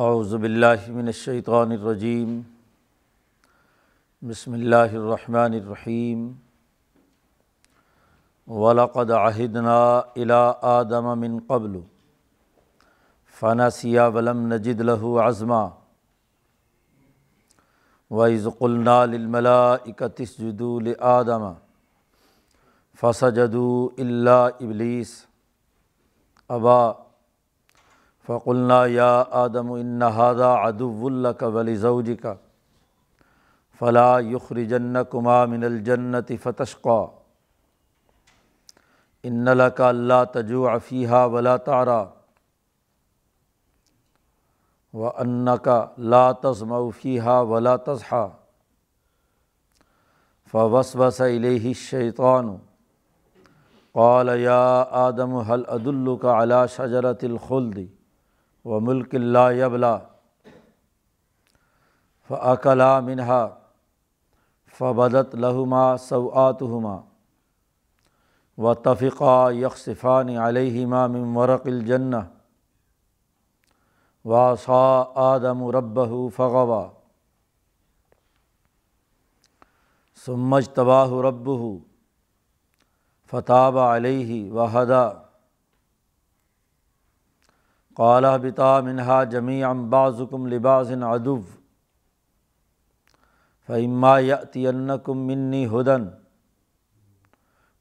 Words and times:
اعوذ 0.00 0.34
باللہ 0.36 0.88
من 0.88 1.06
الشیطان 1.06 1.70
الرجیم 1.70 2.40
بسم 4.28 4.52
اللہ 4.52 4.94
الرحمن 5.00 5.52
الرحیم 5.52 6.30
ولاقد 8.46 9.10
عہدنا 9.10 9.82
الا 9.98 10.40
آدم 10.70 11.18
من 11.20 11.38
قبل 11.46 11.78
فنسیا 13.40 14.06
ولم 14.06 14.40
نجد 14.52 14.80
له 14.80 15.12
عزما 15.26 15.60
وَإِذْ 18.10 18.48
قُلْنَا 18.58 19.06
لِلْمَلَائِكَةِ 19.06 20.22
اسْجُدُوا 20.22 20.80
لِآدَمَ 20.80 21.54
فَسَجَدُوا 22.94 23.88
إِلَّا 23.98 24.40
إِبْلِيسَ 24.48 25.14
فق 28.28 28.48
اللہ 28.48 28.86
یا 28.88 29.22
آدم 29.30 29.72
النہذا 29.72 30.52
ادب 30.54 31.04
اللہ 31.04 31.28
کا 31.28 31.46
ولی 31.46 31.74
زوجی 31.76 32.16
کا 32.16 32.34
فلاں 33.80 34.20
یخرجن 34.22 34.96
کما 35.10 35.44
من 35.44 35.64
الجنت 35.64 36.32
فتشقا 36.42 37.00
ان 39.24 39.48
کا 39.76 39.88
اللہ 39.88 40.24
تجو 40.32 40.68
عفیہ 40.68 41.24
ولا 41.32 41.56
تارا 41.56 42.04
و 44.94 45.08
ان 45.08 45.48
کا 45.62 45.84
لا 45.98 46.30
تزم 46.32 46.74
فیحہ 46.90 47.40
ولا 47.42 47.74
تضحا 47.76 48.26
فوس 50.54 50.94
وس 50.96 51.20
علیہ 51.20 51.72
شیطان 51.74 52.54
قال 53.94 54.28
یا 54.40 54.84
آدم 54.98 55.34
حل 55.40 55.62
عدل 55.68 56.16
کا 56.16 56.42
علا 56.42 56.64
شجرت 56.66 57.24
الخلدی 57.24 57.86
و 58.64 58.80
ملک 58.80 59.14
اللہ 59.14 59.52
یبلا 59.54 59.96
فعقلا 62.30 62.98
منہا 63.00 63.46
فبدت 64.80 65.34
لہما 65.34 65.96
سوآتہما 65.96 67.00
و 68.58 68.74
تفقہ 68.74 69.50
یکصفان 69.54 70.28
علیہما 70.38 71.06
من 71.06 71.36
ورق 71.36 71.66
الجنہ 71.66 72.16
واسا 74.24 74.82
آدم 75.22 75.68
رب 75.70 75.98
فغوا 76.36 76.86
سمج 80.26 80.68
تباہ 80.68 81.12
رب 81.24 81.48
فتاب 83.32 83.78
علیہ 83.78 84.52
وحدا 84.52 85.08
قالا 87.94 88.36
بتا 88.36 88.80
منہا 88.80 89.24
جمی 89.24 89.64
امبازکم 89.64 90.46
لباس 90.46 90.90
ادب 91.02 91.40
فعما 93.68 94.18
یتین 94.18 94.90
کم 95.04 95.18
منی 95.18 95.66
ہدن 95.66 96.08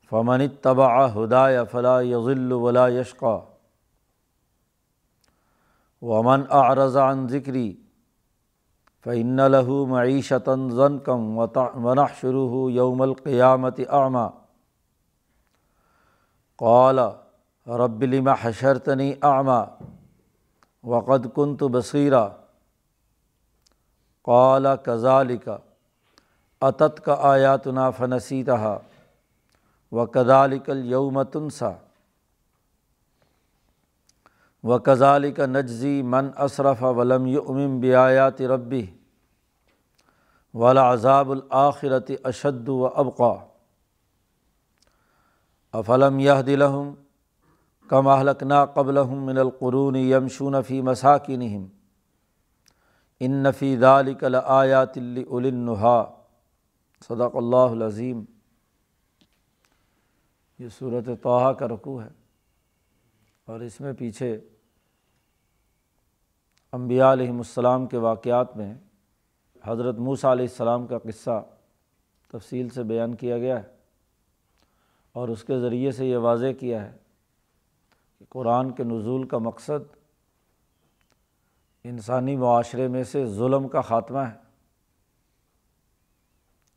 فمن 0.09 0.47
تبا 0.61 1.05
ہدا 1.13 1.63
فلا 1.71 2.01
یغل 2.01 2.51
ولا 2.51 2.87
یشقا 2.87 3.39
ومن 6.01 6.43
اعرض 6.49 6.97
عن 6.97 7.27
ذکری 7.27 7.75
فعن 9.05 9.51
لہو 9.51 9.85
معیشتاً 9.85 10.69
ضن 10.69 10.99
کم 10.99 11.37
ونح 11.37 12.19
شروع 12.21 12.71
یوم 12.71 13.01
القیامت 13.01 13.79
اعما 13.89 14.27
قال 16.55 16.99
رب 17.67 18.03
لما 18.03 18.33
حشرتنی 18.41 19.13
اعما 19.21 19.65
وقد 20.83 21.27
كنت 21.33 21.63
بصیرہ 21.63 22.27
قال 24.21 24.67
کذالک 24.83 25.49
اتت 26.61 27.05
کا 27.05 27.15
آیاتنا 27.19 27.89
فنسیتہا 27.89 28.77
و 29.91 30.05
کذالک 30.05 30.69
اليوم 30.69 31.23
تنسا۔ 31.23 31.71
و 34.63 34.79
کزال 34.79 35.31
کا 35.31 35.45
نجزی 35.45 36.01
من 36.01 36.29
اصرف 36.35 36.83
ولم 36.83 37.25
یمم 37.25 37.79
بیات 37.79 38.41
ربی۔ 38.41 38.85
ولا 40.53 40.93
عذاب 40.93 41.31
الآخرت 41.31 42.11
اشد 42.23 42.69
و 42.69 42.87
ابقا۔ 42.87 43.33
افلم 45.71 46.19
یہ 46.19 46.41
دلہم 46.45 46.93
کم 47.91 48.07
اہلکنا 48.07 48.63
قبل 48.65 48.97
من 49.05 49.37
القرون 49.37 49.95
یمشون 49.95 50.55
فی 50.63 50.81
مساکینہم 50.81 51.65
ان 53.21 53.31
نفی 53.43 53.75
ذالک 53.77 54.23
لآیات 54.23 54.97
النحا 54.97 56.03
صدق 57.09 57.35
اللہ 57.35 57.71
العظیم. 57.71 58.23
یہ 60.59 60.67
صورت 60.77 61.09
توحہ 61.23 61.51
کا 61.53 61.67
رقوع 61.67 62.01
ہے 62.03 62.07
اور 63.47 63.59
اس 63.59 63.79
میں 63.81 63.93
پیچھے 63.93 64.31
امبیا 66.73 67.11
علیہم 67.13 67.37
السلام 67.37 67.85
کے 67.87 67.97
واقعات 67.97 68.55
میں 68.57 68.73
حضرت 69.63 69.99
موسیٰ 69.99 70.31
علیہ 70.31 70.47
السلام 70.49 70.87
کا 70.87 70.97
قصہ 70.97 71.41
تفصیل 72.33 72.69
سے 72.69 72.83
بیان 72.83 73.15
کیا 73.15 73.37
گیا 73.37 73.59
ہے 73.59 73.69
اور 75.15 75.29
اس 75.29 75.43
کے 75.43 75.59
ذریعے 75.59 75.91
سے 75.91 76.05
یہ 76.05 76.17
واضح 76.29 76.51
کیا 76.59 76.83
ہے 76.85 76.99
قرآن 78.31 78.71
کے 78.71 78.83
نزول 78.83 79.27
کا 79.27 79.37
مقصد 79.37 79.95
انسانی 81.83 82.37
معاشرے 82.37 82.87
میں 82.87 83.03
سے 83.03 83.25
ظلم 83.25 83.67
کا 83.67 83.81
خاتمہ 83.81 84.19
ہے۔ 84.19 84.37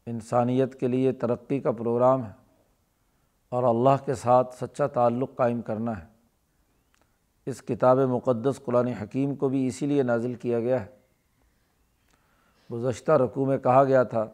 انسانیت 0.06 0.80
کے 0.80 0.88
لیے 0.88 1.12
ترقی 1.12 1.60
کا 1.60 1.72
پروگرام 1.72 2.24
ہے 2.24 2.32
اور 3.48 3.62
اللہ 3.62 4.04
کے 4.04 4.14
ساتھ 4.14 4.54
سچا 4.54 4.86
تعلق 4.86 5.30
قائم 5.36 5.62
کرنا 5.62 5.98
ہے۔ 5.98 6.06
اس 7.46 7.62
کتاب 7.62 7.98
مقدس 7.98 8.60
قرآن 8.64 8.86
حکیم 8.86 9.34
کو 9.34 9.48
بھی 9.48 9.66
اسی 9.66 9.86
لیے 9.86 10.02
نازل 10.02 10.34
کیا 10.34 10.60
گیا 10.60 10.86
ہے۔ 10.86 10.86
گزشتہ 12.72 13.12
رقوع 13.12 13.46
میں 13.46 13.58
کہا 13.58 13.84
گیا 13.84 14.02
تھا 14.02 14.26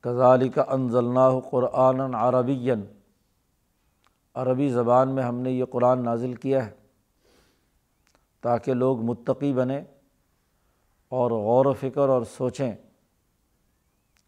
کزالی 0.00 0.48
کا 0.48 0.64
انضلنا 0.68 1.40
قرآن 1.50 2.14
عربی 2.14 2.72
عربی 4.36 4.68
زبان 4.68 5.14
میں 5.14 5.22
ہم 5.22 5.34
نے 5.34 5.50
یہ 5.50 5.64
قرآن 5.64 6.04
نازل 6.04 6.34
کیا 6.34 6.66
ہے 6.66 6.70
تاکہ 8.40 8.74
لوگ 8.74 9.00
متقی 9.00 9.52
بنیں 9.52 9.80
اور 11.08 11.30
غور 11.30 11.66
و 11.66 11.72
فکر 11.72 12.08
اور 12.08 12.22
سوچیں 12.22 12.72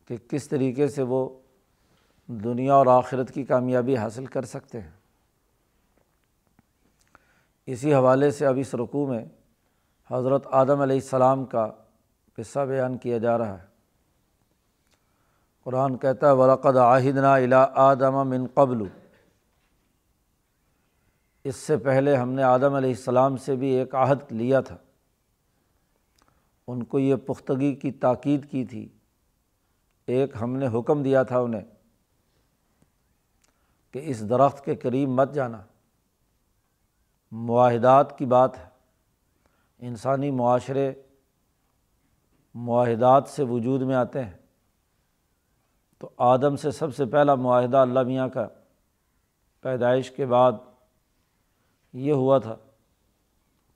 کہ 0.08 0.16
کس 0.30 0.48
طریقے 0.48 0.88
سے 0.88 1.02
وہ 1.02 1.28
دنیا 2.26 2.74
اور 2.74 2.86
آخرت 2.86 3.30
کی 3.30 3.44
کامیابی 3.44 3.96
حاصل 3.96 4.26
کر 4.26 4.44
سکتے 4.44 4.80
ہیں۔ 4.80 4.90
اسی 7.66 7.94
حوالے 7.94 8.30
سے 8.30 8.46
اب 8.46 8.54
اس 8.58 8.74
رقوع 8.74 9.06
میں 9.06 9.24
حضرت 10.10 10.46
آدم 10.50 10.80
علیہ 10.80 10.96
السلام 10.96 11.44
کا 11.44 11.70
قصہ 12.36 12.60
بیان 12.60 12.98
کیا 12.98 13.18
جا 13.18 13.38
رہا 13.38 13.62
ہے۔ 13.62 13.66
قرآن 15.64 15.96
کہتا 15.96 16.26
ہے 16.26 16.32
ورقد 16.32 16.76
عاہدنا 16.76 17.34
الا 17.34 17.66
آدم 17.74 18.28
من 18.28 18.46
قبل 18.54 18.88
اس 21.48 21.56
سے 21.56 21.76
پہلے 21.76 22.16
ہم 22.16 22.32
نے 22.32 22.42
آدم 22.42 22.74
علیہ 22.74 22.90
السلام 22.90 23.36
سے 23.36 23.56
بھی 23.56 23.68
ایک 23.68 23.94
عہد 23.94 24.32
لیا 24.32 24.60
تھا۔ 24.60 24.76
ان 26.66 26.82
کو 26.82 26.98
یہ 26.98 27.16
پختگی 27.16 27.74
کی 27.74 27.92
تاکید 27.92 28.50
کی 28.50 28.64
تھی۔ 28.64 28.88
ایک 30.06 30.32
ہم 30.40 30.56
نے 30.56 30.66
حکم 30.66 31.02
دیا 31.02 31.22
تھا 31.22 31.38
انہیں 31.38 31.60
کہ 33.90 34.00
اس 34.04 34.28
درخت 34.28 34.64
کے 34.64 34.76
قریب 34.76 35.08
مت 35.08 35.34
جانا۔ 35.34 35.62
معاہدات 37.32 38.18
کی 38.18 38.26
بات 38.26 38.58
ہے۔ 38.58 38.68
انسانی 39.78 40.30
معاشرے 40.30 40.92
معاہدات 42.54 43.28
سے 43.28 43.42
وجود 43.42 43.82
میں 43.82 43.94
آتے 43.94 44.24
ہیں۔ 44.24 44.38
تو 45.98 46.10
آدم 46.16 46.56
سے 46.56 46.70
سب 46.70 46.94
سے 46.94 47.04
پہلا 47.04 47.34
معاہدہ 47.34 47.76
اللہ 47.76 48.00
میاں 48.00 48.28
کا 48.28 48.48
پیدائش 49.60 50.10
کے 50.10 50.26
بعد 50.26 50.52
یہ 51.98 52.12
ہوا 52.12 52.38
تھا 52.38 52.56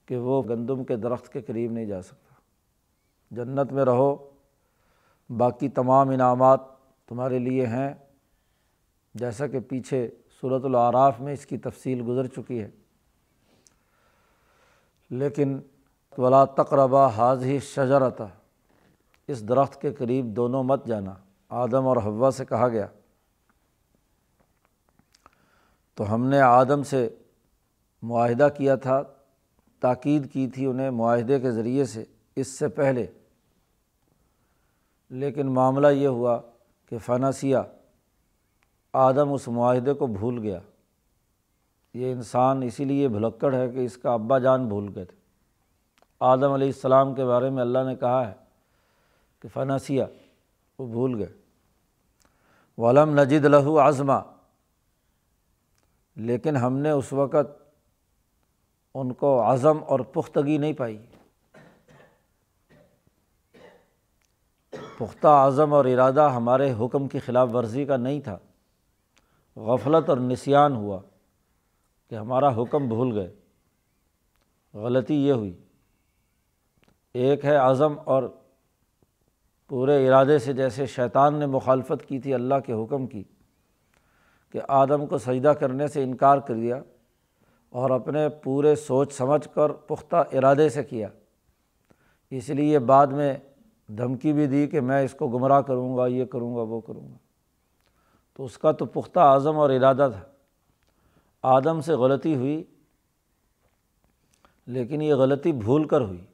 کہ 0.06 0.16
وہ 0.16 0.42
گندم 0.48 0.84
کے 0.84 0.96
درخت 0.96 1.28
کے 1.28 1.40
قریب 1.40 1.72
نہیں 1.72 1.86
جا 1.86 2.02
سکتا۔ 2.02 2.34
جنت 3.30 3.72
میں 3.72 3.84
رہو، 3.84 4.30
باقی 5.36 5.68
تمام 5.68 6.08
انعامات 6.08 6.60
تمہارے 7.06 7.38
لیے 7.38 7.66
ہیں۔ 7.66 7.94
جیسا 9.14 9.46
کہ 9.46 9.60
پیچھے 9.60 10.10
صورت 10.40 10.64
العراف 10.64 11.20
میں 11.20 11.32
اس 11.32 11.46
کی 11.46 11.58
تفصیل 11.58 12.02
گزر 12.08 12.26
چکی 12.26 12.62
ہے۔ 12.62 12.70
لیکن 15.10 15.60
ولا 16.18 16.44
تقربہ 16.44 17.08
حاضی 17.08 17.58
شجرتا، 17.58 18.26
اس 19.28 19.48
درخت 19.48 19.80
کے 19.80 19.92
قریب 19.92 20.26
دونوں 20.26 20.64
مت 20.64 20.86
جانا۔ 20.86 21.14
آدم 21.48 21.86
اور 21.86 21.96
ہوا 21.96 22.30
سے 22.30 22.44
کہا 22.44 22.68
گیا، 22.68 22.86
تو 25.94 26.14
ہم 26.14 26.26
نے 26.26 26.40
آدم 26.40 26.82
سے 26.82 27.16
معاہدہ 28.02 28.48
کیا 28.56 28.74
تھا، 28.74 29.02
تاکید 29.80 30.32
کی 30.32 30.48
تھی 30.48 30.66
انہیں 30.66 30.90
معاہدے 30.90 31.40
کے 31.40 31.50
ذریعے 31.50 31.84
سے 31.84 32.04
اس 32.36 32.48
سے 32.48 32.68
پہلے۔ 32.68 33.06
لیکن 35.10 35.46
معاملہ 35.46 35.86
یہ 35.86 36.08
ہوا 36.08 36.40
کہ 36.88 36.98
فناسیہ 36.98 37.56
آدم 38.92 39.32
اس 39.32 39.48
معاہدے 39.48 39.92
کو 39.92 40.06
بھول 40.06 40.38
گیا۔ 40.38 40.58
یہ 41.94 42.12
انسان 42.12 42.62
اسی 42.62 42.84
لیے 42.84 43.08
بھلکڑ 43.08 43.54
ہے 43.54 43.68
کہ 43.68 43.78
اس 43.78 43.96
کا 43.96 44.12
ابا 44.12 44.38
جان 44.38 44.68
بھول 44.68 44.92
گئے 44.94 45.04
تھے۔ 45.04 45.16
آدم 46.20 46.52
علیہ 46.52 46.66
السلام 46.66 47.14
کے 47.14 47.24
بارے 47.24 47.50
میں 47.50 47.62
اللہ 47.62 47.78
نے 47.86 47.96
کہا 47.96 48.28
ہے 48.28 48.34
کہ 49.40 49.48
فناسیہ 49.48 50.02
وہ 50.78 50.86
بھول 50.86 51.18
گئے۔ 51.18 51.32
ولم 52.78 53.20
نجد 53.20 53.44
لہو 53.44 53.78
آزما 53.78 54.20
لیکن 56.16 56.56
ہم 56.56 56.78
نے 56.78 56.90
اس 56.90 57.12
وقت 57.12 57.61
ان 58.94 59.12
کو 59.12 59.52
عزم 59.52 59.78
اور 59.86 60.00
پختگی 60.00 60.58
نہیں 60.58 60.72
پائی۔ 60.72 60.98
پختہ، 64.98 65.26
عزم 65.26 65.74
اور 65.74 65.84
ارادہ 65.84 66.30
ہمارے 66.30 66.74
حکم 66.80 67.08
کی 67.08 67.18
خلاف 67.18 67.48
ورزی 67.54 67.84
کا 67.84 67.96
نہیں 67.96 68.20
تھا۔ 68.20 68.38
غفلت 69.56 70.08
اور 70.08 70.18
نسیان 70.18 70.76
ہوا 70.76 71.00
کہ 72.10 72.14
ہمارا 72.14 72.62
حکم 72.62 72.88
بھول 72.88 73.18
گئے۔ 73.18 73.34
غلطی 74.74 75.14
یہ 75.14 75.32
ہوئی۔ 75.32 75.56
ایک 77.14 77.44
ہے 77.44 77.56
عزم 77.56 77.94
اور 78.04 78.22
پورے 79.68 80.08
ارادے 80.08 80.38
سے 80.38 80.52
جیسے 80.52 80.86
شیطان 80.86 81.34
نے 81.34 81.46
مخالفت 81.46 82.08
کی 82.08 82.18
تھی 82.18 82.34
اللہ 82.34 82.54
کے 82.66 82.72
حکم 82.72 83.06
کی 83.06 83.24
کہ 84.50 84.60
آدم 84.68 85.06
کو 85.06 85.18
سجدہ 85.18 85.48
کرنے 85.48 85.88
سے 85.88 86.02
انکار 86.02 86.38
کر 86.38 86.54
دیا۔ 86.54 86.82
اور 87.72 87.90
اپنے 87.90 88.28
پورے 88.28 88.76
سوچ 88.76 89.12
سمجھ 89.12 89.48
کر 89.54 89.72
پختہ 89.72 90.16
ارادے 90.16 90.68
سے 90.68 90.84
کیا۔ 90.84 91.08
اس 92.30 92.48
لیے 92.48 92.78
بعد 92.78 93.06
میں 93.06 93.34
دھمکی 93.86 94.32
بھی 94.32 94.46
دی 94.46 94.66
کہ 94.66 94.80
میں 94.80 95.04
اس 95.04 95.14
کو 95.18 95.28
گمراہ 95.28 95.60
کروں 95.60 95.96
گا، 95.96 96.06
یہ 96.06 96.24
کروں 96.24 96.56
گا، 96.56 96.62
وہ 96.62 96.80
کروں 96.80 97.12
گا۔ 97.12 97.16
تو 98.34 98.44
اس 98.44 98.58
کا 98.58 98.72
تو 98.72 98.86
پختہ 98.86 99.20
اعظم 99.20 99.56
اور 99.56 99.70
ارادہ 99.70 100.10
تھا۔ 100.12 100.32
آدم 101.42 101.80
سے 101.80 101.92
غلطی 101.92 102.34
ہوئی، 102.34 102.64
لیکن 104.66 105.02
یہ 105.02 105.14
غلطی 105.14 105.52
بھول 105.52 105.88
کر 105.88 106.00
ہوئی۔ 106.00 106.24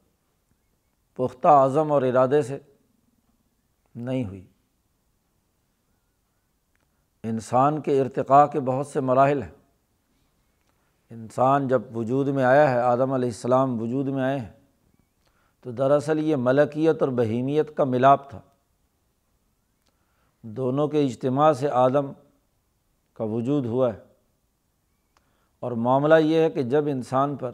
پختہ 1.15 1.49
اعظم 1.49 1.93
اور 1.93 2.03
ارادے 2.03 2.43
سے 2.43 2.59
نہیں 3.95 4.25
ہوئی۔ 4.25 4.47
انسان 7.23 7.81
کے 7.81 8.01
ارتقاء 8.01 8.47
کے 8.47 8.61
بہت 8.61 8.87
سے 8.87 9.01
مراحل 9.01 9.43
ہیں۔ 9.43 9.58
انسان 11.11 11.69
جب 11.69 11.97
وجود 11.97 12.29
میں 12.29 12.45
آیا 12.45 12.71
ہے، 12.71 12.81
آدم 12.81 13.13
علیہ 13.13 13.29
السلام 13.29 13.83
وجود 13.83 14.09
میں 14.09 14.23
آئے 14.23 14.39
ہیں، 14.39 14.53
تو 15.61 15.71
دراصل 15.71 16.19
یہ 16.19 16.37
ملکیت 16.37 16.97
اور 17.01 17.09
بہیمیت 17.09 17.77
کا 17.77 17.85
ملاپ 17.85 18.31
تھا۔ 18.31 18.41
دونوں 20.43 20.89
کے 20.89 21.05
اجتماع 21.05 21.53
سے 21.53 21.69
آدم 21.69 22.13
کا 23.13 23.25
وجود 23.25 23.67
ہوا 23.67 23.95
ہے۔ 23.95 23.99
اور 25.61 25.73
معاملہ 25.73 26.15
یہ 26.15 26.37
ہے 26.37 26.51
کہ 26.51 26.63
جب 26.63 26.85
انسان 26.87 27.37
پر 27.37 27.53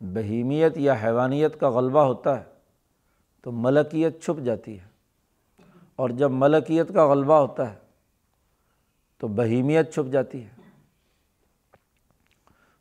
بہیمیت 0.00 0.78
یا 0.78 0.94
حیوانیت 1.02 1.60
کا 1.60 1.70
غلبہ 1.70 2.00
ہوتا 2.00 2.40
ہے، 2.40 2.44
تو 3.42 3.52
ملکیت 3.52 4.22
چھپ 4.22 4.44
جاتی 4.44 4.80
ہے۔ 4.80 4.86
اور 5.96 6.10
جب 6.10 6.30
ملکیت 6.30 6.94
کا 6.94 7.10
غلبہ 7.10 7.34
ہوتا 7.34 7.70
ہے، 7.70 7.76
تو 9.18 9.28
بہیمیت 9.28 9.94
چھپ 9.94 10.12
جاتی 10.12 10.44
ہے۔ 10.44 10.57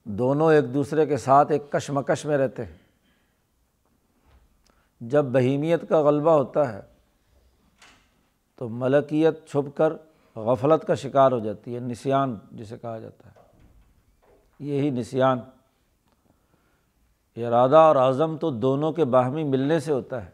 دونوں 0.09 0.53
ایک 0.53 0.73
دوسرے 0.73 1.05
کے 1.05 1.17
ساتھ 1.17 1.51
ایک 1.51 1.71
کشمکش 1.71 2.25
میں 2.25 2.37
رہتے 2.37 2.65
ہیں۔ 2.65 2.77
جب 5.01 5.25
بہیمیت 5.25 5.89
کا 5.89 6.01
غلبہ 6.01 6.31
ہوتا 6.31 6.73
ہے، 6.73 6.81
تو 8.55 8.69
ملکیت 8.69 9.47
چھپ 9.47 9.77
کر 9.77 9.93
غفلت 10.35 10.87
کا 10.87 10.95
شکار 10.95 11.31
ہو 11.31 11.39
جاتی 11.39 11.75
ہے، 11.75 11.79
نسیان 11.79 12.39
جسے 12.51 12.77
کہا 12.77 12.99
جاتا 12.99 13.29
ہے۔ 13.29 13.41
یہی 14.59 14.89
نسیان، 14.89 15.39
ارادہ 17.35 17.75
اور 17.75 17.95
اعظم 17.95 18.37
تو 18.37 18.51
دونوں 18.51 18.91
کے 18.91 19.05
باہمی 19.05 19.43
ملنے 19.43 19.79
سے 19.79 19.93
ہوتا 19.93 20.25
ہے۔ 20.25 20.29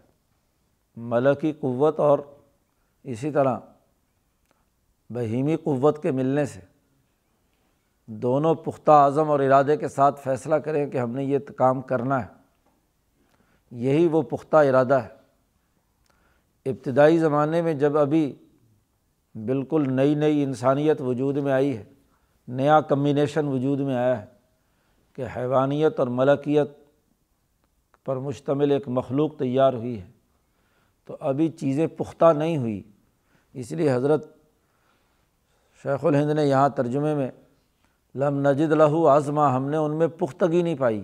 ملکی 0.96 1.52
قوت 1.52 2.00
اور 2.00 2.20
اسی 3.04 3.32
طرح 3.32 3.60
بہیمی 5.10 5.56
قوت 5.56 6.04
کے 6.04 6.12
ملنے 6.12 6.46
سے۔ 6.46 6.73
دونوں 8.08 8.56
پختہ 8.56 8.92
اعظم 8.92 9.30
اور 9.30 9.40
ارادے 9.40 9.78
کے 9.78 9.88
ساتھ 9.88 10.22
فیصلہ 10.22 10.56
کریں 10.56 10.90
کہ 10.90 10.98
ہم 10.98 11.12
نے 11.12 11.24
یہ 11.24 11.40
کام 11.58 11.82
کرنا 11.82 12.22
ہے۔ 12.22 12.28
یہی 13.72 14.08
وہ 14.08 14.22
پختہ 14.22 14.58
ارادہ 14.58 14.94
ہے۔ 14.94 15.24
ابتدائی 16.66 17.18
زمانے 17.18 17.62
میں 17.62 17.74
جب 17.74 17.98
ابھی 17.98 18.36
بالکل 19.36 19.94
نئی 19.94 20.16
نئی 20.16 20.44
انسانیت 20.44 21.02
وجود 21.02 21.38
میں 21.38 21.52
آئی 21.52 21.78
ہے، 21.78 21.84
نیا 22.48 22.82
کمبینیشن 22.82 23.48
وجود 23.48 23.80
میں 23.80 23.96
آیا 23.96 24.22
ہے 24.22 24.26
کہ 25.14 25.24
حیوانیت 25.36 26.00
اور 26.00 26.08
ملکیت 26.08 26.68
پر 28.06 28.16
مشتمل 28.16 28.72
ایک 28.72 28.84
مخلوق 28.88 29.38
تیار 29.38 29.74
ہوئی 29.74 30.02
ہے، 30.02 30.08
تو 31.06 31.18
ابھی 31.20 31.50
چیزیں 31.50 31.88
پختہ 31.88 32.34
نہیں 32.34 32.58
ہوئی۔ 32.58 32.84
اس 33.54 33.72
لیے 33.72 33.94
حضرت 33.94 34.38
شیخ 35.84 36.06
الہند 36.06 36.32
نے 36.32 36.46
یہاں 36.46 36.70
ترجمے 36.70 37.16
میں 37.16 37.32
لم 38.16 38.48
نجد 38.48 38.72
لہو 38.72 39.08
آزما 39.08 39.56
ہم 39.56 39.70
نے 39.70 39.78
ان 39.78 39.96
میں 39.96 40.08
پختگی 40.08 40.62
نہیں 40.62 40.76
پائی 40.76 41.04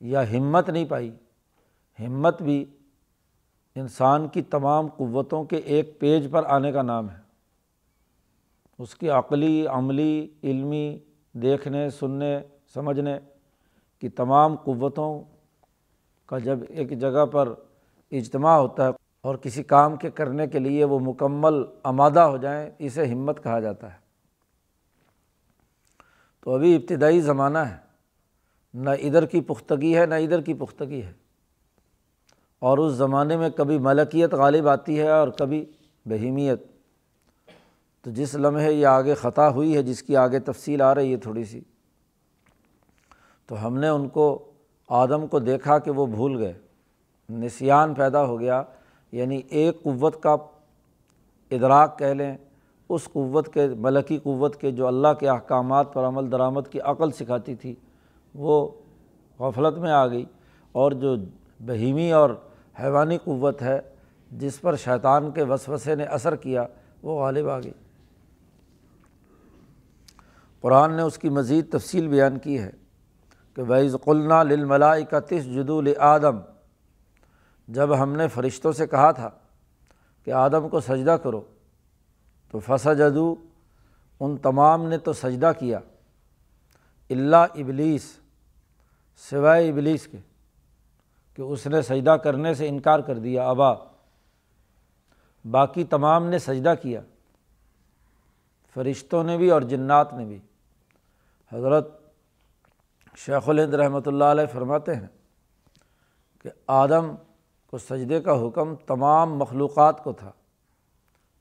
یا 0.00 0.30
ہمت 0.30 0.70
نہیں 0.70 0.84
پائی۔ 0.84 1.10
ہمت 2.00 2.42
بھی 2.42 2.64
انسان 3.74 4.28
کی 4.28 4.42
تمام 4.42 4.86
قوتوں 4.86 5.44
کے 5.44 5.56
ایک 5.56 6.00
پیج 6.00 6.28
پر 6.30 6.42
آنے 6.46 6.72
کا 6.72 6.82
نام 6.82 7.10
ہے۔ 7.10 7.22
اس 8.78 8.94
کی 8.94 9.10
عقلی، 9.10 9.66
عملی، 9.66 10.28
علمی، 10.44 10.98
دیکھنے، 11.32 11.90
سننے، 11.90 12.40
سمجھنے 12.74 13.18
کی 14.00 14.08
تمام 14.08 14.56
قوتوں 14.56 15.20
کا 16.26 16.38
جب 16.38 16.58
ایک 16.68 17.00
جگہ 17.00 17.26
پر 17.26 17.52
اجتماع 18.10 18.58
ہوتا 18.58 18.84
ہے 18.84 18.90
اور 19.20 19.36
کسی 19.36 19.62
کام 19.62 19.96
کے 19.96 20.10
کرنے 20.10 20.46
کے 20.46 20.58
لیے 20.58 20.84
وہ 20.84 20.98
مکمل 20.98 21.64
آمادہ 21.82 22.20
ہو 22.20 22.36
جائیں، 22.36 22.70
اسے 22.78 23.06
ہمت 23.06 23.42
کہا 23.42 23.60
جاتا 23.60 23.92
ہے۔ 23.92 24.01
تو 26.42 26.54
ابھی 26.54 26.76
ابتدائی 26.76 27.20
زمانہ 27.20 27.58
ہے۔ 27.58 27.76
نہ 28.74 28.90
ادھر 28.90 29.26
کی 29.26 29.40
پختگی 29.40 29.98
ہے، 29.98 30.06
نہ 30.06 30.14
ادھر 30.14 30.40
کی 30.40 30.54
پختگی 30.54 31.02
ہے۔ 31.02 31.12
اور 32.58 32.78
اس 32.78 32.92
زمانے 32.92 33.36
میں 33.36 33.50
کبھی 33.50 33.78
ملکیت 33.78 34.34
غالب 34.34 34.68
آتی 34.68 34.98
ہے 34.98 35.08
اور 35.08 35.28
کبھی 35.28 35.64
بہیمیت۔ 36.06 36.62
تو 38.00 38.10
جس 38.10 38.34
لمحے 38.34 38.72
یہ 38.72 38.86
آگے 38.86 39.14
خطا 39.14 39.48
ہوئی 39.48 39.76
ہے، 39.76 39.82
جس 39.82 40.02
کی 40.02 40.16
آگے 40.16 40.38
تفصیل 40.38 40.82
آ 40.82 40.94
رہی 40.94 41.12
ہے 41.12 41.16
تھوڑی 41.16 41.44
سی، 41.44 41.60
تو 43.46 43.66
ہم 43.66 43.78
نے 43.78 43.88
ان 43.88 44.08
کو، 44.08 44.52
آدم 44.88 45.26
کو 45.26 45.38
دیکھا 45.38 45.78
کہ 45.78 45.90
وہ 45.90 46.06
بھول 46.06 46.42
گئے۔ 46.42 46.52
نسیان 47.30 47.94
پیدا 47.94 48.24
ہو 48.24 48.40
گیا۔ 48.40 48.62
یعنی 49.12 49.42
ایک 49.48 49.82
قوت 49.82 50.22
کا 50.22 50.32
ادراک 51.50 51.98
کہہ 51.98 52.06
لیں۔ 52.06 52.36
اس 52.88 53.04
قوت 53.04 53.54
کے، 53.54 53.68
ملکی 53.68 54.18
قوت 54.18 54.56
کے 54.56 54.70
جو 54.70 54.86
اللہ 54.86 55.08
کے 55.20 55.28
احکامات 55.28 55.94
پر 55.94 56.04
عمل 56.04 56.32
درآمد 56.32 56.68
کی 56.70 56.80
عقل 56.80 57.10
سکھاتی 57.10 57.54
تھی، 57.54 57.74
وہ 58.34 58.68
غفلت 59.38 59.78
میں 59.78 59.90
آ 59.90 60.06
گئی۔ 60.06 60.24
اور 60.72 60.92
جو 60.92 61.16
بہیمی 61.60 62.12
اور 62.12 62.30
حیوانی 62.80 63.18
قوت 63.18 63.62
ہے، 63.62 63.80
جس 64.30 64.60
پر 64.60 64.76
شیطان 64.76 65.30
کے 65.30 65.42
وسوسے 65.42 65.94
نے 65.94 66.04
اثر 66.04 66.36
کیا، 66.36 66.66
وہ 67.02 67.20
غالب 67.20 67.48
آ 67.48 67.58
گئی۔ 67.58 67.72
قرآن 70.60 70.92
نے 70.92 71.02
اس 71.02 71.18
کی 71.18 71.28
مزید 71.28 71.72
تفصیل 71.72 72.08
بیان 72.08 72.38
کی 72.38 72.58
ہے 72.58 72.70
کہ 73.54 73.62
ویز 73.68 73.96
قلنا 74.04 74.42
للملائی 74.42 75.04
کا 75.04 75.20
تس 75.20 75.44
جدول 75.44 75.88
آدم 75.98 76.38
جب 77.68 78.02
ہم 78.02 78.12
نے 78.12 78.28
فرشتوں 78.28 78.72
سے 78.72 78.86
کہا 78.86 79.10
تھا 79.10 79.30
کہ 80.24 80.30
آدم 80.30 80.68
کو 80.68 80.80
سجدہ 80.80 81.16
کرو 81.22 81.40
تو 82.52 82.58
فسا 82.58 82.92
جدو 82.92 83.34
ان 84.20 84.36
تمام 84.36 84.88
نے 84.88 84.98
تو 84.98 85.12
سجدہ 85.12 85.52
کیا۔ 85.58 85.78
اللہ 87.10 87.36
ابلیس، 87.36 88.18
سوائے 89.30 89.70
ابلیس 89.70 90.06
کے، 90.06 90.18
کہ 91.34 91.42
اس 91.42 91.66
نے 91.66 91.82
سجدہ 91.82 92.10
کرنے 92.10 92.54
سے 92.54 92.68
انکار 92.68 92.98
کر 92.98 93.18
دیا۔ 93.18 93.48
ابا، 93.48 93.72
باقی 95.50 95.84
تمام 95.84 96.26
نے 96.26 96.38
سجدہ 96.38 96.74
کیا۔ 96.82 97.00
فرشتوں 98.74 99.24
نے 99.24 99.36
بھی 99.36 99.50
اور 99.50 99.62
جنات 99.62 100.12
نے 100.12 100.24
بھی۔ 100.24 100.38
حضرت 101.52 102.00
شیخ 103.16 103.48
الہند 103.48 103.74
رحمۃ 103.74 104.00
اللہ 104.06 104.24
علیہ 104.24 104.46
فرماتے 104.46 104.94
ہیں 104.94 105.06
کہ 106.42 106.50
آدم 106.66 107.14
کو 107.66 107.78
سجدے 107.78 108.20
کا 108.20 108.46
حکم 108.46 108.74
تمام 108.74 109.38
مخلوقات 109.38 110.04
کو 110.04 110.12
تھا۔ 110.12 110.32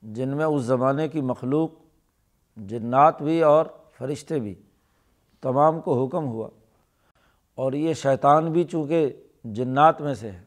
جن 0.01 0.37
میں 0.37 0.45
اس 0.45 0.61
زمانے 0.61 1.07
کی 1.07 1.21
مخلوق 1.21 1.69
جنات 2.57 3.21
بھی 3.21 3.43
اور 3.43 3.65
فرشتے 3.97 4.39
بھی 4.39 4.55
تمام 5.41 5.81
کو 5.81 6.05
حکم 6.05 6.25
ہوا 6.25 6.49
اور 7.55 7.73
یہ 7.73 7.93
شیطان 7.93 8.51
بھی 8.51 8.63
چونکہ 8.63 9.21
جنات 9.43 10.01
میں 10.01 10.13
سے 10.13 10.31
ہے، 10.31 10.43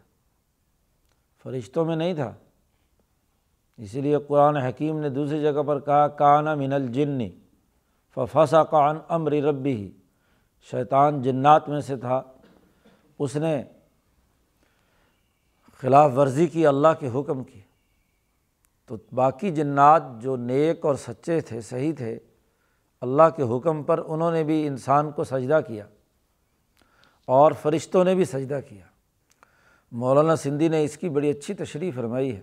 فرشتوں 1.43 1.85
میں 1.85 1.97
نہیں 1.97 2.15
تھا۔ 2.15 2.33
اسی 3.77 4.01
لیے 4.01 4.19
قرآن 4.29 4.57
حکیم 4.57 5.01
نے 5.01 5.09
دوسری 5.09 5.41
جگہ 5.43 5.63
پر 5.63 5.81
کہا، 5.81 6.09
کانا 6.09 6.55
من 6.55 6.73
الجنی 6.73 7.31
ففسا 8.15 8.65
کان 8.65 8.97
امر 9.09 9.33
ربی 9.33 9.75
ہی 9.75 9.91
شیطان 10.71 11.23
جنات 11.23 11.69
میں 11.69 11.81
سے 11.81 11.97
تھا۔ 11.97 12.23
اس 13.19 13.37
نے 13.37 13.63
خلاف 15.79 16.13
ورزی 16.17 16.47
کی، 16.47 16.67
اللہ 16.67 16.89
کے 16.99 17.09
حکم 17.15 17.45
کی۔ 17.45 17.61
تو 18.87 18.97
باقی 19.13 19.51
جنات 19.51 20.03
جو 20.21 20.37
نیک 20.37 20.85
اور 20.85 20.95
سچے 20.95 21.41
تھے، 21.41 21.61
صحیح 21.61 21.93
تھے، 21.97 22.19
اللہ 23.01 23.29
کے 23.37 23.43
حکم 23.43 23.83
پر 23.83 24.03
انہوں 24.07 24.33
نے 24.33 24.45
بھی 24.45 24.67
انسان 24.67 25.11
کو 25.11 25.25
سجدہ 25.25 25.61
کیا 25.67 25.87
اور 27.29 27.53
فرشتوں 27.53 28.05
نے 28.05 28.15
بھی 28.15 28.25
سجدہ 28.25 28.61
کیا۔ 28.69 28.85
مولانا 29.93 30.37
سندھی 30.37 30.69
نے 30.69 30.85
اس 30.85 30.97
کی 30.97 31.09
بڑی 31.09 31.31
اچھی 31.31 31.55
تشریح 31.55 31.91
فرمائی 31.95 32.37
ہے 32.37 32.41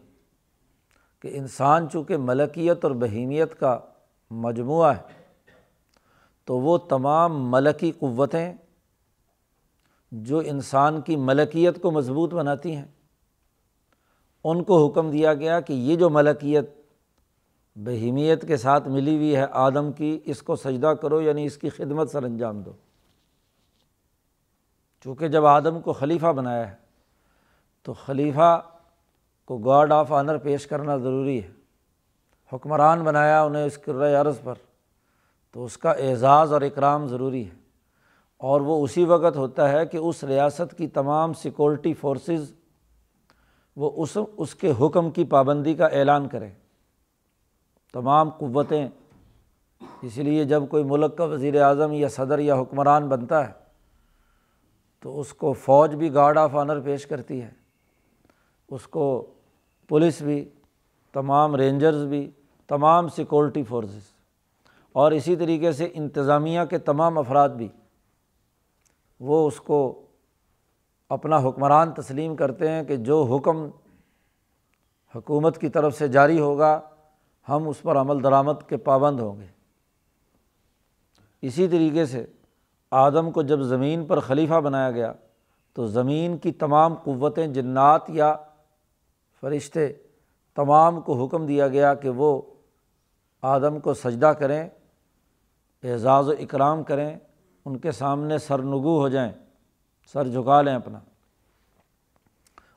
کہ 1.19 1.29
انسان 1.33 1.89
چونکہ 1.89 2.17
ملکیت 2.17 2.85
اور 2.85 2.91
بہیمیت 2.91 3.59
کا 3.59 3.79
مجموعہ 4.31 4.93
ہے، 4.95 5.19
تو 6.45 6.59
وہ 6.59 6.77
تمام 6.77 7.51
ملکی 7.51 7.91
قوتیں 7.91 8.53
جو 10.11 10.41
انسان 10.45 11.01
کی 11.01 11.15
ملکیت 11.15 11.81
کو 11.81 11.91
مضبوط 11.91 12.33
بناتی 12.33 12.75
ہیں۔ 12.75 12.85
ان 14.43 14.63
کو 14.63 14.87
حکم 14.87 15.11
دیا 15.11 15.33
گیا 15.33 15.59
کہ 15.59 15.73
یہ 15.73 15.95
جو 15.95 16.09
ملکیت 16.09 16.69
بہیمیت 17.75 18.47
کے 18.47 18.57
ساتھ 18.57 18.87
ملی 18.87 19.15
ہوئی 19.15 19.35
ہے 19.35 19.45
آدم 19.51 19.91
کی، 19.91 20.19
اس 20.25 20.41
کو 20.41 20.55
سجدہ 20.55 20.87
کرو 20.87 21.21
یعنی 21.21 21.45
اس 21.45 21.57
کی 21.57 21.69
خدمت 21.69 22.09
سر 22.09 22.23
انجام 22.23 22.61
دو۔ 22.61 22.71
چونکہ 25.03 25.27
جب 25.27 25.45
آدم 25.45 25.81
کو 25.81 25.93
خلیفہ 25.93 26.27
بنایا 26.27 26.71
ہے، 26.71 26.75
تو 27.83 27.93
خلیفہ 27.93 28.61
کو 29.45 29.57
گارڈ 29.57 29.91
آف 29.91 30.11
آنر 30.11 30.37
پیش 30.37 30.67
کرنا 30.67 30.97
ضروری 30.97 31.43
ہے۔ 31.43 31.49
حکمران 32.53 33.03
بنایا 33.03 33.43
انہیں 33.43 33.65
اس 33.65 33.77
کر 33.77 34.21
عرض 34.21 34.41
پر، 34.43 34.53
تو 35.51 35.65
اس 35.65 35.77
کا 35.77 35.91
اعزاز 35.91 36.53
اور 36.53 36.61
اکرام 36.61 37.07
ضروری 37.07 37.45
ہے۔ 37.45 37.61
اور 38.37 38.61
وہ 38.61 38.83
اسی 38.83 39.05
وقت 39.05 39.35
ہوتا 39.35 39.71
ہے 39.71 39.85
کہ 39.85 39.97
اس 39.97 40.23
ریاست 40.23 40.77
کی 40.77 40.87
تمام 40.87 41.33
سیکورٹی 41.33 41.93
فورسز 41.93 42.53
وہ 43.75 43.91
اس 43.95 44.17
اس 44.37 44.55
کے 44.55 44.73
حکم 44.81 45.11
کی 45.11 45.23
پابندی 45.23 45.73
کا 45.73 45.85
اعلان 45.85 46.27
کرے۔ 46.27 46.49
تمام 47.93 48.29
قوتیں۔ 48.29 48.87
اس 50.01 50.17
لیے 50.17 50.45
جب 50.45 50.63
کوئی 50.69 50.83
ملک 50.83 51.17
کا 51.17 51.23
وزیر 51.23 51.61
اعظم 51.61 51.91
یا 51.91 52.07
صدر 52.09 52.39
یا 52.39 52.55
حکمران 52.55 53.07
بنتا 53.07 53.47
ہے، 53.47 53.53
تو 54.99 55.19
اس 55.19 55.33
کو 55.33 55.53
فوج 55.53 55.95
بھی 55.95 56.13
گارڈ 56.13 56.37
آف 56.37 56.55
آنر 56.55 56.79
پیش 56.79 57.05
کرتی 57.05 57.41
ہے۔ 57.41 57.51
اس 58.69 58.87
کو 58.87 59.33
پولیس 59.87 60.21
بھی، 60.21 60.49
تمام 61.11 61.55
رینجرز 61.55 62.03
بھی، 62.05 62.31
تمام 62.67 63.07
سیکورٹی 63.07 63.63
فورسز۔ 63.63 64.01
اور 64.91 65.11
اسی 65.11 65.35
طریقے 65.35 65.71
سے 65.71 65.89
انتظامیہ 65.93 66.59
کے 66.69 66.77
تمام 66.77 67.17
افراد 67.17 67.49
بھی۔ 67.49 67.67
وہ 69.19 69.47
اس 69.47 69.61
کو 69.61 70.01
اپنا 71.11 71.37
حکمران 71.37 71.91
تسلیم 71.91 72.35
کرتے 72.35 72.69
ہیں 72.69 72.83
کہ 72.83 72.97
جو 72.97 73.23
حکم 73.23 73.69
حکومت 75.15 75.57
کی 75.57 75.69
طرف 75.69 75.97
سے 75.97 76.07
جاری 76.07 76.39
ہوگا، 76.39 76.81
ہم 77.49 77.67
اس 77.67 77.81
پر 77.81 77.95
عمل 77.95 78.23
درآمد 78.23 78.53
کے 78.67 78.77
پابند 78.77 79.19
ہوں 79.19 79.39
گے۔ 79.39 79.45
اسی 81.41 81.67
طریقے 81.67 82.05
سے 82.05 82.25
آدم 82.91 83.31
کو 83.31 83.41
جب 83.41 83.59
زمین 83.59 84.05
پر 84.05 84.19
خلیفہ 84.19 84.53
بنایا 84.53 84.91
گیا، 84.91 85.13
تو 85.73 85.87
زمین 85.87 86.37
کی 86.37 86.51
تمام 86.51 86.95
قوتیں 86.95 87.47
جنات 87.47 88.09
یا 88.09 88.35
فرشتے 89.41 89.93
تمام 90.55 91.01
کو 91.01 91.25
حکم 91.25 91.45
دیا 91.45 91.67
گیا 91.67 91.93
کہ 91.93 92.09
وہ 92.09 92.41
آدم 93.41 93.79
کو 93.79 93.93
سجدہ 93.93 94.33
کریں، 94.39 94.69
اعزاز 95.83 96.29
و 96.29 96.31
اکرام 96.31 96.83
کریں، 96.83 97.19
ان 97.65 97.77
کے 97.77 97.91
سامنے 97.91 98.37
سرنگو 98.37 98.99
ہو 98.99 99.09
جائیں۔ 99.09 99.31
سر 100.05 100.27
جھکا 100.27 100.61
لیں 100.61 100.75
اپنا۔ 100.75 100.99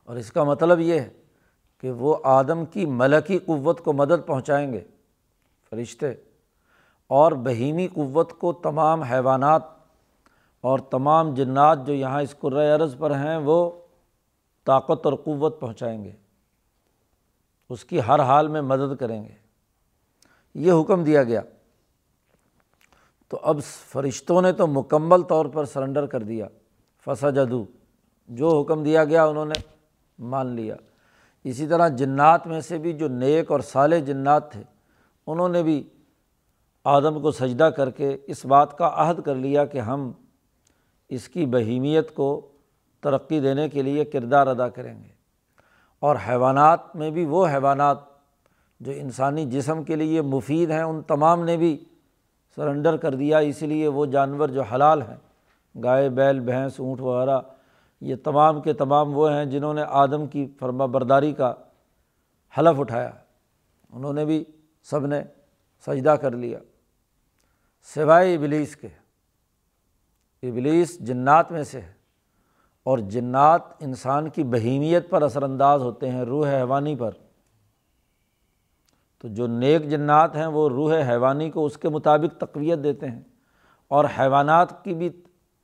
اور 0.03 0.15
اس 0.15 0.31
کا 0.31 0.43
مطلب 0.43 0.79
یہ 0.79 0.99
ہے 0.99 1.09
کہ 1.77 1.91
وہ 1.91 2.17
آدم 2.23 2.65
کی 2.65 2.85
ملکی 2.85 3.39
قوت 3.39 3.81
کو 3.81 3.93
مدد 3.93 4.27
پہنچائیں 4.27 4.73
گے، 4.73 4.83
فرشتے، 5.69 6.13
اور 7.07 7.31
بہیمی 7.31 7.87
قوت 7.87 8.33
کو 8.39 8.53
تمام 8.53 9.01
حیوانات 9.01 9.61
اور 10.61 10.79
تمام 10.79 11.33
جنات 11.33 11.87
جو 11.87 11.93
یہاں 11.93 12.21
اس 12.21 12.35
عرض 12.43 12.97
پر 12.97 13.11
ہیں، 13.11 13.37
وہ 13.37 13.71
طاقت 14.65 15.05
اور 15.05 15.13
قوت 15.13 15.59
پہنچائیں 15.59 16.03
گے۔ 16.03 16.11
اس 17.69 17.85
کی 17.85 17.99
ہر 17.99 18.19
حال 18.19 18.47
میں 18.47 18.61
مدد 18.61 18.99
کریں 18.99 19.23
گے۔ 19.23 19.33
یہ 20.53 20.71
حکم 20.71 21.03
دیا 21.03 21.23
گیا۔ 21.23 21.41
تو 23.27 23.39
اب 23.41 23.63
فرشتوں 23.63 24.41
نے 24.41 24.51
تو 24.51 24.67
مکمل 24.67 25.21
طور 25.21 25.45
پر 25.45 25.65
سرنڈر 25.65 26.05
کر 26.05 26.23
دیا۔ 26.23 26.47
فسا 27.05 27.29
جدو 27.29 27.65
جو 28.27 28.61
حکم 28.61 28.83
دیا 28.83 29.05
گیا 29.05 29.25
انہوں 29.25 29.45
نے 29.45 29.61
مان 30.19 30.47
لیا۔ 30.47 30.75
اسی 31.43 31.67
طرح 31.67 31.87
جنات 31.87 32.47
میں 32.47 32.61
سے 32.61 32.77
بھی 32.77 32.93
جو 32.93 33.07
نیک 33.07 33.51
اور 33.51 33.59
سالے 33.59 34.01
جنات 34.01 34.51
تھے، 34.51 34.63
انہوں 35.27 35.49
نے 35.49 35.63
بھی 35.63 35.89
آدم 36.83 37.21
کو 37.21 37.31
سجدہ 37.31 37.63
کر 37.63 37.89
کے 37.89 38.17
اس 38.27 38.45
بات 38.45 38.77
کا 38.77 38.91
عہد 38.95 39.21
کر 39.21 39.35
لیا 39.35 39.65
کہ 39.65 39.77
ہم 39.77 40.11
اس 41.09 41.29
کی 41.29 41.45
بہیمیت 41.45 42.15
کو 42.15 42.47
ترقی 43.01 43.39
دینے 43.39 43.69
کے 43.69 43.81
لیے 43.81 44.05
کردار 44.05 44.47
ادا 44.47 44.69
کریں 44.69 45.03
گے۔ 45.03 45.09
اور 45.99 46.15
حیوانات 46.29 46.95
میں 46.95 47.09
بھی 47.09 47.25
وہ 47.25 47.47
حیوانات 47.47 47.97
جو 48.79 48.91
انسانی 48.91 49.45
جسم 49.45 49.83
کے 49.83 49.95
لیے 49.95 50.21
مفید 50.21 50.71
ہیں، 50.71 50.81
ان 50.81 51.01
تمام 51.01 51.43
نے 51.43 51.57
بھی 51.57 51.85
سرنڈر 52.55 52.97
کر 52.97 53.15
دیا۔ 53.15 53.37
اس 53.37 53.61
لیے 53.61 53.87
وہ 53.87 54.05
جانور 54.05 54.49
جو 54.49 54.61
حلال 54.61 55.01
ہیں 55.01 55.24
گائے، 55.83 56.09
بیل، 56.09 56.39
بھینس، 56.39 56.79
اونٹ 56.79 57.01
وغیرہ، 57.01 57.39
یہ 58.01 58.15
تمام 58.23 58.61
کے 58.61 58.73
تمام 58.73 59.17
وہ 59.17 59.31
ہیں 59.31 59.45
جنہوں 59.45 59.73
نے 59.73 59.83
آدم 59.87 60.27
کی 60.27 60.47
فرما 60.59 60.85
برداری 60.85 61.33
کا 61.33 61.53
حلف 62.57 62.79
اٹھایا۔ 62.79 63.11
انہوں 63.89 64.13
نے 64.13 64.25
بھی 64.25 64.43
سب 64.83 65.05
نے 65.05 65.21
سجدہ 65.87 66.09
کر 66.09 66.31
لیا۔ 66.31 66.59
سوائے 67.95 68.35
ابلیس 68.35 68.75
کے۔ 68.75 68.87
ابلیس 70.43 70.99
جنات 70.99 71.51
میں 71.51 71.63
سے 71.63 71.81
ہے۔ 71.81 71.93
اور 72.83 72.97
جنات 72.97 73.61
انسان 73.79 74.29
کی 74.29 74.43
بہیمیت 74.43 75.09
پر 75.09 75.21
اثر 75.21 75.43
انداز 75.43 75.81
ہوتے 75.81 76.11
ہیں 76.11 76.21
روح 76.21 76.49
حیوانی 76.49 76.95
پر۔ 76.95 77.11
تو 79.21 79.27
جو 79.27 79.47
نیک 79.47 79.89
جنات 79.89 80.35
ہیں 80.35 80.45
وہ 80.45 80.69
روح 80.69 80.93
حیوانی 81.09 81.51
کو 81.51 81.65
اس 81.65 81.77
کے 81.77 81.89
مطابق 81.89 82.41
تقویت 82.41 82.79
دیتے 82.83 83.07
ہیں۔ 83.07 83.21
اور 83.87 84.05
حیوانات 84.19 84.83
کی 84.83 84.93
بھی 84.93 85.09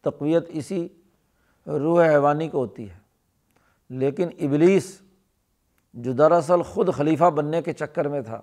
تقویت 0.01 0.45
اسی 0.49 0.87
روح 1.67 2.05
حیوانی 2.05 2.49
کو 2.49 2.57
ہوتی 2.57 2.89
ہے۔ 2.89 2.97
لیکن 3.89 4.29
ابلیس 4.39 5.01
جو 5.93 6.11
دراصل 6.11 6.61
خود 6.61 6.93
خلیفہ 6.93 7.23
بننے 7.23 7.61
کے 7.61 7.73
چکر 7.73 8.07
میں 8.07 8.21
تھا، 8.21 8.41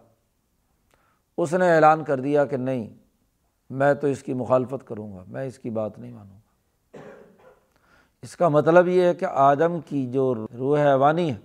اس 1.38 1.54
نے 1.54 1.74
اعلان 1.74 2.04
کر 2.04 2.20
دیا 2.20 2.44
کہ 2.44 2.56
نہیں، 2.56 2.88
میں 3.70 3.94
تو 3.94 4.06
اس 4.06 4.22
کی 4.22 4.34
مخالفت 4.34 4.86
کروں 4.86 5.12
گا، 5.12 5.24
میں 5.28 5.46
اس 5.46 5.58
کی 5.58 5.70
بات 5.70 5.98
نہیں 5.98 6.12
مانوں 6.12 6.34
گا۔ 6.34 6.38
اس 8.22 8.36
کا 8.36 8.48
مطلب 8.48 8.88
یہ 8.88 9.02
ہے 9.02 9.14
کہ 9.14 9.24
آدم 9.24 9.80
کی 9.80 10.10
جو 10.10 10.46
روح 10.58 10.78
حیوانی 10.78 11.30
ہے، 11.30 11.36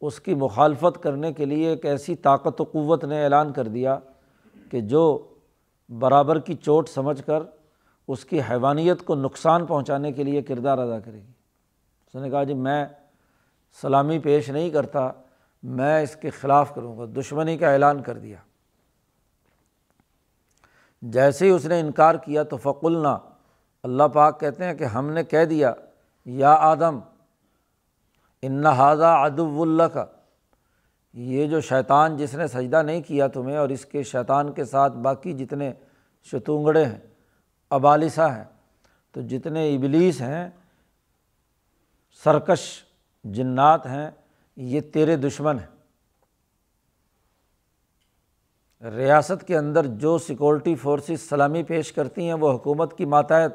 اس 0.00 0.20
کی 0.20 0.34
مخالفت 0.34 1.02
کرنے 1.02 1.32
کے 1.32 1.44
لیے 1.44 1.68
ایک 1.68 1.86
ایسی 1.86 2.16
طاقت 2.16 2.60
و 2.60 2.64
قوت 2.64 3.04
نے 3.04 3.24
اعلان 3.24 3.52
کر 3.52 3.68
دیا 3.68 3.98
کہ 4.70 4.80
جو 4.80 5.34
برابر 5.88 6.38
کی 6.38 6.54
چوٹ 6.54 6.88
سمجھ 6.88 7.22
کر 7.22 7.42
اس 8.08 8.24
کی 8.24 8.40
حیوانیت 8.40 9.04
کو 9.04 9.14
نقصان 9.14 9.66
پہنچانے 9.66 10.12
کے 10.12 10.24
لیے 10.24 10.42
کردار 10.42 10.78
ادا 10.78 11.00
کرے 11.00 11.18
گی۔ 11.18 11.32
اس 12.06 12.14
نے 12.14 12.30
کہا 12.30 12.44
جی 12.44 12.54
میں 12.54 12.86
سلامی 13.80 14.18
پیش 14.18 14.50
نہیں 14.50 14.70
کرتا، 14.70 15.10
میں 15.62 16.02
اس 16.02 16.16
کے 16.16 16.30
خلاف 16.30 16.74
کروں 16.74 16.98
گا، 16.98 17.04
دشمنی 17.20 17.56
کا 17.56 17.72
اعلان 17.72 18.02
کر 18.02 18.18
دیا۔ 18.18 18.36
جیسے 21.02 21.46
ہی 21.46 21.50
اس 21.50 21.64
نے 21.64 21.80
انکار 21.80 22.14
کیا 22.14 22.42
تو 22.42 22.56
فقلنا، 22.56 23.18
اللہ 23.82 24.02
پاک 24.02 24.40
کہتے 24.40 24.64
ہیں 24.64 24.74
کہ 24.74 24.84
ہم 24.84 25.10
نے 25.10 25.24
کہہ 25.24 25.44
دیا، 25.44 25.72
یا 26.24 26.52
آدم، 26.52 26.98
ان 28.42 28.66
ادب 28.66 29.60
اللہ 29.60 29.82
کا 29.82 30.04
یہ 31.14 31.46
جو 31.46 31.60
شیطان 31.60 32.16
جس 32.16 32.34
نے 32.34 32.46
سجدہ 32.46 32.82
نہیں 32.82 33.02
کیا 33.02 33.26
تمہیں 33.26 33.56
اور 33.56 33.68
اس 33.68 33.86
کے 33.86 34.02
شیطان 34.02 34.52
کے 34.52 34.64
ساتھ 34.64 34.96
باقی 34.96 35.32
جتنے 35.32 35.72
شتونگڑے 36.22 36.84
ہیں 36.84 36.98
ابالسا 37.70 38.36
ہیں۔ 38.36 38.44
تو 39.12 39.20
جتنے 39.20 39.76
ابلیس 39.76 40.20
ہیں، 40.20 40.50
سرکش 42.24 42.84
جنات 43.24 43.86
ہیں، 43.86 44.10
یہ 44.56 44.80
تیرے 44.80 45.16
دشمن 45.16 45.58
ہیں۔ 45.58 45.74
ریاست 48.90 49.46
کے 49.46 49.58
اندر 49.58 49.86
جو 49.86 50.18
سیکورٹی 50.18 50.74
فورسز 50.74 51.28
سلامی 51.28 51.62
پیش 51.62 51.92
کرتی 51.92 52.26
ہیں، 52.26 52.34
وہ 52.34 52.52
حکومت 52.52 52.98
کی 52.98 53.04
ماتحت، 53.04 53.52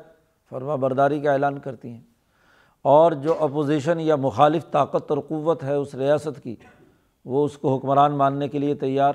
فرما 0.49 0.75
برداری 0.75 1.21
کا 1.21 1.31
اعلان 1.31 1.59
کرتی 1.59 1.89
ہیں۔ 1.89 2.01
اور 2.81 3.11
جو 3.11 3.35
اپوزیشن 3.39 3.99
یا 3.99 4.15
مخالف 4.15 4.65
طاقت 4.71 5.11
اور 5.11 5.17
قوت 5.27 5.63
ہے 5.63 5.73
اس 5.73 5.95
ریاست 5.95 6.43
کی، 6.43 6.55
وہ 7.25 7.45
اس 7.45 7.57
کو 7.57 7.77
حکمران 7.77 8.11
ماننے 8.11 8.47
کے 8.47 8.59
لیے 8.59 8.75
تیار 8.75 9.13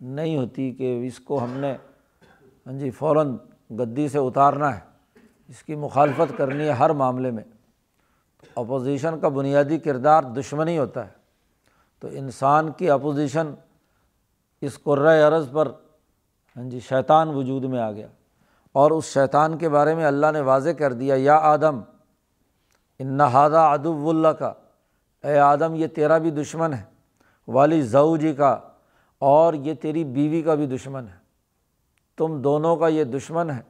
نہیں 0.00 0.36
ہوتی 0.36 0.72
کہ 0.72 1.06
اس 1.06 1.20
کو 1.20 1.44
ہم 1.44 1.50
نے 1.50 1.76
ہاں 2.66 2.72
جی 2.72 2.90
فوراً 2.90 3.36
گدی 3.70 4.08
سے 4.08 4.18
اتارنا 4.18 4.74
ہے۔ 4.74 4.80
اس 5.48 5.62
کی 5.62 5.74
مخالفت 5.74 6.38
کرنی 6.38 6.64
ہے 6.64 6.70
ہر 6.70 6.90
معاملے 6.90 7.30
میں۔ 7.30 7.42
اپوزیشن 8.56 9.20
کا 9.20 9.28
بنیادی 9.28 9.78
کردار 9.78 10.22
دشمنی 10.22 10.78
ہوتا 10.78 11.06
ہے۔ 11.06 11.12
تو 12.00 12.08
انسان 12.12 12.72
کی 12.72 12.90
اپوزیشن 12.90 13.54
اس 14.60 14.78
قرۂۂ 14.82 15.32
عرض 15.32 15.50
پر 15.52 15.68
ہاں 16.56 16.64
جی 16.64 16.80
شیطان 16.80 17.28
وجود 17.28 17.64
میں 17.64 17.78
آ 17.78 17.92
گیا۔ 17.92 18.06
اور 18.72 18.90
اس 18.90 19.04
شیطان 19.04 19.58
کے 19.58 19.68
بارے 19.68 19.94
میں 19.94 20.04
اللہ 20.04 20.26
نے 20.32 20.40
واضح 20.40 20.70
کر 20.70 20.92
دیا، 20.92 21.14
یا 21.18 21.36
آدم، 21.36 21.80
ان 22.98 23.06
نہادہ 23.06 23.58
ادب 23.58 24.08
اللہ 24.08 24.28
کا 24.28 24.52
اے 25.24 25.38
آدم، 25.38 25.74
یہ 25.74 25.86
تیرا 25.86 26.18
بھی 26.18 26.30
دشمن 26.30 26.74
ہے۔ 26.74 26.82
والی 27.48 27.82
ضو 27.82 28.16
جی 28.16 28.34
کا 28.34 28.58
اور 29.18 29.54
یہ 29.54 29.74
تیری 29.74 30.04
بیوی 30.04 30.42
کا 30.42 30.54
بھی 30.54 30.66
دشمن 30.66 31.04
ہے۔ 31.08 31.25
تم 32.16 32.42
دونوں 32.42 32.76
کا 32.76 32.88
یہ 32.88 33.04
دشمن 33.04 33.50
ہے۔ 33.50 33.60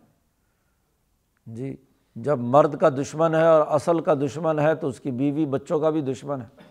جی 1.46 1.76
جب 2.16 2.38
مرد 2.38 2.76
کا 2.76 2.88
دشمن 2.88 3.34
ہے 3.34 3.46
اور 3.46 3.66
اصل 3.66 4.00
کا 4.00 4.14
دشمن 4.14 4.58
ہے 4.58 4.74
تو 4.74 4.88
اس 4.88 5.00
کی 5.00 5.10
بیوی 5.10 5.46
بچوں 5.46 5.80
کا 5.80 5.90
بھی 5.90 6.00
دشمن 6.00 6.42
ہے۔ 6.42 6.62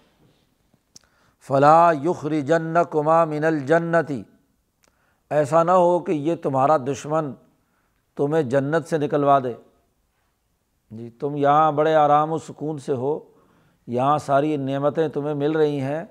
فلاں 1.48 1.94
یخری 1.94 2.42
جن 2.42 2.74
کما 2.90 3.26
من 3.26 3.44
الجنتی 3.44 4.24
ایسا 5.30 5.64
نہ 5.64 5.72
ہو 5.72 6.00
کہ 6.00 6.12
یہ 6.12 6.36
تمہارا 6.36 6.78
دشمن 6.78 7.34
تمہیں 8.16 8.44
جنت 8.44 8.88
سے 8.88 8.98
نکلوا 8.98 9.40
دے۔ 9.40 9.54
جی 10.92 11.10
تم 11.10 11.36
یہاں 11.36 11.72
بڑے 11.72 11.96
آرام 11.96 12.32
و 12.32 12.38
سکون 12.38 12.78
سے 12.78 12.94
ہو۔ 12.94 13.20
یہاں 13.88 14.18
ساری 14.18 14.58
نعمتیں 14.58 15.08
تمہیں 15.08 15.34
مل 15.34 15.52
رہی 15.52 15.80
ہیں۔ 15.80 16.06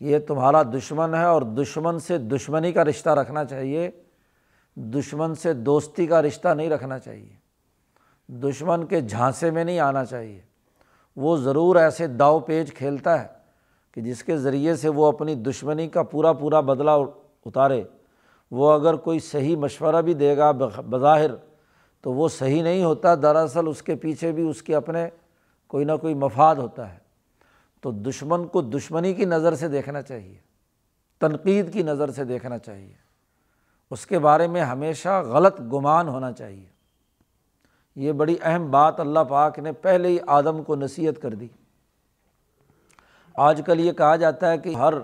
یہ 0.00 0.18
تمہارا 0.18 0.62
دشمن 0.62 1.14
ہے 1.14 1.24
اور 1.24 1.42
دشمن 1.42 1.98
سے 1.98 2.18
دشمنی 2.18 2.72
کا 2.72 2.84
رشتہ 2.84 3.10
رکھنا 3.10 3.44
چاہیے۔ 3.44 3.90
دشمن 4.78 5.34
سے 5.34 5.52
دوستی 5.52 6.06
کا 6.06 6.22
رشتہ 6.22 6.48
نہیں 6.48 6.70
رکھنا 6.70 6.98
چاہیے۔ 6.98 7.34
دشمن 8.28 8.86
کے 8.86 9.00
جھانسے 9.00 9.50
میں 9.50 9.64
نہیں 9.64 9.80
آنا 9.80 10.04
چاہیے۔ 10.04 10.40
وہ 11.16 11.36
ضرور 11.36 11.76
ایسے 11.76 12.06
داؤ 12.06 12.40
پیج 12.40 12.74
کھیلتا 12.74 13.22
ہے 13.22 13.26
کہ 13.92 14.00
جس 14.00 14.24
کے 14.24 14.36
ذریعے 14.36 14.76
سے 14.76 14.88
وہ 14.88 15.06
اپنی 15.06 15.34
دشمنی 15.34 15.88
کا 15.88 16.02
پورا 16.02 16.32
پورا 16.32 16.60
بدلہ 16.60 16.90
اتارے۔ 17.46 17.84
وہ 18.50 18.72
اگر 18.72 18.94
کوئی 18.94 19.18
صحیح 19.18 19.56
مشورہ 19.56 20.02
بھی 20.02 20.14
دے 20.14 20.36
گا 20.36 20.50
بظاہر 20.90 21.30
تو 22.00 22.12
وہ 22.12 22.28
صحیح 22.28 22.62
نہیں 22.62 22.84
ہوتا، 22.84 23.14
دراصل 23.14 23.68
اس 23.68 23.82
کے 23.82 23.96
پیچھے 23.96 24.32
بھی 24.32 24.48
اس 24.48 24.62
کے 24.62 24.74
اپنے 24.74 25.08
کوئی 25.66 25.84
نہ 25.84 25.92
کوئی 26.00 26.14
مفاد 26.14 26.56
ہوتا 26.56 26.92
ہے۔ 26.92 26.98
تو 27.80 27.90
دشمن 27.90 28.46
کو 28.46 28.62
دشمنی 28.62 29.14
کی 29.14 29.24
نظر 29.24 29.54
سے 29.54 29.68
دیکھنا 29.68 30.02
چاہیے، 30.02 30.38
تنقید 31.18 31.72
کی 31.72 31.82
نظر 31.82 32.10
سے 32.10 32.24
دیکھنا 32.24 32.58
چاہیے۔ 32.58 33.07
اس 33.90 34.06
کے 34.06 34.18
بارے 34.18 34.46
میں 34.46 34.62
ہمیشہ 34.62 35.22
غلط 35.26 35.60
گمان 35.60 36.08
ہونا 36.08 36.32
چاہیے۔ 36.32 36.66
یہ 37.96 38.12
بڑی 38.12 38.36
اہم 38.42 38.70
بات 38.70 39.00
اللہ 39.00 39.20
پاک 39.28 39.58
نے 39.58 39.72
پہلے 39.72 40.08
ہی 40.08 40.18
آدم 40.26 40.62
کو 40.62 40.76
نصیحت 40.76 41.22
کر 41.22 41.34
دی۔ 41.34 41.48
آج 43.34 43.62
کل 43.66 43.80
یہ 43.80 43.92
کہا 43.92 44.16
جاتا 44.16 44.50
ہے 44.50 44.58
کہ 44.58 44.74
ہر 44.74 44.94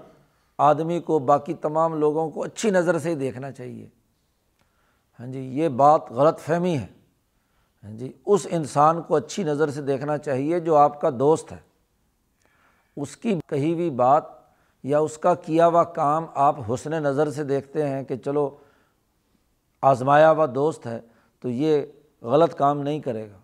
آدمی 0.59 1.01
کو 1.01 1.19
باقی 1.19 1.55
تمام 1.55 1.95
لوگوں 1.95 2.31
کو 2.31 2.45
اچھی 2.45 2.71
نظر 2.71 2.99
سے 2.99 3.11
ہی 3.11 3.15
دیکھنا 3.15 3.53
چاہیے۔ 3.53 3.89
ہاں 5.21 5.27
جی 5.27 5.41
یہ 5.41 5.69
بات 5.69 6.11
غلط 6.11 6.39
فہمی 6.39 6.79
ہے۔ 6.79 6.87
ہاں 7.85 7.91
جی 7.91 8.13
اس 8.27 8.47
انسان 8.51 9.03
کو 9.03 9.17
اچھی 9.17 9.43
نظر 9.43 9.71
سے 9.71 9.83
دیکھنا 9.83 10.19
چاہیے 10.19 10.61
جو 10.61 10.77
آپ 10.77 11.01
کا 11.01 11.11
دوست 11.19 11.53
ہے۔ 11.53 11.59
اس 12.97 13.17
کی 13.17 13.39
کہی 13.49 13.73
ہوئی 13.73 13.91
بات 13.91 14.25
یا 14.83 14.99
اس 14.99 15.19
کا 15.19 15.35
کیا 15.35 15.67
ہوا 15.67 15.85
کام 15.85 16.27
آپ 16.35 16.57
حسن 16.71 16.91
نظر 16.91 17.31
سے 17.31 17.45
دیکھتے 17.45 17.89
ہیں 17.89 18.03
کہ 18.03 18.17
چلو 18.17 18.57
آزمایا 19.85 20.31
ہوا 20.31 20.47
دوست 20.55 20.87
ہے، 20.87 21.01
تو 21.41 21.49
یہ 21.49 21.83
غلط 22.23 22.55
کام 22.55 22.81
نہیں 22.81 23.01
کرے 23.01 23.31
گا۔ 23.31 23.37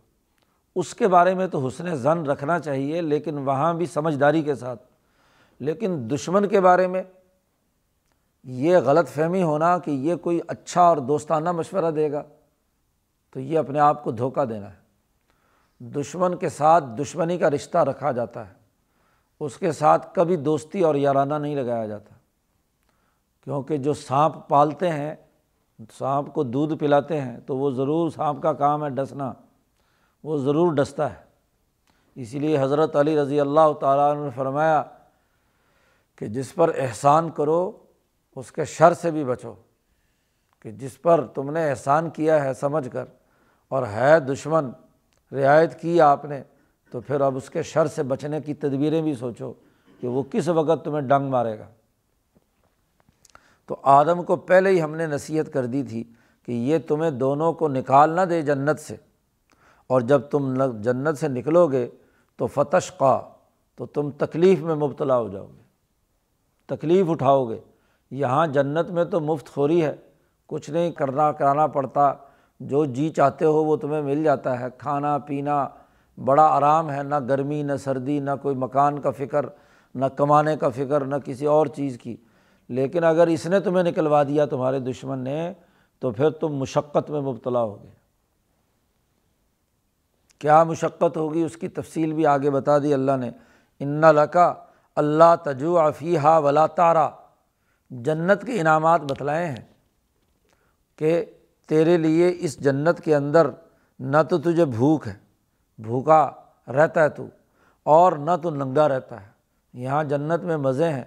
اس 0.76 0.94
کے 0.94 1.09
بارے 1.09 1.35
میں 1.35 1.46
تو 1.46 1.66
حسن 1.66 1.96
زن 1.96 2.26
رکھنا 2.26 2.59
چاہیے، 2.59 3.00
لیکن 3.00 3.38
وہاں 3.38 3.74
بھی 3.74 3.87
سمجھداری 3.87 4.42
کے 4.42 4.55
ساتھ۔ 4.55 4.83
لیکن 5.61 6.11
دشمن 6.14 6.48
کے 6.48 6.61
بارے 6.61 6.87
میں 6.87 7.03
یہ 8.44 8.76
غلط 8.76 9.09
فہمی 9.09 9.42
ہونا 9.42 9.79
کہ 9.79 9.90
یہ 9.90 10.14
کوئی 10.14 10.40
اچھا 10.48 10.81
اور 10.81 10.96
دوستانہ 10.96 11.53
مشورہ 11.53 11.90
دے 11.90 12.12
گا، 12.12 12.22
تو 13.31 13.40
یہ 13.40 13.59
اپنے 13.59 13.81
آپ 13.81 14.05
کو 14.05 14.11
دھوکہ 14.11 14.44
دینا 14.44 14.70
ہے۔ 14.70 14.81
دشمن 15.81 16.37
کے 16.37 16.48
ساتھ 16.48 16.85
دشمنی 16.85 17.38
کا 17.38 17.50
رشتہ 17.50 17.79
رکھا 17.79 18.12
جاتا 18.12 18.48
ہے، 18.48 18.55
اس 19.40 19.57
کے 19.57 19.72
ساتھ 19.72 20.14
کبھی 20.14 20.37
دوستی 20.37 20.81
اور 20.81 20.94
یارانہ 20.94 21.35
نہیں 21.35 21.57
لگایا 21.57 21.87
جاتا۔ 21.87 22.14
کیونکہ 23.44 23.76
جو 23.76 23.94
سانپ 23.94 24.48
پالتے 24.48 24.88
ہیں 24.88 25.14
سانپ 25.93 26.35
کو 26.35 26.43
دودھ 26.43 26.75
پلاتے 26.75 27.21
ہیں 27.21 27.38
تو 27.47 27.57
وہ 27.57 27.71
ضرور 27.71 28.11
سانپ 28.11 28.43
کا 28.43 28.53
کام 28.53 28.85
ہے 28.85 28.90
ڈسنا، 28.90 29.33
وہ 30.25 30.37
ضرور 30.37 30.73
ڈستا 30.73 31.11
ہے۔ 31.11 31.31
اسی 32.14 32.38
لیے 32.38 32.61
حضرت 32.61 32.97
علی 32.97 33.16
رضی 33.16 33.40
اللہ 33.40 33.73
تعالیٰ 33.81 34.25
نے 34.25 34.31
فرمایا 34.35 34.83
کہ 36.16 36.27
جس 36.27 36.55
پر 36.55 36.71
احسان 36.79 37.31
کرو، 37.31 37.73
اس 38.37 38.53
کے 38.53 38.64
شر 38.64 38.93
سے 38.93 39.11
بھی 39.11 39.25
بچو۔ 39.25 39.55
کہ 40.62 40.71
جس 40.71 41.03
پر 41.03 41.27
تم 41.27 41.51
نے 41.51 41.71
احسان 41.71 42.11
کیا 42.11 42.45
ہے 42.45 42.55
سمجھ 42.55 42.88
کر 42.93 43.05
اور 43.69 43.87
ہے 43.87 44.21
دشمن، 44.21 44.71
رعایت 45.33 45.81
کی 45.81 46.01
آپ 46.01 46.25
نے، 46.25 46.43
تو 46.90 47.01
پھر 47.01 47.21
اب 47.21 47.37
اس 47.37 47.51
کے 47.51 47.62
شر 47.62 47.87
سے 47.87 48.03
بچنے 48.03 48.40
کی 48.40 48.55
تدبیریں 48.55 49.03
بھی 49.03 49.14
سوچو 49.14 49.53
کہ 50.01 50.09
وہ 50.09 50.23
کس 50.23 50.49
وقت 50.49 50.85
تمہیں 50.85 51.01
ڈنگ 51.01 51.29
مارے 51.29 51.59
گا۔ 51.59 51.64
تو 53.71 53.77
آدم 53.83 54.23
کو 54.23 54.37
پہلے 54.37 54.71
ہی 54.71 54.83
ہم 54.83 54.95
نے 54.95 55.07
نصیحت 55.07 55.53
کر 55.53 55.67
دی 55.67 55.83
تھی 55.83 56.05
کہ 56.47 56.53
یہ 56.53 56.79
تمہیں 56.89 57.11
دونوں 57.11 57.53
کو 57.53 57.69
نکال 57.69 58.11
نہ 58.11 58.21
دے 58.21 58.43
جنت 58.43 58.81
سے۔ 58.81 58.97
اور 59.87 60.01
جب 60.01 60.21
تم 60.21 60.65
جنت 60.81 61.19
سے 61.19 61.29
نکلو 61.29 61.67
گے 61.67 61.89
تو 62.37 62.47
فتش 62.47 62.97
قا 62.97 63.21
تو 63.77 63.87
تم 63.87 64.11
تکلیف 64.11 64.61
میں 64.61 64.75
مبتلا 64.75 65.19
ہو 65.19 65.29
جاؤ 65.29 65.47
گے۔ 65.47 65.63
تکلیف 66.67 67.07
اٹھاؤ 67.11 67.49
گے۔ 67.49 67.59
یہاں 68.11 68.47
جنت 68.47 68.91
میں 68.91 69.05
تو 69.05 69.21
مفت 69.21 69.51
خوری 69.51 69.85
ہے، 69.85 69.97
کچھ 70.47 70.71
نہیں 70.71 70.91
کرنا 70.91 71.33
کرانا 71.33 71.67
پڑتا۔ 71.67 72.13
جو 72.61 72.85
جی 72.85 73.09
چاہتے 73.09 73.45
ہو 73.45 73.65
وہ 73.65 73.77
تمہیں 73.77 74.03
مل 74.03 74.25
جاتا 74.25 74.61
ہے۔ 74.61 74.67
کھانا 74.79 75.19
پینا 75.19 75.69
بڑا 76.25 76.47
آرام 76.47 76.91
ہے، 76.91 77.03
نہ 77.03 77.15
گرمی، 77.29 77.63
نہ 77.63 77.77
سردی، 77.77 78.21
نہ 78.21 78.31
کوئی 78.43 78.55
مکان 78.55 78.99
کا 78.99 79.11
فکر، 79.11 79.47
نہ 79.95 80.05
کمانے 80.05 80.57
کا 80.57 80.69
فکر، 80.69 81.05
نہ 81.05 81.17
کسی 81.25 81.47
اور 81.47 81.67
چیز 81.67 81.99
کی۔ 81.99 82.17
لیکن 82.71 83.05
اگر 83.05 83.27
اس 83.27 83.47
نے 83.47 83.61
تمہیں 83.61 83.85
نکلوا 83.85 84.23
دیا 84.23 84.45
تمہارے 84.47 84.81
دشمن 84.81 85.19
نے، 85.19 85.53
تو 85.99 86.11
پھر 86.11 86.31
تم 86.31 86.49
مشقت 86.49 87.11
میں 87.11 87.21
مبتلا 87.21 87.63
ہو 87.63 87.83
گئے 87.83 87.91
کیا 90.39 90.65
مشقت 90.65 91.17
ہوگی؟ 91.17 91.43
اس 91.43 91.57
کی 91.57 91.69
تفصیل 91.69 92.13
بھی 92.13 92.27
آگے 92.27 92.51
بتا 92.51 92.79
دی 92.79 92.95
اللہ 92.95 93.17
نے۔ 93.17 93.31
ان 93.81 94.01
لکا 94.01 94.55
اللہ 94.97 95.35
تجو 95.45 95.79
افیحہ 95.79 96.41
ولا 96.41 96.67
تارا 96.67 97.11
جنت 97.91 98.47
کے 98.47 98.61
انعامات 98.61 99.01
بتلائے 99.01 99.47
ہیں 99.47 99.73
کہ 100.97 101.25
تیرے 101.67 101.97
لیے 101.97 102.37
اس 102.39 102.59
جنت 102.59 103.01
کے 103.01 103.15
اندر 103.17 103.51
نہ 104.01 104.17
تو 104.31 104.39
تجھے 104.39 104.65
بھوک 104.65 105.09
ہے، 105.09 105.15
بھوکا 105.79 106.31
رہتا 106.69 107.03
ہے 107.03 107.09
تو، 107.09 107.27
اور 107.83 108.13
نہ 108.13 108.31
تو 108.43 108.51
ننگا 108.51 108.89
رہتا 108.89 109.21
ہے۔ 109.21 109.29
یہاں 109.73 110.05
جنت 110.05 110.45
میں 110.45 110.57
مزے 110.57 110.89
ہیں۔ 110.89 111.05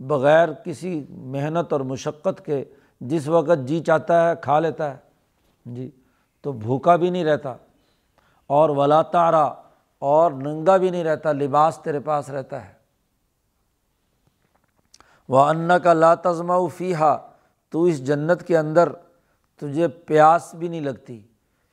بغیر 0.00 0.52
کسی 0.52 1.04
محنت 1.08 1.72
اور 1.72 1.80
مشقت 1.80 2.44
کے 2.44 2.64
جس 3.00 3.28
وقت 3.28 3.68
جی 3.68 3.80
چاہتا 3.80 4.28
ہے 4.28 4.34
کھا 4.42 4.60
لیتا 4.60 4.90
ہے۔ 4.90 4.96
جی 5.64 5.90
تو 6.40 6.52
بھوکا 6.52 6.96
بھی 6.96 7.10
نہیں 7.10 7.24
رہتا 7.24 7.54
اور 8.46 8.70
ولا 8.70 9.02
تارا 9.02 9.54
اور 9.98 10.30
ننگا 10.30 10.76
بھی 10.76 10.90
نہیں 10.90 11.04
رہتا، 11.04 11.32
لباس 11.32 11.78
تیرے 11.82 12.00
پاس 12.00 12.30
رہتا 12.30 12.68
ہے۔ 12.68 12.72
وہ 15.28 15.44
ان 15.44 15.70
کا 15.84 15.92
لاتزمہ 15.92 16.68
فیحا 16.76 17.16
تو 17.70 17.84
اس 17.84 18.06
جنت 18.06 18.42
کے 18.42 18.58
اندر 18.58 18.92
تجھے 19.56 19.88
پیاس 19.88 20.54
بھی 20.54 20.68
نہیں 20.68 20.80
لگتی۔ 20.80 21.22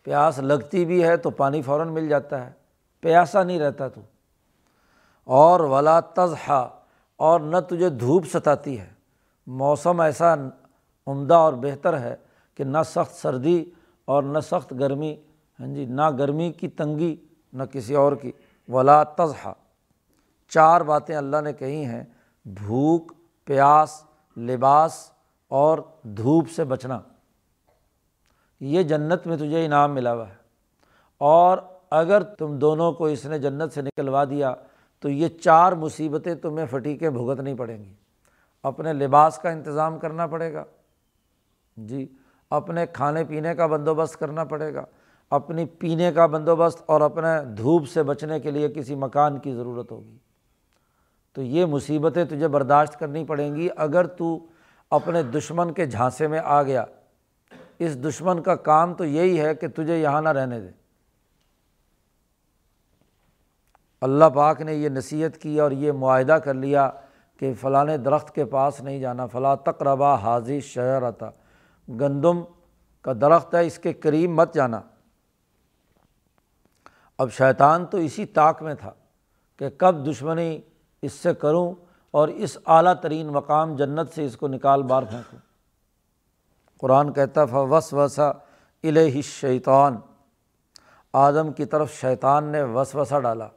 پیاس 0.04 0.40
لگتی 0.40 0.86
بھی 0.86 1.04
ہے 1.04 1.18
تو 1.18 1.30
پانی 1.30 1.62
فوراً 1.62 1.88
مل 1.88 2.10
جاتا 2.10 2.46
ہے، 2.46 2.52
پیاسا 3.02 3.44
نہیں 3.44 3.60
رہتا 3.60 3.88
تو۔ 3.88 4.02
اور 5.24 5.60
ولا 5.60 6.00
تزحا 6.00 6.75
اور 7.18 7.40
نہ 7.40 7.58
تجھے 7.70 7.90
دھوپ 7.90 8.26
ستاتی 8.26 8.80
ہے۔ 8.80 8.90
موسم 9.48 10.00
ایسا 10.00 10.36
عمدہ 11.08 11.34
اور 11.34 11.54
بہتر 11.54 12.00
ہے 12.00 12.16
کہ 12.56 12.64
نہ 12.64 12.78
سخت 12.86 13.16
سردی 13.16 13.66
اور 14.06 14.24
نہ 14.24 14.40
سخت 14.40 14.74
گرمی۔ 14.80 15.16
ہاں 15.60 15.68
جی 15.68 15.86
نہ 15.86 16.10
گرمی 16.20 16.52
کی 16.52 16.68
تنگی، 16.68 17.16
نہ 17.54 17.64
کسی 17.64 17.96
اور 17.96 18.14
کی۔ 18.14 18.32
ولا 18.70 19.04
تزحا 19.04 19.54
چار 20.50 20.82
باتیں 20.82 21.16
اللہ 21.16 21.42
نے 21.42 21.54
کہی 21.54 21.86
ہیں، 21.86 22.04
بھوک، 22.46 23.12
پیاس، 23.46 24.04
لباس 24.38 25.12
اور 25.48 25.78
دھوپ 26.04 26.50
سے 26.50 26.64
بچنا۔ 26.64 27.00
یہ 28.60 28.84
جنت 28.84 29.28
میں 29.28 29.38
تجھے 29.38 29.66
انعام 29.66 29.94
ملا 29.94 30.14
ہوا 30.14 30.30
ہے۔ 30.30 30.36
اور 31.18 31.58
اگر 31.90 32.24
تم 32.24 32.60
دونوں 32.60 32.92
کو 32.92 33.06
اس 33.06 33.26
نے 33.26 33.40
جنت 33.40 33.74
سے 33.74 33.82
نکلوا 33.82 34.24
دیا 34.24 34.56
تو 35.00 35.10
یہ 35.10 35.28
چار 35.28 35.72
مصیبتیں 35.72 36.36
تمہیں 36.36 36.66
پھٹیکیں 36.72 37.10
بھگتنی 37.10 37.54
پڑیں 37.54 37.84
گی۔ 37.84 37.94
اپنے 38.64 38.94
لباس 38.94 39.38
کا 39.38 39.50
انتظام 39.50 40.00
کرنا 40.00 40.28
پڑے 40.28 40.54
گا۔ 40.54 40.64
جی 41.78 42.08
اپنے 42.50 42.86
کھانے 42.86 43.24
پینے 43.24 43.56
کا 43.56 43.68
بندوبست 43.68 44.20
کرنا 44.20 44.44
پڑے 44.44 44.74
گا۔ 44.74 44.86
اپنی 45.30 45.66
پینے 45.66 46.12
کا 46.12 46.26
بندوبست 46.26 46.84
اور 46.86 47.02
اپنے 47.02 47.46
دھوپ 47.58 47.88
سے 47.88 48.04
بچنے 48.04 48.40
کے 48.40 48.52
لیے 48.52 48.70
کسی 48.70 48.96
مکان 48.96 49.40
کی 49.40 49.54
ضرورت 49.54 49.92
ہوگی۔ 49.92 50.18
تو 51.34 51.42
یہ 51.42 51.66
مصیبتیں 51.66 52.26
تجھے 52.26 52.48
برداشت 52.48 53.00
کرنی 53.00 53.26
پڑیں 53.26 53.56
گی۔ 53.56 53.68
اگر 53.78 54.08
تو 54.08 54.46
اپنے 54.92 55.24
دشمن 55.24 55.74
کے 55.74 55.86
جھانسے 55.86 56.28
میں 56.28 56.40
آ 56.44 56.64
گیا، 56.64 56.86
اس 57.80 58.04
دشمن 58.04 58.42
کا 58.42 58.56
کام 58.56 58.94
تو 58.94 59.06
یہی 59.06 59.42
ہے 59.42 59.56
کہ 59.56 59.68
تجھے 59.68 60.02
یہاں 60.02 60.22
نہ 60.22 60.30
رہنے 60.30 60.60
دے۔ 60.60 60.85
اللہ 64.02 64.26
پاک 64.26 64.62
نے 64.62 64.74
یہ 64.74 64.90
نصیحت 64.90 65.38
کی 65.38 65.60
اور 65.60 65.72
یہ 65.72 65.92
معاہدہ 65.92 66.34
کر 66.34 66.54
لیا 66.54 66.92
کہ 67.40 67.54
فلاں 67.54 67.98
درخت 67.98 68.36
کے 68.36 68.46
پاس 68.46 68.82
نہیں 68.82 69.00
جانا، 69.00 69.26
فلاں 69.26 69.56
تقربا 69.56 70.16
حاضی 70.16 70.60
شہر 70.60 71.04
آتا۔ 71.04 71.30
گندم 71.90 72.44
کا 73.02 73.14
درخت 73.22 73.56
ہے، 73.56 73.66
اس 73.66 73.80
کے 73.80 73.94
قریب 73.94 74.30
مت 74.30 74.54
جانا۔ 74.54 74.82
اب 77.18 77.32
شیطان 77.32 77.86
تو 77.86 77.98
اسی 77.98 78.26
طاق 78.26 78.62
میں 78.62 78.76
تھا 78.76 78.92
کہ 79.60 79.70
کب 79.78 80.08
دشمنی 80.08 80.62
اس 81.02 81.14
سے 81.14 81.34
کروں 81.34 81.74
اور 82.12 82.28
اس 82.28 82.58
اعلیٰ 82.66 82.94
ترین 83.02 83.28
مقام 83.28 83.76
جنت 83.76 84.14
سے 84.16 84.26
اس 84.26 84.38
کو 84.38 84.48
نکال 84.48 84.84
بار 84.84 85.04
پھینکوں۔ 85.04 85.40
قرآن 86.78 87.14
کہتا 87.14 87.44
وس 87.44 87.94
وسا 87.94 88.28
الہ 88.84 89.22
شیطان 89.22 89.98
آدم 91.14 91.52
کی 91.52 91.66
طرف 91.66 91.94
شیطان 91.94 92.44
نے 92.44 92.64
وس 92.64 92.96
وسا 92.96 93.20
ڈالا۔ 93.20 93.48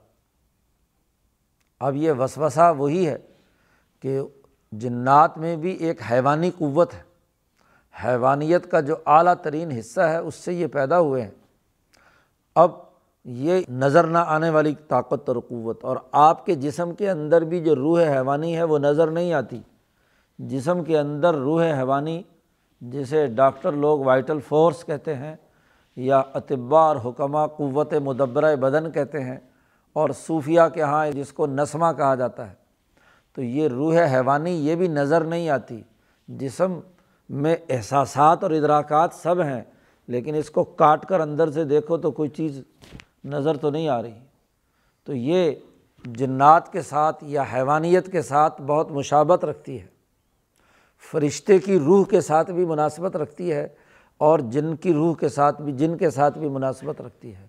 اب 1.81 1.97
یہ 1.97 2.13
وسوسہ 2.13 2.73
وہی 2.79 3.07
ہے 3.09 3.19
کہ 4.01 4.21
جنات 4.73 5.39
میں 5.39 5.57
بھی 5.57 5.73
ایک 5.73 6.01
حیوانی 6.11 6.51
قوت 6.59 6.95
ہے۔ 6.95 7.03
حیوانیت 8.05 8.71
کا 8.71 8.81
جو 8.81 8.95
اعلیٰ 9.07 9.35
ترین 9.35 9.71
حصہ 9.71 10.01
ہے، 10.01 10.17
اس 10.17 10.35
سے 10.35 10.53
یہ 10.53 10.67
پیدا 10.67 11.01
ہوئے 11.01 11.23
ہیں۔ 11.23 11.31
اب 12.55 12.71
یہ 13.25 13.61
نظر 13.69 14.07
نہ 14.07 14.19
آنے 14.19 14.51
والی 14.51 14.75
طاقت 14.89 15.29
اور 15.29 15.37
قوت، 15.49 15.85
اور 15.85 15.97
آپ 16.13 16.47
کے 16.47 16.55
جسم 16.55 16.95
کے 16.95 17.11
اندر 17.11 17.43
بھی 17.43 17.61
جو 17.61 17.77
روح 17.77 18.03
حیوانی 18.03 18.57
ہے، 18.57 18.63
وہ 18.63 18.79
نظر 18.79 19.11
نہیں 19.11 19.33
آتی۔ 19.33 19.61
جسم 20.39 20.85
کے 20.85 20.99
اندر 20.99 21.35
روح 21.35 21.63
حیوانی، 21.63 22.23
جسے 22.81 23.27
ڈاکٹر 23.27 23.73
لوگ 23.73 24.01
وائٹل 24.01 24.39
فورس 24.49 24.85
کہتے 24.85 25.15
ہیں، 25.15 25.37
یا 25.97 26.23
اطباء 26.35 26.81
اور 26.81 26.97
حکمہ 26.97 27.47
قوت 27.57 27.95
مدبرۂ 27.95 28.57
بدن 28.57 28.91
کہتے 28.91 29.25
ہیں 29.25 29.39
اور 29.99 30.11
صوفیہ 30.27 30.61
کے 30.75 30.81
یہاں 30.81 31.11
جس 31.11 31.33
کو 31.33 31.47
نسمہ 31.47 31.87
کہا 31.97 32.15
جاتا 32.15 32.49
ہے، 32.49 32.55
تو 33.35 33.43
یہ 33.43 33.69
روح 33.69 33.97
حیوانی 33.99 34.51
یہ 34.51 34.75
بھی 34.75 34.89
نظر 34.89 35.25
نہیں 35.25 35.49
آتی۔ 35.49 35.83
جسم 36.29 36.81
میں 37.29 37.57
احساسات 37.69 38.43
اور 38.43 38.51
ادراکات 38.51 39.11
سب 39.13 39.41
ہیں، 39.41 39.63
لیکن 40.09 40.35
اس 40.35 40.51
کو 40.51 40.65
کاٹ 40.65 41.07
کر 41.07 41.21
اندر 41.21 41.51
سے 41.51 41.65
دیکھو 41.65 41.97
تو 41.97 42.11
کوئی 42.11 42.29
چیز 42.29 42.63
نظر 43.25 43.57
تو 43.57 43.71
نہیں 43.71 43.89
آ 43.89 44.03
رہی۔ 44.03 44.19
تو 45.05 45.15
یہ 45.15 45.53
جنات 46.05 46.73
کے 46.73 46.83
ساتھ 46.83 47.25
یا 47.25 47.45
حیوانیت 47.55 48.13
کے 48.13 48.23
ساتھ 48.23 48.63
بہت 48.63 48.91
مشابت 48.91 49.45
رکھتی 49.45 49.81
ہے۔ 49.81 49.87
فرشتے 51.13 51.59
کی 51.59 51.79
روح 51.79 52.05
کے 52.05 52.21
ساتھ 52.21 52.51
بھی 52.51 52.65
مناسبت 52.65 53.17
رکھتی 53.17 53.53
ہے 53.53 53.69
اور 54.19 54.39
جن 54.39 54.77
کی 54.77 54.93
روح 54.93 55.15
کے 55.15 55.29
ساتھ 55.29 55.63
بھی، 55.63 55.73
جن 55.73 55.97
کے 55.97 56.11
ساتھ 56.11 56.39
بھی 56.39 56.49
مناسبت 56.49 57.01
رکھتی 57.01 57.35
ہے۔ 57.35 57.47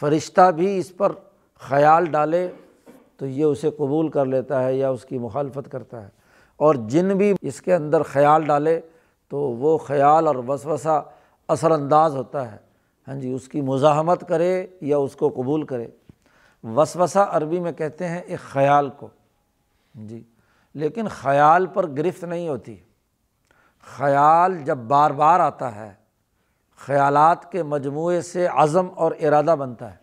فرشتہ 0.00 0.50
بھی 0.50 0.78
اس 0.78 0.96
پر 0.96 1.12
خیال 1.60 2.04
ڈالے 2.04 2.50
تو 3.16 3.26
یہ 3.26 3.44
اسے 3.44 3.70
قبول 3.70 4.08
کر 4.08 4.24
لیتا 4.24 4.64
ہے 4.64 4.74
یا 4.74 4.90
اس 4.90 5.04
کی 5.04 5.18
مخالفت 5.18 5.70
کرتا 5.70 6.02
ہے۔ 6.02 6.08
اور 6.56 6.74
جن 6.74 7.08
بھی 7.08 7.34
اس 7.40 7.62
کے 7.62 7.74
اندر 7.74 8.02
خیال 8.02 8.44
ڈالے 8.44 8.80
تو 9.28 9.38
وہ 9.38 9.78
خیال 9.78 10.26
اور 10.26 10.36
وسوسہ 10.48 11.04
اثر 11.48 11.70
انداز 11.70 12.16
ہوتا 12.16 12.52
ہے۔ 12.52 12.56
ہاں 13.08 13.14
جی 13.14 13.32
اس 13.32 13.48
کی 13.48 13.60
مزاحمت 13.60 14.28
کرے 14.28 14.66
یا 14.80 14.98
اس 14.98 15.16
کو 15.16 15.28
قبول 15.28 15.62
کرے۔ 15.66 15.86
وسوسہ 16.64 17.18
عربی 17.18 17.60
میں 17.60 17.72
کہتے 17.72 18.08
ہیں 18.08 18.18
ایک 18.18 18.40
خیال 18.40 18.90
کو۔ 18.90 19.08
جی 19.94 20.22
لیکن 20.74 21.08
خیال 21.08 21.66
پر 21.66 21.86
گرفت 21.86 22.24
نہیں 22.24 22.48
ہوتی۔ 22.48 22.76
خیال 23.96 24.58
جب 24.58 24.76
بار 24.76 25.10
بار 25.10 25.40
آتا 25.40 25.74
ہے، 25.74 25.92
خیالات 26.76 27.52
کے 27.52 27.62
مجموعے 27.62 28.20
سے 28.20 28.46
عزم 28.46 28.86
اور 28.94 29.12
ارادہ 29.20 29.56
بنتا 29.58 29.94
ہے۔ 29.94 29.99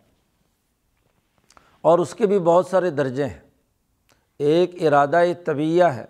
اور 1.88 1.98
اس 1.98 2.14
کے 2.14 2.26
بھی 2.26 2.38
بہت 2.38 2.66
سارے 2.66 2.90
درجے 2.90 3.26
ہیں۔ 3.26 3.40
ایک 4.38 4.86
ارادہ 4.86 5.22
طبیعہ 5.44 5.96
ہے، 5.96 6.04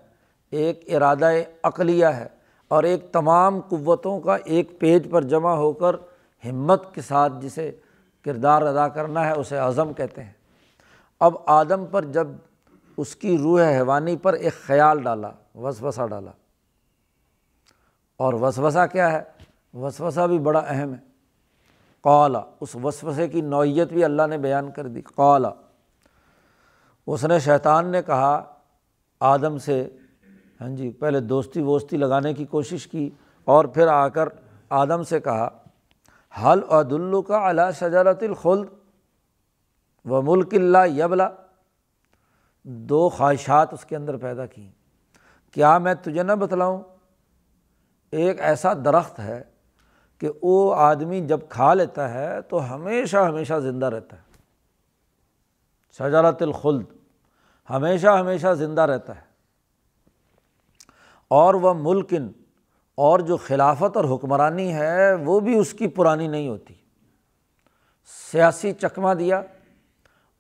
ایک 0.50 0.94
ارادہ 0.94 1.30
عقلیہ 1.62 2.06
ہے، 2.06 2.26
اور 2.68 2.82
ایک 2.82 3.12
تمام 3.12 3.60
قوتوں 3.60 4.20
کا 4.20 4.36
ایک 4.44 4.80
پیج 4.80 5.10
پر 5.10 5.22
جمع 5.22 5.50
ہو 5.50 5.72
کر 5.72 5.96
ہمت 6.44 6.94
کے 6.94 7.00
ساتھ 7.00 7.32
جسے 7.40 7.72
کردار 8.24 8.62
ادا 8.62 8.88
کرنا 8.88 9.26
ہے، 9.26 9.32
اسے 9.32 9.58
عزم 9.58 9.92
کہتے 9.92 10.22
ہیں۔ 10.22 10.32
اب 11.20 11.36
آدم 11.46 11.86
پر 11.86 12.04
جب 12.04 12.26
اس 12.96 13.16
کی 13.16 13.38
روح 13.38 13.62
حیوانی 13.62 14.16
پر 14.16 14.32
ایک 14.32 14.52
خیال 14.52 15.02
ڈالا، 15.02 15.30
وسوسہ 15.54 16.06
ڈالا۔ 16.06 16.30
اور 18.16 18.32
وسوسہ 18.32 18.86
کیا 18.92 19.12
ہے؟ 19.12 19.22
وسوسہ 19.74 20.26
بھی 20.26 20.38
بڑا 20.38 20.60
اہم 20.68 20.92
ہے۔ 20.92 21.08
قالا، 22.00 22.40
اس 22.60 22.76
وسوسے 22.82 23.28
کی 23.28 23.40
نوعیت 23.40 23.88
بھی 23.88 24.04
اللہ 24.04 24.22
نے 24.26 24.38
بیان 24.38 24.70
کر 24.70 24.86
دی۔ 24.86 25.00
قالا 25.14 25.50
اس 27.08 27.24
نے 27.24 27.38
شیطان 27.38 27.86
نے 27.86 28.02
کہا، 28.02 28.54
آدم 29.20 29.58
سے 29.58 29.96
ہاں 30.60 30.68
جی 30.68 30.90
پہلے 30.90 31.20
دوستی 31.20 31.62
ووستی 31.62 31.96
لگانے 31.96 32.34
کی 32.34 32.44
کوشش 32.44 32.86
کی 32.86 33.10
اور 33.44 33.64
پھر 33.64 33.86
آ 33.86 34.08
کر 34.08 34.28
آدم 34.70 35.02
سے 35.02 35.20
کہا 35.20 35.48
حل 36.42 36.60
عدالو 36.70 37.22
کا 37.22 37.50
علا 37.50 37.70
شجرت 37.70 38.22
الخلد 38.22 38.68
و 40.04 40.22
ملک 40.22 40.54
اللہ 40.54 40.86
یبلا۔ 40.86 41.28
دو 42.62 43.08
خواہشات 43.08 43.74
اس 43.74 43.84
کے 43.84 43.96
اندر 43.96 44.16
پیدا 44.16 44.46
کی۔ 44.46 44.70
کیا 45.52 45.78
میں 45.78 45.94
تجھے 45.94 46.22
نہ 46.22 46.32
بتلاؤں؟ 46.32 46.82
ایک 48.10 48.40
ایسا 48.40 48.72
درخت 48.72 49.18
ہے 49.18 49.42
کہ 50.18 50.30
وہ 50.42 50.74
آدمی 50.74 51.26
جب 51.26 51.40
کھا 51.48 51.74
لیتا 51.74 52.14
ہے 52.14 52.42
تو 52.42 52.74
ہمیشہ 52.74 53.16
ہمیشہ 53.16 53.54
زندہ 53.54 53.86
رہتا 53.86 54.16
ہے۔ 54.16 54.22
شجرت 55.92 56.42
الخلد۔ 56.42 56.97
ہمیشہ 57.70 58.06
ہمیشہ 58.06 58.54
زندہ 58.54 58.80
رہتا 58.80 59.16
ہے۔ 59.16 59.20
اور 61.28 61.54
وہ 61.54 61.74
ملکن، 61.74 62.28
اور 62.94 63.18
جو 63.18 63.36
خلافت 63.36 63.96
اور 63.96 64.04
حکمرانی 64.04 64.74
ہے، 64.74 65.14
وہ 65.14 65.40
بھی 65.40 65.58
اس 65.58 65.72
کی 65.72 65.88
پرانی 65.88 66.26
نہیں 66.26 66.48
ہوتی۔ 66.48 66.74
سیاسی 68.32 68.72
چکمہ 68.72 69.14
دیا 69.14 69.42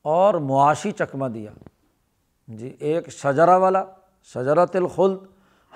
اور 0.02 0.34
معاشی 0.34 0.92
چکمہ 0.92 1.26
دیا۔ 1.26 1.50
جی 2.48 2.76
ایک 2.78 3.08
شجرا 3.08 3.56
والا، 3.56 3.84
شجرت 4.24 4.76
الخلد، 4.76 5.18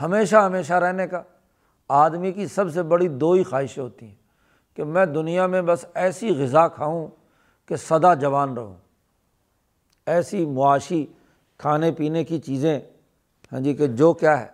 ہمیشہ 0.03 0.37
ہمیشہ 0.37 0.73
رہنے 0.73 1.07
کا۔ 1.07 1.23
آدمی 1.89 2.33
کی 2.33 2.47
سب 2.47 2.73
سے 2.73 2.83
بڑی 2.83 3.09
دو 3.09 3.33
ہی 3.33 3.43
خواہشیں 3.43 3.83
ہوتی 3.83 4.07
ہیں 4.07 4.15
کہ 4.77 4.85
میں 4.85 5.07
دنیا 5.07 5.47
میں 5.47 5.63
بس 5.63 5.85
ایسی 5.95 6.43
غذا 6.43 6.69
کھاؤں 6.69 7.07
کہ 7.67 7.77
سدا 7.77 8.15
جوان 8.15 8.55
رہوں۔ 8.55 8.75
ایسی 10.07 10.47
معاشی 10.47 11.07
کھانے 11.63 11.91
پینے 11.93 12.25
کی 12.25 12.39
چیزیں 12.41 12.79
ہاں 13.53 13.61
جی 13.61 13.75
کہ 13.75 13.87
جو 13.87 14.13
کیا 14.13 14.41
ہے۔ 14.41 14.47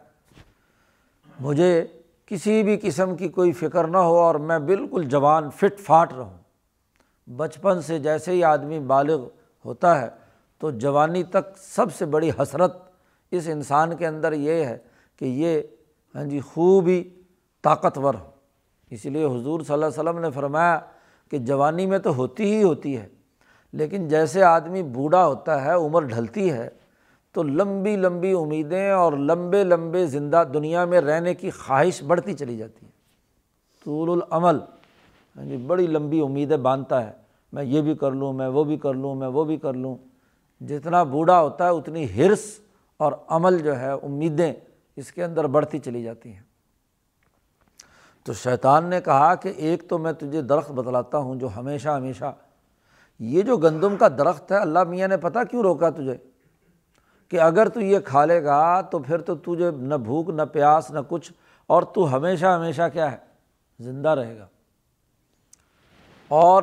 مجھے 1.38 1.86
کسی 2.26 2.62
بھی 2.62 2.76
قسم 2.82 3.14
کی 3.16 3.28
کوئی 3.28 3.52
فکر 3.52 3.86
نہ 3.86 3.98
ہو 3.98 4.16
اور 4.16 4.34
میں 4.34 4.58
بالکل 4.58 5.04
جوان، 5.04 5.48
فٹ، 5.50 5.78
فاٹ 5.80 6.12
رہوں۔ 6.12 6.36
بچپن 7.28 7.80
سے 7.82 7.98
جیسے 7.98 8.32
ہی 8.32 8.42
آدمی 8.44 8.78
بالغ 8.86 9.26
ہوتا 9.64 10.00
ہے، 10.00 10.08
تو 10.60 10.70
جوانی 10.70 11.22
تک 11.22 11.56
سب 11.58 11.94
سے 11.94 12.06
بڑی 12.06 12.30
حسرت 12.40 12.76
اس 13.32 13.48
انسان 13.48 13.96
کے 13.96 14.06
اندر 14.06 14.32
یہ 14.32 14.64
ہے 14.64 14.76
کہ 15.20 15.24
یہ 15.24 15.60
ہاں 16.14 16.24
جی 16.24 16.40
خوب 16.40 16.86
ہی 16.86 17.02
طاقتور 17.64 18.14
ہو 18.14 18.30
اس 18.90 19.04
لیے 19.04 19.24
حضور 19.24 19.60
صلی 19.60 19.74
اللہ 19.74 19.86
علیہ 19.86 20.00
وسلم 20.00 20.18
نے 20.18 20.30
فرمایا 20.30 20.78
کہ 21.32 21.38
جوانی 21.38 21.86
میں 21.86 21.98
تو 21.98 22.14
ہوتی 22.14 22.44
ہی 22.44 22.62
ہوتی 22.62 22.96
ہے، 22.96 23.06
لیکن 23.72 24.08
جیسے 24.08 24.42
آدمی 24.42 24.82
بوڑھا 24.82 25.24
ہوتا 25.26 25.64
ہے، 25.64 25.72
عمر 25.72 26.02
ڈھلتی 26.04 26.50
ہے 26.52 26.68
تو 27.38 27.42
لمبی 27.42 27.96
لمبی 27.96 28.33
امیدیں 28.33 28.90
اور 28.90 29.12
لمبے 29.12 29.64
لمبے 29.64 30.07
زندہ 30.07 30.44
دنیا 30.55 30.85
میں 30.85 31.01
رہنے 31.01 31.35
کی 31.35 31.51
خواہش 31.51 32.03
بڑھتی 32.03 32.33
چلی 32.33 32.57
جاتی 32.57 32.87
ہے 32.87 32.90
طول 33.85 34.11
العمل 34.11 34.59
یعنی 35.37 35.57
بڑی 35.57 35.87
لمبی 35.87 36.20
امیدیں 36.20 36.57
باندھتا 36.57 37.07
ہے۔ 37.07 37.12
میں 37.53 37.64
یہ 37.64 37.83
بھی 37.83 37.94
کر 37.94 38.12
لوں، 38.12 38.33
میں 38.33 38.48
وہ 38.48 38.64
بھی 38.64 38.77
کر 38.77 38.94
لوں، 38.94 39.14
میں 39.14 39.29
وہ 39.29 39.44
بھی 39.44 39.57
کر 39.57 39.74
لوں۔ 39.74 39.96
جتنا 40.61 41.03
بوڑھا 41.03 41.40
ہوتا 41.40 41.64
ہے، 41.64 41.70
اتنی 41.70 42.05
حرص 42.05 42.61
اور 42.96 43.12
عمل 43.29 43.59
جو 43.59 43.79
ہے، 43.79 43.90
امیدیں 43.90 44.53
اس 44.96 45.12
کے 45.12 45.24
اندر 45.24 45.46
بڑھتی 45.46 45.79
چلی 45.79 46.03
جاتی 46.03 46.33
ہیں۔ 46.33 46.42
تو 48.24 48.33
شیطان 48.33 48.85
نے 48.85 49.01
کہا 49.01 49.35
کہ 49.35 49.53
ایک 49.57 49.88
تو 49.88 49.98
میں 49.98 50.12
تجھے 50.12 50.42
درخت 50.42 50.72
بتلاتا 50.72 51.18
ہوں 51.18 51.37
جو 51.37 51.48
ہمیشہ 51.57 51.88
ہمیشہ، 51.88 52.35
یہ 53.18 53.42
جو 53.42 53.57
گندم 53.57 53.96
کا 53.96 54.09
درخت 54.09 54.53
ہے، 54.53 54.57
اللہ 54.57 54.85
میاں 54.85 55.09
نے 55.09 55.16
پتہ 55.16 55.38
کیوں 55.51 55.62
روکا 55.62 55.90
تجھے؟ 55.90 56.27
کہ 57.28 57.40
اگر 57.40 57.68
تو 57.68 57.80
یہ 57.80 57.98
کھا 57.98 58.24
لے 58.24 58.44
گا 58.44 58.80
تو 58.80 58.98
پھر 58.98 59.20
تو 59.20 59.34
تجھے 59.34 59.70
نہ 59.70 59.94
بھوک، 59.94 60.30
نہ 60.30 60.42
پیاس، 60.42 60.90
نہ 60.90 60.98
کچھ، 61.08 61.32
اور 61.66 61.82
تو 61.82 62.16
ہمیشہ 62.16 62.46
ہمیشہ 62.46 62.82
کیا 62.92 63.12
ہے؟ 63.12 63.16
زندہ 63.80 64.08
رہے 64.08 64.38
گا۔ 64.38 64.46
اور 66.28 66.62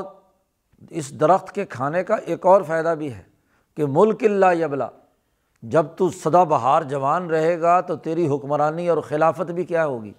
اس 0.90 1.20
درخت 1.20 1.52
کے 1.52 1.66
کھانے 1.66 2.04
کا 2.04 2.16
ایک 2.16 2.46
اور 2.46 2.62
فائدہ 2.62 2.96
بھی 2.98 3.14
ہے 3.14 3.22
کہ 3.76 3.86
ملک 3.90 4.24
اللہ 4.24 4.54
یبلا، 4.54 4.88
جب 5.64 5.86
تو 5.98 6.10
سدا 6.10 6.44
بہار 6.44 6.82
جوان 6.82 7.30
رہے 7.30 7.62
گا 7.62 7.82
تو 7.82 7.96
تیری 7.96 8.28
حکمرانی 8.28 8.90
اور 8.90 8.98
خلافت 8.98 9.52
بھی 9.52 9.64
کیا 9.64 9.86
ہوگی؟ 9.86 10.14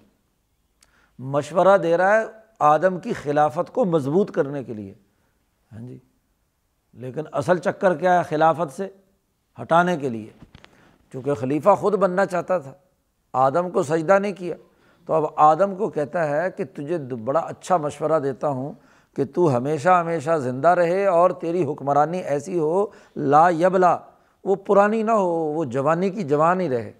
مشورہ 1.19 1.77
دے 1.77 1.97
رہا 1.97 2.19
ہے 2.19 2.25
آدم 2.59 2.99
کی 2.99 3.13
خلافت 3.13 3.73
کو 3.73 3.85
مضبوط 3.85 4.31
کرنے 4.31 4.63
کے 4.63 4.73
لیے۔ 4.73 4.93
ہاں 5.71 5.79
جی 5.79 5.99
لیکن 6.93 7.21
اصل 7.31 7.57
چکر 7.57 7.95
کیا 7.95 8.17
ہے 8.17 8.23
خلافت 8.23 8.77
سے؟ 8.77 8.87
ہٹانے 9.61 9.97
کے 9.97 10.09
لیے۔ 10.09 10.29
چونکہ 11.13 11.33
خلیفہ 11.33 11.75
خود 11.75 11.93
بننا 11.93 12.25
چاہتا 12.25 12.57
تھا، 12.57 12.73
آدم 13.33 13.69
کو 13.69 13.83
سجدہ 13.83 14.19
نہیں 14.19 14.33
کیا۔ 14.33 14.55
تو 15.05 15.13
اب 15.13 15.25
آدم 15.35 15.75
کو 15.75 15.89
کہتا 15.89 16.29
ہے 16.29 16.51
کہ 16.51 16.63
تجھے 16.73 16.97
بڑا 16.97 17.39
اچھا 17.39 17.77
مشورہ 17.77 18.19
دیتا 18.19 18.49
ہوں 18.49 18.73
کہ 19.15 19.23
تو 19.25 19.57
ہمیشہ 19.57 19.89
ہمیشہ 19.89 20.37
زندہ 20.37 20.67
رہے 20.67 21.05
اور 21.05 21.29
تیری 21.29 21.65
حکمرانی 21.65 22.17
ایسی 22.17 22.59
ہو، 22.59 22.85
لا 23.15 23.49
یبلا، 23.49 23.97
وہ 24.43 24.55
پرانی 24.55 25.03
نہ 25.03 25.11
ہو، 25.11 25.29
وہ 25.29 25.63
جوانی 25.63 26.09
کی 26.09 26.23
جوان 26.23 26.61
ہی 26.61 26.69
رہے۔ 26.69 26.91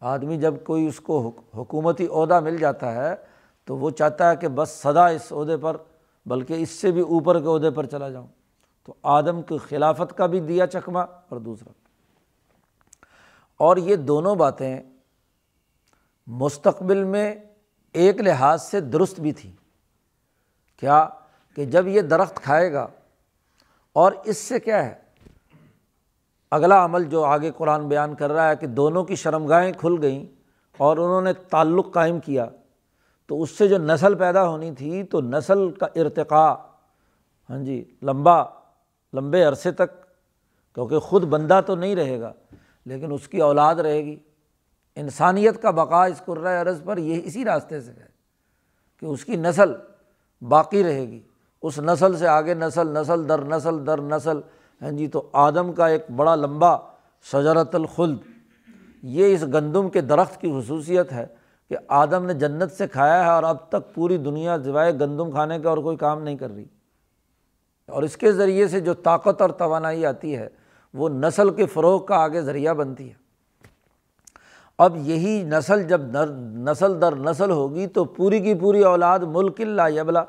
آدمی 0.00 0.36
جب 0.36 0.54
کوئی 0.64 0.86
اس 0.86 1.00
کو 1.00 1.32
حکومتی 1.56 2.06
عہدہ 2.06 2.40
مل 2.40 2.56
جاتا 2.56 2.94
ہے 2.94 3.14
تو 3.64 3.76
وہ 3.76 3.90
چاہتا 3.90 4.30
ہے 4.30 4.36
کہ 4.36 4.48
بس 4.48 4.70
سدا 4.70 5.08
اس 5.08 5.32
عہدے 5.32 5.56
پر، 5.56 5.76
بلکہ 6.26 6.54
اس 6.54 6.70
سے 6.70 6.90
بھی 6.90 7.00
اوپر 7.00 7.40
کے 7.40 7.46
عہدے 7.46 7.70
پر 7.70 7.86
چلا 7.86 8.08
جاؤں۔ 8.08 8.26
تو 8.88 8.94
آدم 9.02 9.42
کی 9.42 9.58
خلافت 9.58 10.16
کا 10.16 10.26
بھی 10.26 10.40
دیا 10.40 10.66
چکمہ 10.66 10.98
اور 10.98 11.36
دوسرا۔ 11.40 11.72
اور 13.56 13.76
یہ 13.76 13.96
دونوں 13.96 14.34
باتیں 14.34 14.82
مستقبل 16.26 17.04
میں 17.04 17.34
ایک 17.92 18.20
لحاظ 18.20 18.62
سے 18.62 18.80
درست 18.80 19.20
بھی 19.20 19.32
تھیں۔ 19.32 19.52
کیا 20.80 21.08
کہ 21.54 21.64
جب 21.64 21.86
یہ 21.86 22.00
درخت 22.00 22.36
کھائے 22.36 22.72
گا 22.72 22.86
اور 23.92 24.12
اس 24.24 24.36
سے 24.36 24.60
کیا 24.60 24.86
ہے؟ 24.86 24.94
اگلا 26.50 26.84
عمل 26.84 27.04
جو 27.04 27.24
آگے 27.24 27.50
قرآن 27.56 27.88
بیان 27.88 28.14
کر 28.14 28.32
رہا 28.32 28.48
ہے 28.48 28.56
کہ 28.56 28.66
دونوں 28.66 29.04
کی 29.04 29.14
شرمگاہیں 29.14 29.72
کھل 29.72 29.94
گئیں 30.02 30.26
اور 30.76 30.96
انہوں 30.96 31.22
نے 31.22 31.32
تعلق 31.32 31.94
قائم 31.94 32.20
کیا، 32.20 32.46
تو 33.26 33.42
اس 33.42 33.50
سے 33.50 33.68
جو 33.68 33.78
نسل 33.78 34.14
پیدا 34.14 34.48
ہونی 34.48 34.74
تھی 34.74 35.02
تو 35.02 35.20
نسل 35.20 35.70
کا 35.70 35.86
ارتقاء 35.94 36.54
ہاں 37.50 37.58
جی 37.58 37.94
لمبا 38.02 38.57
لمبے 39.14 39.44
عرصے 39.44 39.70
تک، 39.70 40.02
کیونکہ 40.74 40.98
خود 40.98 41.24
بندہ 41.24 41.60
تو 41.66 41.74
نہیں 41.74 41.96
رہے 41.96 42.20
گا، 42.20 42.32
لیکن 42.86 43.12
اس 43.12 43.28
کی 43.28 43.40
اولاد 43.40 43.74
رہے 43.74 44.04
گی۔ 44.04 44.16
انسانیت 44.96 45.62
کا 45.62 45.70
بقا 45.70 46.04
اس 46.04 46.22
قرۂۂ 46.24 46.60
عرض 46.60 46.82
پر 46.84 46.96
یہ 46.96 47.20
اسی 47.24 47.44
راستے 47.44 47.80
سے 47.80 47.92
ہے 47.92 48.06
کہ 49.00 49.06
اس 49.06 49.24
کی 49.24 49.36
نسل 49.36 49.72
باقی 50.42 50.84
رہے 50.84 51.08
گی۔ 51.08 51.20
اس 51.62 51.78
نسل 51.78 52.16
سے 52.16 52.28
آگے 52.28 52.54
نسل 52.54 52.88
نسل 52.88 53.28
در 53.28 53.44
نسل 53.44 53.86
در 53.86 54.00
نسل۔ 54.00 54.40
ہیں 54.82 54.92
جی 54.92 55.06
تو 55.06 55.30
آدم 55.32 55.72
کا 55.72 55.86
ایک 55.86 56.10
بڑا 56.16 56.34
لمبا 56.34 56.76
شجرت 57.22 57.74
الخلد۔ 57.74 58.18
یہ 59.02 59.34
اس 59.34 59.42
گندم 59.42 59.88
کے 59.88 60.00
درخت 60.00 60.40
کی 60.40 60.52
خصوصیت 60.58 61.12
ہے 61.12 61.26
کہ 61.68 61.76
آدم 61.88 62.24
نے 62.26 62.34
جنت 62.34 62.72
سے 62.72 62.88
کھایا 62.88 63.24
ہے 63.24 63.30
اور 63.30 63.42
اب 63.42 63.68
تک 63.68 63.94
پوری 63.94 64.16
دنیا 64.16 64.56
سوائے 64.64 64.94
گندم 64.94 65.30
کھانے 65.30 65.58
کا 65.58 65.68
اور 65.68 65.78
کوئی 65.78 65.96
کام 65.96 66.22
نہیں 66.22 66.36
کر 66.36 66.50
رہی۔ 66.50 66.64
اور 67.88 68.02
اس 68.02 68.16
کے 68.16 68.32
ذریعے 68.32 68.68
سے 68.68 68.80
جو 68.80 68.94
طاقت 68.94 69.42
اور 69.42 69.50
توانائی 69.50 70.06
آتی 70.06 70.36
ہے، 70.36 70.48
وہ 70.94 71.08
نسل 71.08 71.50
کے 71.50 71.66
فروغ 71.66 72.04
کا 72.04 72.16
آگے 72.16 72.42
ذریعہ 72.42 72.74
بنتی 72.74 73.08
ہے۔ 73.08 73.14
اب 74.78 74.96
یہی 74.96 75.42
نسل 75.42 75.82
جب 75.82 76.00
نسل 76.40 77.00
در 77.00 77.16
نسل 77.16 77.50
ہوگی 77.50 77.86
تو 77.86 78.04
پوری 78.04 78.40
کی 78.40 78.54
پوری 78.54 78.82
اولاد 78.82 79.18
ملک 79.18 79.60
اللہ 79.60 79.82
یبلا۔ 79.88 80.24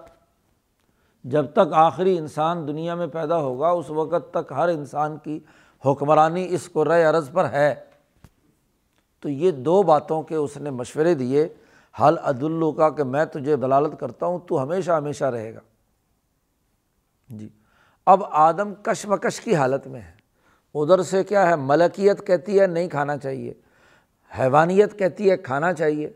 جب 1.23 1.45
تک 1.51 1.73
آخری 1.73 2.17
انسان 2.17 2.67
دنیا 2.67 2.95
میں 2.95 3.07
پیدا 3.07 3.37
ہوگا، 3.37 3.69
اس 3.69 3.89
وقت 3.89 4.33
تک 4.33 4.51
ہر 4.51 4.69
انسان 4.69 5.17
کی 5.17 5.39
حکمرانی 5.85 6.47
اس 6.49 6.69
کو 6.69 6.85
رے 6.85 7.03
عرض 7.03 7.31
پر 7.31 7.49
ہے۔ 7.49 7.75
تو 9.19 9.29
یہ 9.29 9.51
دو 9.51 9.83
باتوں 9.83 10.21
کے 10.21 10.35
اس 10.35 10.57
نے 10.57 10.69
مشورے 10.69 11.15
دیے۔ 11.15 11.47
حل 12.01 12.17
عدالو 12.23 12.71
کا 12.71 12.89
کہ 12.89 13.03
میں 13.03 13.25
تجھے 13.25 13.55
دلالت 13.55 13.99
کرتا 13.99 14.25
ہوں، 14.25 14.39
تو 14.47 14.63
ہمیشہ 14.63 14.91
ہمیشہ 14.91 15.25
رہے 15.25 15.55
گا۔ 15.55 15.59
جی۔ 17.29 17.49
اب 18.05 18.23
آدم 18.31 18.73
کشمکش 18.73 19.41
کی 19.41 19.55
حالت 19.55 19.87
میں 19.87 20.01
ہے۔ 20.01 20.11
ادھر 20.75 21.01
سے 21.01 21.23
کیا 21.23 21.49
ہے؟ 21.49 21.55
ملکیت 21.55 22.27
کہتی 22.27 22.59
ہے 22.59 22.67
نہیں 22.67 22.87
کھانا 22.87 23.17
چاہیے۔ 23.17 23.53
حیوانیت 24.39 24.99
کہتی 24.99 25.31
ہے 25.31 25.37
کھانا 25.37 25.73
چاہیے۔ 25.73 26.09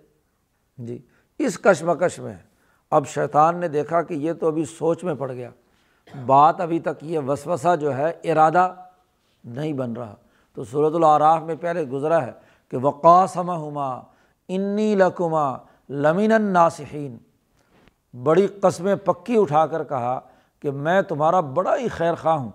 جی 0.77 1.01
اس 1.39 1.59
کشمکش 1.59 2.19
میں۔ 2.19 2.35
اب 2.91 3.07
شیطان 3.07 3.57
نے 3.57 3.67
دیکھا 3.67 4.01
کہ 4.01 4.13
یہ 4.13 4.33
تو 4.33 4.47
ابھی 4.47 4.65
سوچ 4.65 5.03
میں 5.03 5.15
پڑ 5.15 5.31
گیا۔ 5.31 5.49
بات 6.25 6.61
ابھی 6.61 6.79
تک 6.79 7.03
یہ 7.03 7.19
وسوسہ 7.19 7.75
جو 7.75 7.97
ہے، 7.97 8.11
ارادہ 8.23 8.75
نہیں 9.43 9.73
بن 9.73 9.93
رہا۔ 9.93 10.15
تو 10.53 10.63
صورت 10.63 10.95
العراف 10.95 11.41
میں 11.41 11.55
پہلے 11.55 11.83
گزرا 11.83 12.25
ہے 12.25 12.31
کہ 12.67 12.77
وقاسم 12.77 13.51
ہما 13.51 14.01
انی 14.47 14.95
لکما 14.95 15.57
لمین 15.89 16.41
ناسحین 16.41 17.17
بڑی 18.23 18.47
قسمیں 18.47 18.95
پکی 18.95 19.37
اٹھا 19.37 19.65
کر 19.65 19.83
کہا 19.83 20.19
کہ 20.63 20.71
میں 20.71 21.01
تمہارا 21.01 21.39
بڑا 21.39 21.77
ہی 21.77 21.87
خیر 21.87 22.15
خواہ 22.15 22.35
ہوں، 22.35 22.51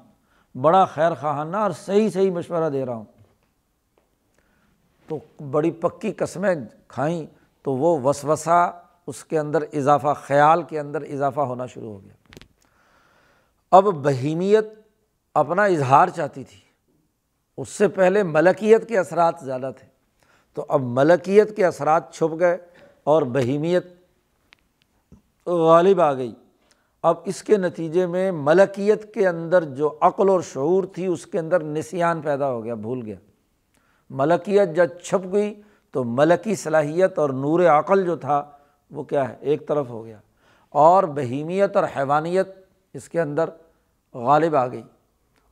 بڑا 0.60 0.84
خیر 0.84 1.14
خواہانہ 1.14 1.56
اور 1.56 1.70
صحیح 1.70 2.10
صحیح 2.10 2.30
مشورہ 2.30 2.70
دے 2.70 2.86
رہا 2.86 2.94
ہوں۔ 2.94 3.04
تو 5.08 5.42
بڑی 5.50 5.70
پکی 5.70 6.12
قسمیں 6.12 6.54
کھائیں 6.88 7.26
تو 7.62 7.72
وہ 7.72 8.08
وسوسہ 8.08 8.80
اس 9.06 9.24
کے 9.24 9.38
اندر 9.38 9.58
اضافہ، 9.72 10.06
خیال 10.16 10.62
کے 10.62 10.80
اندر 10.80 11.02
اضافہ 11.02 11.40
ہونا 11.40 11.66
شروع 11.66 11.92
ہو 11.92 12.02
گیا۔ 12.02 12.38
اب 13.70 13.84
بہیمیت 13.84 14.64
اپنا 15.34 15.64
اظہار 15.64 16.08
چاہتی 16.08 16.44
تھی۔ 16.44 16.60
اس 17.56 17.68
سے 17.68 17.88
پہلے 17.88 18.22
ملکیت 18.22 18.88
کے 18.88 18.98
اثرات 18.98 19.34
زیادہ 19.42 19.70
تھے۔ 19.78 19.86
تو 20.54 20.66
اب 20.68 20.80
ملکیت 20.80 21.56
کے 21.56 21.66
اثرات 21.66 22.14
چھپ 22.14 22.40
گئے 22.40 22.58
اور 23.04 23.22
بہیمیت 23.22 23.86
غالب 25.46 26.00
آ 26.00 26.14
گئی۔ 26.14 26.34
اب 27.02 27.16
اس 27.24 27.42
کے 27.42 27.56
نتیجے 27.56 28.06
میں 28.06 28.32
ملکیت 28.32 29.14
کے 29.14 29.28
اندر 29.28 29.64
جو 29.64 29.98
عقل 30.00 30.28
اور 30.28 30.40
شعور 30.40 30.84
تھی، 30.84 31.06
اس 31.06 31.26
کے 31.26 31.38
اندر 31.38 31.62
نسیان 31.62 32.20
پیدا 32.20 32.50
ہو 32.50 32.64
گیا، 32.64 32.74
بھول 32.74 33.02
گیا۔ 33.04 33.16
ملکیت 34.10 34.76
جب 34.76 34.86
چھپ 34.86 35.32
گئی 35.32 35.62
تو 35.90 36.04
ملکی 36.04 36.54
صلاحیت 36.54 37.18
اور 37.18 37.30
نور 37.30 37.60
عقل 37.60 38.04
جو 38.04 38.16
تھا، 38.16 38.50
وہ 38.90 39.02
کیا 39.02 39.28
ہے، 39.28 39.36
ایک 39.40 39.68
طرف 39.68 39.90
ہو 39.90 40.04
گیا۔ 40.04 40.18
اور 40.68 41.02
بہیمیت 41.02 41.76
اور 41.76 41.84
حیوانیت 41.96 42.48
اس 42.94 43.08
کے 43.08 43.20
اندر 43.20 43.50
غالب 44.14 44.56
آ 44.56 44.66
گئی۔ 44.66 44.82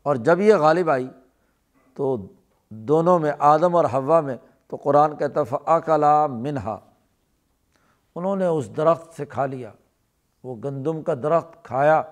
اور 0.02 0.16
جب 0.16 0.40
یہ 0.40 0.54
غالب 0.54 0.90
آئی 0.90 1.08
تو 1.94 2.16
دونوں 2.68 3.18
میں، 3.18 3.32
آدم 3.38 3.76
اور 3.76 3.84
ہوا 3.84 4.20
میں، 4.20 4.36
تو 4.66 4.76
قرآن 4.76 5.12
کا 5.16 5.78
کلا 5.78 6.26
منہا 6.26 6.78
انہوں 8.14 8.36
نے 8.36 8.46
اس 8.46 8.76
درخت 8.76 9.16
سے 9.16 9.24
کھا 9.24 9.46
لیا۔ 9.46 9.72
وہ 10.46 10.56
گندم 10.64 11.02
کا 11.02 11.14
درخت 11.14 11.64
کھایا۔ 11.64 12.02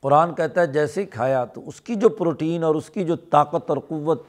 قرآن 0.00 0.34
کہتا 0.34 0.60
ہے 0.60 0.66
جیسے 0.66 1.00
ہی 1.00 1.06
کھایا 1.06 1.44
تو 1.44 1.68
اس 1.68 1.80
کی 1.80 1.94
جو 1.94 2.08
پروٹین 2.08 2.64
اور 2.64 2.74
اس 2.74 2.90
کی 2.90 3.04
جو 3.04 3.16
طاقت 3.16 3.70
اور 3.70 3.78
قوت 3.88 4.22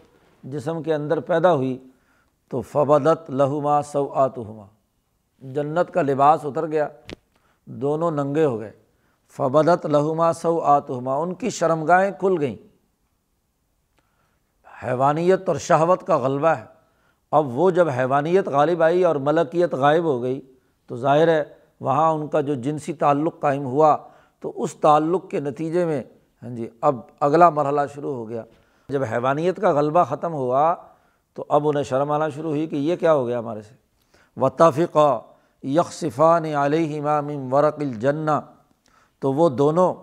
جسم 0.43 0.83
کے 0.83 0.93
اندر 0.93 1.19
پیدا 1.19 1.53
ہوئی 1.53 1.83
تو 2.49 2.61
فبدت 2.61 3.29
لہما 3.29 3.81
سو 3.81 4.13
آتما 4.13 4.65
جنت 5.41 5.93
کا 5.93 6.01
لباس 6.01 6.45
اتر 6.45 6.67
گیا، 6.67 6.87
دونوں 7.65 8.11
ننگے 8.11 8.45
ہو 8.45 8.59
گئے۔ 8.59 8.71
فبدت 9.29 9.85
لہما 9.85 10.33
سو 10.33 10.59
آتما 10.59 11.15
ان 11.15 11.33
کی 11.33 11.49
شرمگاہیں 11.49 12.11
کھل 12.11 12.35
گئیں۔ 12.39 12.55
حیوانیت 14.83 15.49
اور 15.49 15.57
شہوت 15.57 16.07
کا 16.07 16.17
غلبہ 16.17 16.47
ہے۔ 16.47 16.65
اب 17.31 17.47
وہ 17.47 17.71
جب 17.71 17.89
حیوانیت 17.89 18.47
غالب 18.47 18.83
آئی 18.83 19.03
اور 19.03 19.15
ملکیت 19.15 19.73
غائب 19.73 20.03
ہو 20.03 20.21
گئی 20.21 20.41
تو 20.87 20.95
ظاہر 20.95 21.27
ہے 21.27 21.58
وہاں 21.79 22.11
ان 22.11 22.27
کا 22.27 22.41
جو 22.41 22.53
جنسی 22.53 22.93
تعلق 22.93 23.39
قائم 23.39 23.65
ہوا 23.65 23.97
تو 24.39 24.63
اس 24.63 24.75
تعلق 24.75 25.29
کے 25.29 25.39
نتیجے 25.39 25.85
میں 25.85 26.03
ہاں 26.43 26.49
جی 26.49 26.69
اب 26.81 26.95
اگلا 27.19 27.49
مرحلہ 27.49 27.81
شروع 27.93 28.13
ہو 28.13 28.29
گیا۔ 28.29 28.43
جب 28.89 29.03
حیوانیت 29.03 29.61
کا 29.61 29.71
غلبہ 29.71 30.03
ختم 30.03 30.33
ہوا 30.33 30.75
تو 31.33 31.45
اب 31.49 31.69
انہیں 31.69 31.83
شرم 31.83 32.11
آنا 32.11 32.29
شروع 32.29 32.49
ہوئی 32.49 32.67
کہ 32.67 32.75
یہ 32.75 32.95
کیا 32.95 33.13
ہو 33.13 33.27
گیا 33.27 33.39
ہمارے 33.39 33.61
سے۔ 33.61 33.75
وطافقہ 34.37 35.21
یکصفان 35.63 36.45
علیہ 36.45 37.01
امام 37.01 37.53
ورق 37.53 37.75
الجنا 37.79 38.41
تو 39.19 39.33
وہ 39.33 39.49
دونوں 39.49 39.93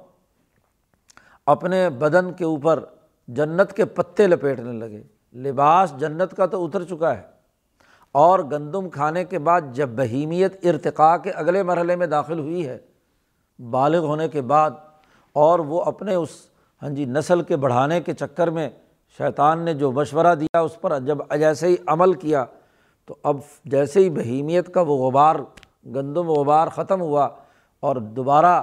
اپنے 1.46 1.90
بدن 1.90 2.32
کے 2.32 2.44
اوپر 2.44 2.84
جنت 3.28 3.72
کے 3.72 3.84
پتے 3.84 4.26
لپیٹنے 4.26 4.72
لگے۔ 4.72 5.02
لباس 5.34 5.94
جنت 5.98 6.36
کا 6.36 6.46
تو 6.46 6.64
اتر 6.64 6.84
چکا 6.84 7.16
ہے۔ 7.16 7.35
اور 8.16 8.40
گندم 8.50 8.88
کھانے 8.90 9.24
کے 9.24 9.38
بعد 9.38 9.60
جب 9.72 9.88
بہیمیت 9.96 10.54
ارتقاء 10.62 11.16
کے 11.16 11.30
اگلے 11.30 11.62
مرحلے 11.62 11.96
میں 11.96 12.06
داخل 12.06 12.38
ہوئی 12.38 12.66
ہے، 12.68 12.78
بالغ 13.58 14.04
ہونے 14.04 14.28
کے 14.28 14.42
بعد، 14.42 14.70
اور 15.36 15.58
وہ 15.58 15.80
اپنے 15.82 16.14
اس 16.14 16.30
ہاں 16.82 16.90
جی 16.90 17.04
نسل 17.04 17.42
کے 17.42 17.56
بڑھانے 17.56 18.00
کے 18.00 18.12
چکر 18.14 18.50
میں 18.50 18.68
شیطان 19.18 19.64
نے 19.64 19.74
جو 19.74 19.90
مشورہ 19.92 20.34
دیا 20.34 20.60
اس 20.60 20.80
پر 20.80 20.98
جب 21.00 21.18
جیسے 21.38 21.68
ہی 21.68 21.76
عمل 21.86 22.12
کیا، 22.14 22.44
تو 23.08 23.16
اب 23.22 23.36
جیسے 23.64 24.00
ہی 24.00 24.10
بہیمیت 24.10 24.72
کا 24.74 24.80
وہ 24.80 24.96
غبار، 24.98 25.36
گندم 25.94 26.28
غبار 26.28 26.68
ختم 26.68 27.00
ہوا 27.00 27.28
اور 27.82 27.96
دوبارہ 27.96 28.62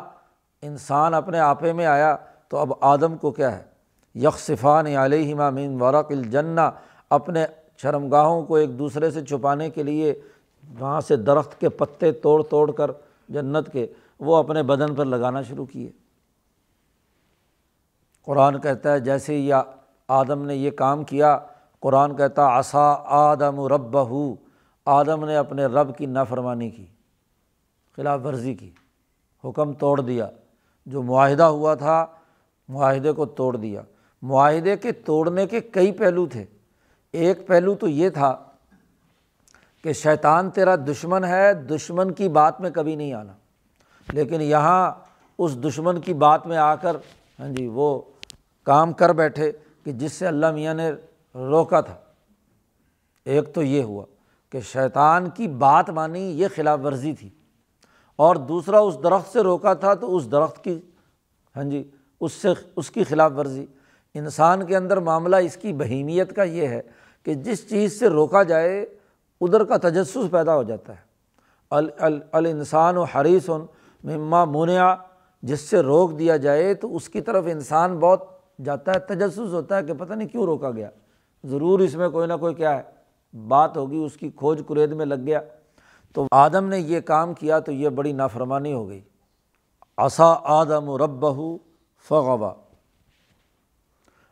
انسان 0.64 1.14
اپنے 1.14 1.40
آپے 1.40 1.74
میں 1.74 1.86
آیا، 1.86 2.16
تو 2.50 2.58
اب 2.58 2.74
آدم 2.82 3.18
کو 3.18 3.32
کیا 3.32 3.56
ہے؟ 3.58 3.64
یکصفان 4.16 4.88
علیہ 4.88 5.36
مامین 5.36 5.82
ورق 5.82 6.12
الجنا 6.12 6.70
اپنے 7.10 7.46
شرمگاہوں 7.78 8.46
کو 8.46 8.56
ایک 8.56 8.80
دوسرے 8.80 9.12
سے 9.12 9.26
چھپانے 9.26 9.70
کے 9.70 9.84
لیے 9.84 10.22
وہاں 10.80 11.02
سے 11.02 11.16
درخت 11.16 11.60
کے 11.60 11.70
پتے 11.70 12.12
توڑ 12.12 12.44
توڑ 12.44 12.72
کر 12.72 12.92
جنت 13.30 13.72
کے 13.72 13.88
وہ 14.20 14.36
اپنے 14.36 14.64
بدن 14.64 14.96
پر 14.96 15.06
لگانا 15.06 15.42
شروع 15.42 15.66
کیے۔ 15.66 15.92
قرآن 18.22 18.62
کہتا 18.62 18.94
ہے 18.94 19.00
جیسے 19.00 19.38
ہی 19.38 19.52
آدم 20.08 20.46
نے 20.46 20.56
یہ 20.56 20.72
کام 20.72 21.04
کیا، 21.04 21.40
قرآن 21.80 22.16
کہتا 22.16 22.46
آسا 22.46 22.94
آدم 23.06 23.66
رب 23.66 24.10
ہو 24.10 24.36
آدم 24.86 25.26
نے 25.26 25.38
اپنے 25.38 25.66
رب 25.66 25.98
کی 25.98 26.06
نافرمانی 26.06 26.70
کی، 26.70 26.86
خلاف 27.96 28.20
ورزی 28.26 28.54
کی، 28.54 28.72
حکم 29.44 29.74
توڑ 29.74 30.02
دیا۔ 30.02 30.30
جو 30.86 31.02
معاہدہ 31.02 31.44
ہوا 31.44 31.76
تھا، 31.76 32.06
معاہدے 32.70 33.12
کو 33.12 33.26
توڑ 33.26 33.58
دیا۔ 33.58 33.82
معاہدے 34.22 34.78
کے 34.78 34.92
توڑنے 34.92 35.48
کے 35.48 35.60
کئی 35.60 35.92
پہلو 35.92 36.26
تھے۔ 36.26 36.46
ایک 37.14 37.46
پہلو 37.48 37.74
تو 37.76 37.88
یہ 37.88 38.10
تھا 38.10 38.36
کہ 39.84 39.94
شیطان 39.94 40.50
تیرا 40.50 40.76
دشمن 40.88 41.24
ہے، 41.24 41.54
دشمن 41.54 42.14
کی 42.14 42.30
بات 42.30 42.62
میں 42.62 42.70
کبھی 42.70 42.96
نہیں 42.96 43.14
آنا۔ 43.14 43.34
لیکن 44.08 44.42
یہاں 44.42 44.92
اس 45.40 45.58
دشمن 45.64 46.00
کی 46.02 46.14
بات 46.16 46.48
میں 46.48 46.58
آ 46.58 46.74
کر 46.76 46.96
ہاں 47.40 47.50
جی 47.50 47.68
وہ 47.68 48.00
کام 48.68 48.94
کر 48.94 49.14
بیٹھے 49.14 49.52
کہ 49.86 49.92
جس 49.92 50.14
سے 50.14 50.28
اللہ 50.28 50.52
میاں 50.52 50.74
نے 50.74 50.90
روکا 51.36 51.82
تھا۔ 51.82 51.96
ایک 53.26 53.54
تو 53.56 53.64
یہ 53.64 53.84
ہوا 53.84 54.06
کہ 54.54 54.60
شیطان 54.62 55.30
کی 55.30 55.48
بات 55.48 55.90
مانی 55.90 56.20
یہ 56.40 56.48
خلاف 56.56 56.80
ورزی 56.84 57.14
تھی، 57.14 57.30
اور 58.20 58.36
دوسرا 58.36 58.80
اس 58.80 58.98
درخت 59.04 59.32
سے 59.34 59.44
روکا 59.44 59.74
تھا 59.74 59.94
تو 59.94 60.16
اس 60.16 60.32
درخت 60.32 60.64
کی 60.64 60.80
ہاں 61.56 61.64
جی 61.64 61.84
اس 62.22 62.32
سے، 62.32 62.50
اس 62.76 62.90
کی 62.92 63.04
خلاف 63.04 63.32
ورزی۔ 63.36 63.66
انسان 64.16 64.66
کے 64.66 64.76
اندر 64.78 64.98
معاملہ 65.00 65.36
اس 65.36 65.58
کی 65.58 65.74
بہیمیت 65.74 66.36
کا 66.36 66.44
یہ 66.44 66.68
ہے 66.68 66.82
کہ 67.24 67.34
جس 67.34 67.70
چیز 67.70 68.00
سے 68.00 68.10
روکا 68.10 68.44
جائے، 68.44 68.86
ادھر 69.42 69.64
کا 69.64 69.78
تجسس 69.78 70.18
پیدا 70.32 70.56
ہو 70.56 70.64
جاتا 70.64 70.94
ہے۔ 70.94 71.14
ال 71.72 72.46
انسان 72.46 72.98
و 72.98 73.04
حریث 73.04 73.50
مما 74.04 74.46
منیا 74.46 74.96
جس 75.42 75.60
سے 75.60 75.80
روک 75.80 76.20
دیا 76.20 76.38
جائے 76.38 76.74
تو 76.74 76.96
اس 76.96 77.10
کی 77.10 77.22
طرف 77.22 77.46
انسان 77.52 78.00
بہت 78.00 78.24
جاتا 78.66 78.94
ہے، 78.94 79.00
تجسس 79.00 79.40
ہوتا 79.40 79.78
ہے 79.78 79.84
کہ 79.84 79.94
پتہ 79.94 80.14
نہیں 80.14 80.28
کیوں 80.28 80.44
روکا 80.44 80.72
گیا۔ 80.72 80.90
ضرور 81.44 81.80
اس 81.80 81.96
میں 81.96 82.10
کوئی 82.10 82.28
نہ 82.28 82.34
کوئی 82.34 82.54
کیا 82.54 82.78
ہے، 82.78 82.82
بات 83.48 83.78
ہوگی، 83.78 84.04
اس 84.06 84.18
کی 84.18 84.30
کھوج 84.30 84.62
کرید 84.68 84.92
میں 84.92 85.06
لگ 85.06 85.16
گیا۔ 85.26 85.42
تو 86.14 86.28
آدم 86.32 86.66
نے 86.66 86.80
یہ 86.80 87.00
کام 87.00 87.34
کیا 87.34 87.60
تو 87.60 87.72
یہ 87.72 87.90
بڑی 87.90 88.12
نافرمانی 88.12 88.74
ہو 88.74 88.90
گئی۔ 88.90 89.02
آسا 89.98 90.34
آدم 90.44 90.90
و 90.90 90.98
رب 90.98 91.26
فغوا۔ 92.08 92.54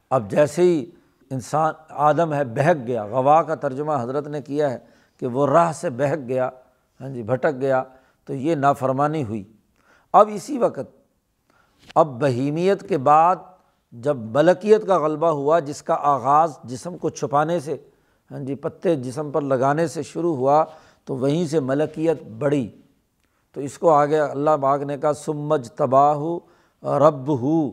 اب 0.10 0.32
جیسے 0.32 0.62
ہی 0.62 0.92
انسان 1.32 1.74
آدم 1.90 2.34
ہے، 2.34 2.44
بہک 2.46 2.88
گیا۔ 2.88 3.06
غوا 3.06 3.42
کا 3.44 3.56
ترجمہ 3.56 3.94
حضرت 4.02 4.28
نے 4.28 4.42
کیا 4.42 4.72
ہے 4.72 4.78
کہ 5.20 5.28
وہ 5.28 5.48
راہ 5.48 5.72
سے 5.72 5.90
بہک 5.90 6.28
گیا 6.28 6.50
ہاں 7.02 7.10
جی 7.10 7.24
بھٹک 7.24 7.62
گیا، 7.62 7.84
تو 8.26 8.34
یہ 8.34 8.56
نافرمانی 8.56 9.24
ہوئی۔ 9.24 9.44
اب 10.14 10.30
اسی 10.34 10.58
وقت، 10.58 10.98
اب 11.96 12.08
بہیمیت 12.22 12.88
کے 12.90 12.98
بعد 12.98 13.36
جب 13.92 14.18
ملکیت 14.18 14.88
کا 14.88 14.98
غلبہ 15.00 15.28
ہوا، 15.28 15.60
جس 15.60 15.82
کا 15.84 15.96
آغاز 16.00 16.58
جسم 16.64 16.98
کو 16.98 17.10
چھپانے 17.10 17.60
سے 17.60 17.78
ہاں 18.32 18.40
جی 18.40 18.56
پتے 18.56 18.96
جسم 18.96 19.32
پر 19.32 19.42
لگانے 19.42 19.88
سے 19.88 20.04
شروع 20.04 20.36
ہوا، 20.36 20.64
تو 21.06 21.16
وہیں 21.16 21.48
سے 21.48 21.60
ملکیت 21.60 22.24
بڑھی۔ 22.24 22.70
تو 23.54 23.62
اس 23.62 23.78
کو 23.78 23.90
آگے 23.90 24.20
اللہ 24.20 24.58
باغ 24.62 24.84
نے 24.84 24.98
کہا 24.98 25.14
سمجھ 25.14 25.70
تباہ 25.70 26.18
رب 26.84 27.28
ہو 27.42 27.72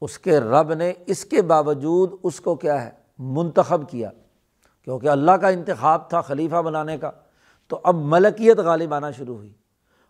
اس 0.00 0.18
کے 0.18 0.40
رب 0.40 0.74
نے 0.74 0.92
اس 1.06 1.24
کے 1.24 1.42
باوجود 1.42 2.10
اس 2.22 2.40
کو 2.40 2.54
کیا 2.54 2.84
ہے؟ 2.84 2.90
منتخب 3.18 3.88
کیا۔ 3.90 4.10
کیونکہ 4.82 5.08
اللہ 5.08 5.30
کا 5.30 5.48
انتخاب 5.48 6.08
تھا 6.08 6.20
خلیفہ 6.20 6.62
بنانے 6.62 6.98
کا۔ 6.98 7.10
تو 7.68 7.80
اب 7.84 7.94
ملکیت 7.94 8.58
غالب 8.58 8.94
آنا 8.94 9.10
شروع 9.10 9.36
ہوئی۔ 9.36 9.52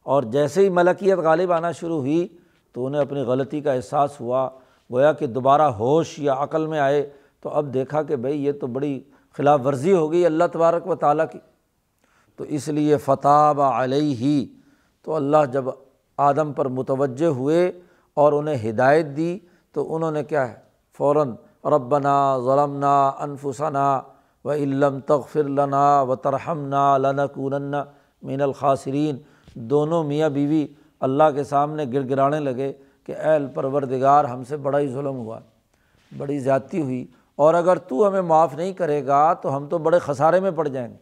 اور 0.02 0.22
جیسے 0.22 0.60
ہی 0.60 0.68
ملکیت 0.68 1.18
غالب 1.18 1.52
آنا 1.52 1.72
شروع 1.72 1.98
ہوئی، 1.98 2.28
تو 2.72 2.86
انہیں 2.86 3.02
اپنی 3.02 3.20
غلطی 3.20 3.60
کا 3.60 3.72
احساس 3.72 4.20
ہوا۔ 4.20 4.50
گویا 4.92 5.12
کہ 5.12 5.26
دوبارہ 5.26 5.62
ہوش 5.62 6.18
یا 6.18 6.34
عقل 6.38 6.66
میں 6.66 6.78
آئے، 6.78 7.10
تو 7.40 7.48
اب 7.48 7.74
دیکھا 7.74 8.02
کہ 8.02 8.16
بھائی 8.16 8.44
یہ 8.44 8.52
تو 8.52 8.66
بڑی 8.66 9.00
خلاف 9.32 9.60
ورزی 9.64 9.92
ہو 9.92 10.12
گئی 10.12 10.26
اللہ 10.26 10.44
تبارک 10.52 10.86
و 10.86 10.94
تعالیٰ 10.94 11.26
کی۔ 11.32 11.38
تو 12.36 12.44
اس 12.44 12.68
لیے 12.68 12.96
فتح 12.96 13.52
علیہ۔ 13.76 14.14
ہی 14.14 14.46
تو 15.02 15.14
اللہ 15.14 15.36
جب 15.52 15.64
آدم 16.16 16.52
پر 16.52 16.68
متوجہ 16.68 17.26
ہوئے 17.26 17.72
اور 18.14 18.32
انہیں 18.32 18.70
ہدایت 18.70 19.06
دی 19.16 19.38
تو 19.76 19.94
انہوں 19.94 20.10
نے 20.10 20.24
کیا 20.24 20.48
ہے؟ 20.48 20.54
فوراً 20.98 21.32
ربنا 21.64 22.38
ظلمنا 22.38 23.08
انفسنا 23.08 24.00
و 24.44 24.52
علم 24.52 25.00
تغفر 25.00 25.42
لنا 25.42 26.02
و 26.02 26.14
ترہمنا 26.14 26.98
لنکونن 26.98 27.74
مین 28.22 28.40
الخاصرین 28.40 29.16
دونوں 29.54 30.04
میاں 30.04 30.28
بیوی 30.28 30.66
اللہ 31.00 31.22
کے 31.34 31.44
سامنے 31.44 31.84
گر 31.92 32.08
گرانے 32.08 32.40
لگے 32.40 32.72
کہ 33.04 33.16
اے 33.16 33.46
پروردگار، 33.54 34.24
ہم 34.24 34.44
سے 34.44 34.56
بڑا 34.56 34.78
ہی 34.78 34.88
ظلم 34.88 35.16
ہوا، 35.16 35.38
بڑی 36.16 36.38
زیادتی 36.38 36.82
ہوئی، 36.82 37.06
اور 37.36 37.54
اگر 37.54 37.76
تو 37.76 38.08
ہمیں 38.08 38.22
معاف 38.22 38.54
نہیں 38.54 38.72
کرے 38.72 39.06
گا 39.06 39.34
تو 39.34 39.56
ہم 39.56 39.66
تو 39.66 39.78
بڑے 39.78 39.98
خسارے 39.98 40.40
میں 40.40 40.50
پڑ 40.50 40.68
جائیں 40.68 40.88
گے۔ 40.88 40.98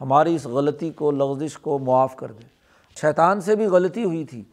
ہماری 0.00 0.34
اس 0.34 0.46
غلطی 0.46 0.90
کو، 0.90 1.10
لغزش 1.10 1.58
کو 1.58 1.78
معاف 1.78 2.16
کر 2.16 2.32
دے۔ 2.32 2.44
شیطان 3.00 3.40
سے 3.40 3.56
بھی 3.56 3.66
غلطی 3.66 4.04
ہوئی 4.04 4.24
تھی۔ 4.24 4.44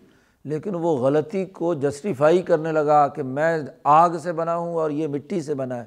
لیکن 0.45 0.75
وہ 0.75 0.97
غلطی 0.97 1.45
کو 1.45 1.73
جسٹیفائی 1.73 2.41
کرنے 2.41 2.71
لگا 2.71 3.07
کہ 3.07 3.23
میں 3.23 3.57
آگ 3.83 4.09
سے 4.09 4.33
بنا 4.33 4.57
ہوں 4.57 4.73
اور 4.73 4.91
یہ 4.91 5.07
مٹی 5.07 5.41
سے 5.41 5.55
بنا 5.55 5.77
ہے۔ 5.77 5.85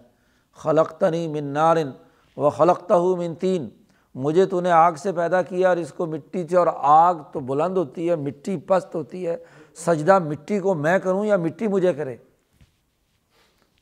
خلقتنی 0.57 1.29
من 1.29 1.45
نارن 1.45 1.91
و 2.37 2.51
خلقتہ 2.51 2.95
ہوں 2.95 3.17
من 3.17 3.35
تین۔ 3.35 3.69
مجھے 4.15 4.47
تو 4.47 4.61
نے 4.61 4.71
آگ 4.71 4.93
سے 4.93 5.13
پیدا 5.13 5.43
کیا 5.43 5.69
اور 5.69 5.77
اس 5.77 5.93
کو 5.93 6.07
مٹی 6.07 6.49
سے، 6.49 6.57
اور 6.57 6.67
آگ 6.77 7.15
تو 7.33 7.41
بلند 7.41 7.77
ہوتی 7.77 8.11
ہے، 8.11 8.17
مٹی 8.17 8.57
پست 8.57 8.95
ہوتی 8.95 9.27
ہے۔ 9.27 9.37
سجدہ 9.75 10.19
مٹی 10.19 10.59
کو 10.59 10.75
میں 10.75 10.99
کروں 10.99 11.25
یا 11.25 11.37
مٹی 11.37 11.67
مجھے 11.67 11.93
کرے؟ 11.93 12.17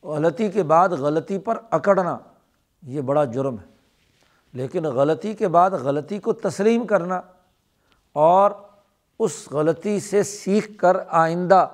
غلطی 0.03 0.49
کے 0.49 0.63
بعد 0.63 0.89
غلطی 0.89 1.39
پر 1.39 1.59
اکڑنا، 1.71 2.19
یہ 2.83 3.01
بڑا 3.01 3.25
جرم 3.25 3.55
ہے۔ 3.55 3.77
لیکن 4.53 4.85
غلطی 4.85 5.35
کے 5.35 5.49
بعد 5.49 5.71
غلطی 5.71 6.19
کو 6.19 6.33
تسلیم 6.33 6.87
کرنا 6.87 7.21
اور 8.13 8.51
اس 9.19 9.53
غلطی 9.53 10.01
سے 10.01 10.23
سیکھ 10.23 10.79
کر 10.79 10.97
آئندہ 11.09 11.69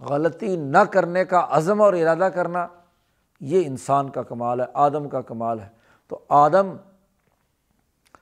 غلطی 0.00 0.56
نہ 0.56 0.78
کرنے 0.78 1.24
کا 1.24 1.46
عزم 1.50 1.82
اور 1.82 1.94
ارادہ 1.94 2.28
کرنا 2.34 2.66
یہ 3.40 3.62
انسان 3.66 4.08
کا 4.08 4.22
کمال 4.22 4.60
ہے، 4.60 4.64
آدم 4.74 5.08
کا 5.08 5.20
کمال 5.20 5.60
ہے۔ 5.60 5.68
تو 6.08 6.18
آدم 6.28 6.76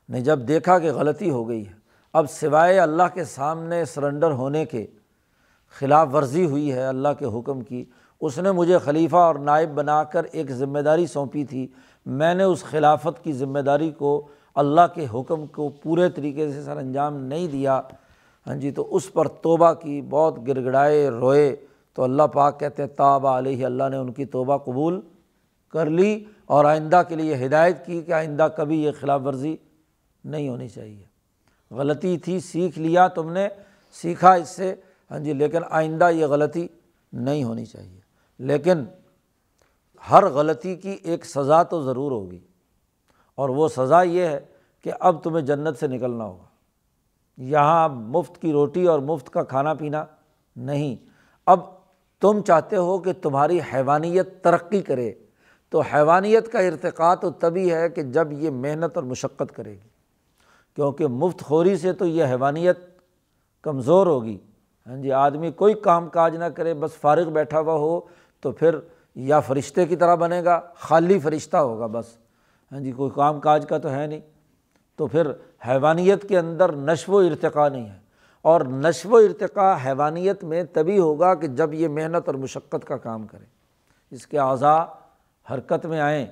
نے 0.08 0.20
جب 0.20 0.38
دیکھا 0.48 0.78
کہ 0.78 0.92
غلطی 0.92 1.30
ہو 1.30 1.48
گئی 1.48 1.68
ہے، 1.68 1.72
اب 2.12 2.30
سوائے 2.30 2.78
اللہ 2.78 3.02
کے 3.14 3.24
سامنے 3.24 3.84
سرنڈر 3.84 4.30
ہونے 4.30 4.64
کے 4.64 4.86
خلاف 5.78 6.14
ورزی 6.14 6.44
ہوئی 6.44 6.72
ہے 6.72 6.86
اللہ 6.86 7.08
کے 7.18 7.24
حکم 7.24 7.60
کی، 7.60 7.84
اس 8.20 8.38
نے 8.38 8.52
مجھے 8.52 8.78
خلیفہ 8.78 9.16
اور 9.16 9.34
نائب 9.34 9.70
بنا 9.70 10.04
کر 10.04 10.24
ایک 10.32 10.50
ذمہ 10.50 10.78
داری 10.78 11.06
سونپی 11.06 11.44
تھی۔ 11.44 11.66
میں 12.06 12.34
نے 12.34 12.42
اس 12.42 12.64
خلافت 12.64 13.24
کی 13.24 13.32
ذمہ 13.32 13.58
داری 13.58 13.90
کو 13.90 14.28
اللہ 14.54 14.80
کے 14.94 15.06
حکم 15.14 15.46
کو 15.46 15.68
پورے 15.68 16.10
طریقے 16.10 16.52
سے 16.52 16.62
سر 16.62 16.76
انجام 16.76 17.16
نہیں 17.16 17.48
دیا۔ 17.48 17.80
ہاں 18.46 18.56
جی 18.56 18.70
تو 18.70 18.96
اس 18.96 19.12
پر 19.12 19.28
توبہ 19.28 19.72
کی 19.72 20.02
بہت 20.02 20.38
گڑ 20.48 20.64
گڑائے 20.64 21.08
روئے۔ 21.08 21.56
تو 21.94 22.02
اللہ 22.02 22.22
پاک 22.22 22.60
کہتے 22.60 22.82
ہیں، 22.82 22.96
تاب 22.96 23.26
علیہ، 23.26 23.66
اللہ 23.66 23.88
نے 23.88 23.96
ان 23.96 24.12
کی 24.12 24.24
توبہ 24.24 24.56
قبول 24.56 25.00
کر 25.72 25.90
لی 25.90 26.24
اور 26.46 26.64
آئندہ 26.64 27.02
کے 27.08 27.14
لیے 27.14 27.46
ہدایت 27.46 27.86
کی 27.86 28.02
کہ 28.02 28.12
آئندہ 28.12 28.48
کبھی 28.56 28.84
یہ 28.84 28.90
خلاف 29.00 29.20
ورزی 29.24 29.56
نہیں 30.24 30.48
ہونی 30.48 30.68
چاہیے۔ 30.68 31.04
غلطی 31.70 32.18
تھی، 32.18 32.40
سیکھ 32.40 32.78
لیا 32.78 33.08
تم 33.08 33.32
نے، 33.32 33.48
سیکھا 33.92 34.34
اس 34.34 34.48
سے۔ 34.48 34.74
ہاں 35.10 35.18
جی 35.18 35.32
لیکن 35.32 35.58
آئندہ 35.70 36.10
یہ 36.10 36.26
غلطی 36.26 36.68
نہیں 37.12 37.44
ہونی 37.44 37.64
چاہیے۔ 37.64 38.00
لیکن 38.38 38.84
ہر 40.10 40.26
غلطی 40.26 40.76
کی 40.76 40.96
ایک 41.02 41.24
سزا 41.24 41.62
تو 41.62 41.82
ضرور 41.82 42.12
ہوگی۔ 42.12 42.40
اور 43.34 43.48
وہ 43.48 43.68
سزا 43.68 44.02
یہ 44.02 44.22
ہے 44.22 44.40
کہ 44.82 44.92
اب 45.00 45.22
تمہیں 45.22 45.46
جنت 45.46 45.78
سے 45.78 45.86
نکلنا 45.86 46.24
ہوگا۔ 46.24 46.44
یہاں 47.36 47.88
مفت 47.88 48.38
کی 48.38 48.52
روٹی 48.52 48.86
اور 48.86 48.98
مفت 48.98 49.30
کا 49.30 49.42
کھانا 49.42 49.74
پینا 49.74 50.04
نہیں۔ 50.56 50.96
اب 51.46 51.60
تم 52.20 52.42
چاہتے 52.42 52.76
ہو 52.76 52.98
کہ 52.98 53.12
تمہاری 53.12 53.60
حیوانیت 53.74 54.44
ترقی 54.44 54.82
کرے، 54.82 55.12
تو 55.70 55.80
حیوانیت 55.80 56.52
کا 56.52 56.58
ارتقا 56.58 57.14
تو 57.14 57.30
تبھی 57.30 57.74
ہے 57.74 57.88
کہ 57.88 58.02
جب 58.02 58.32
یہ 58.32 58.50
محنت 58.50 58.96
اور 58.96 59.04
مشقت 59.04 59.52
کرے 59.56 59.72
گی۔ 59.72 59.88
کیونکہ 60.74 61.06
مفت 61.06 61.42
خوری 61.42 61.76
سے 61.76 61.92
تو 61.92 62.06
یہ 62.06 62.24
حیوانیت 62.24 62.78
کمزور 63.62 64.06
ہوگی۔ 64.06 64.38
ہاں 64.86 64.96
جی 64.96 65.12
آدمی 65.12 65.50
کوئی 65.50 65.74
کام 65.74 66.08
کاج 66.08 66.36
نہ 66.36 66.44
کرے، 66.44 66.74
بس 66.74 66.92
فارغ 66.92 67.30
بیٹھا 67.30 67.60
ہوا 67.60 67.74
ہو 67.74 68.00
تو 68.40 68.52
پھر 68.52 68.78
یا 69.14 69.40
فرشتے 69.40 69.86
کی 69.86 69.96
طرح 69.96 70.14
بنے 70.14 70.44
گا، 70.44 70.60
خالی 70.74 71.18
فرشتہ 71.18 71.56
ہوگا 71.56 71.86
بس۔ 71.86 72.16
ہاں 72.72 72.80
جی 72.80 72.92
کوئی 72.92 73.10
کام 73.14 73.40
کاج 73.40 73.66
کا 73.68 73.78
تو 73.78 73.90
ہے 73.90 74.06
نہیں۔ 74.06 74.20
تو 74.96 75.06
پھر 75.06 75.30
حیوانیت 75.68 76.28
کے 76.28 76.38
اندر 76.38 76.72
نشو 76.72 77.12
و 77.12 77.18
ارتقاء 77.18 77.68
نہیں 77.68 77.90
ہے۔ 77.90 77.98
اور 78.42 78.60
نشو 78.60 79.08
و 79.08 79.16
ارتقاء 79.16 79.74
حیوانیت 79.86 80.44
میں 80.44 80.62
تبھی 80.72 80.98
ہوگا 80.98 81.34
کہ 81.34 81.46
جب 81.46 81.74
یہ 81.74 81.88
محنت 81.88 82.22
اور 82.26 82.34
مشقت 82.34 82.84
کا 82.84 82.96
کام 82.96 83.26
کرے۔ 83.26 83.44
اس 84.10 84.26
کے 84.26 84.38
اعضاء 84.38 84.84
حرکت 85.50 85.86
میں 85.86 86.00
آئیں۔ 86.00 86.26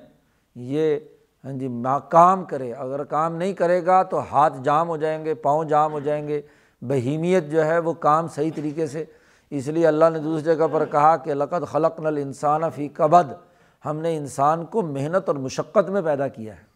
یہ 0.55 0.99
ہاں 1.45 1.51
جی 1.51 1.67
کام 2.09 2.45
کرے۔ 2.45 2.73
اگر 2.73 3.03
کام 3.03 3.35
نہیں 3.35 3.53
کرے 3.53 3.85
گا 3.85 4.03
تو 4.03 4.19
ہاتھ 4.19 4.53
جام 4.63 4.89
ہو 4.89 4.97
جائیں 4.97 5.25
گے، 5.25 5.33
پاؤں 5.33 5.63
جام 5.63 5.91
ہو 5.91 5.99
جائیں 5.99 6.27
گے۔ 6.27 6.41
بہیمیت 6.81 7.43
جو 7.51 7.65
ہے 7.65 7.79
وہ 7.79 7.93
کام 7.93 8.27
صحیح 8.27 8.51
طریقے 8.55 8.87
سے۔ 8.87 9.05
اس 9.49 9.67
لیے 9.67 9.87
اللہ 9.87 10.05
نے 10.13 10.19
دوسری 10.19 10.55
جگہ 10.55 10.65
پر 10.71 10.85
کہا 10.85 11.17
کہ 11.17 11.33
لقت 11.33 11.71
خلق 11.71 11.99
نل 11.99 12.17
انسان 12.17 12.61
فی 12.75 12.87
کبد 12.87 13.33
ہم 13.85 13.97
نے 13.97 14.17
انسان 14.17 14.65
کو 14.65 14.81
محنت 14.81 15.27
اور 15.27 15.35
مشقت 15.35 15.89
میں 15.89 16.01
پیدا 16.01 16.27
کیا 16.27 16.53
ہے۔ 16.57 16.70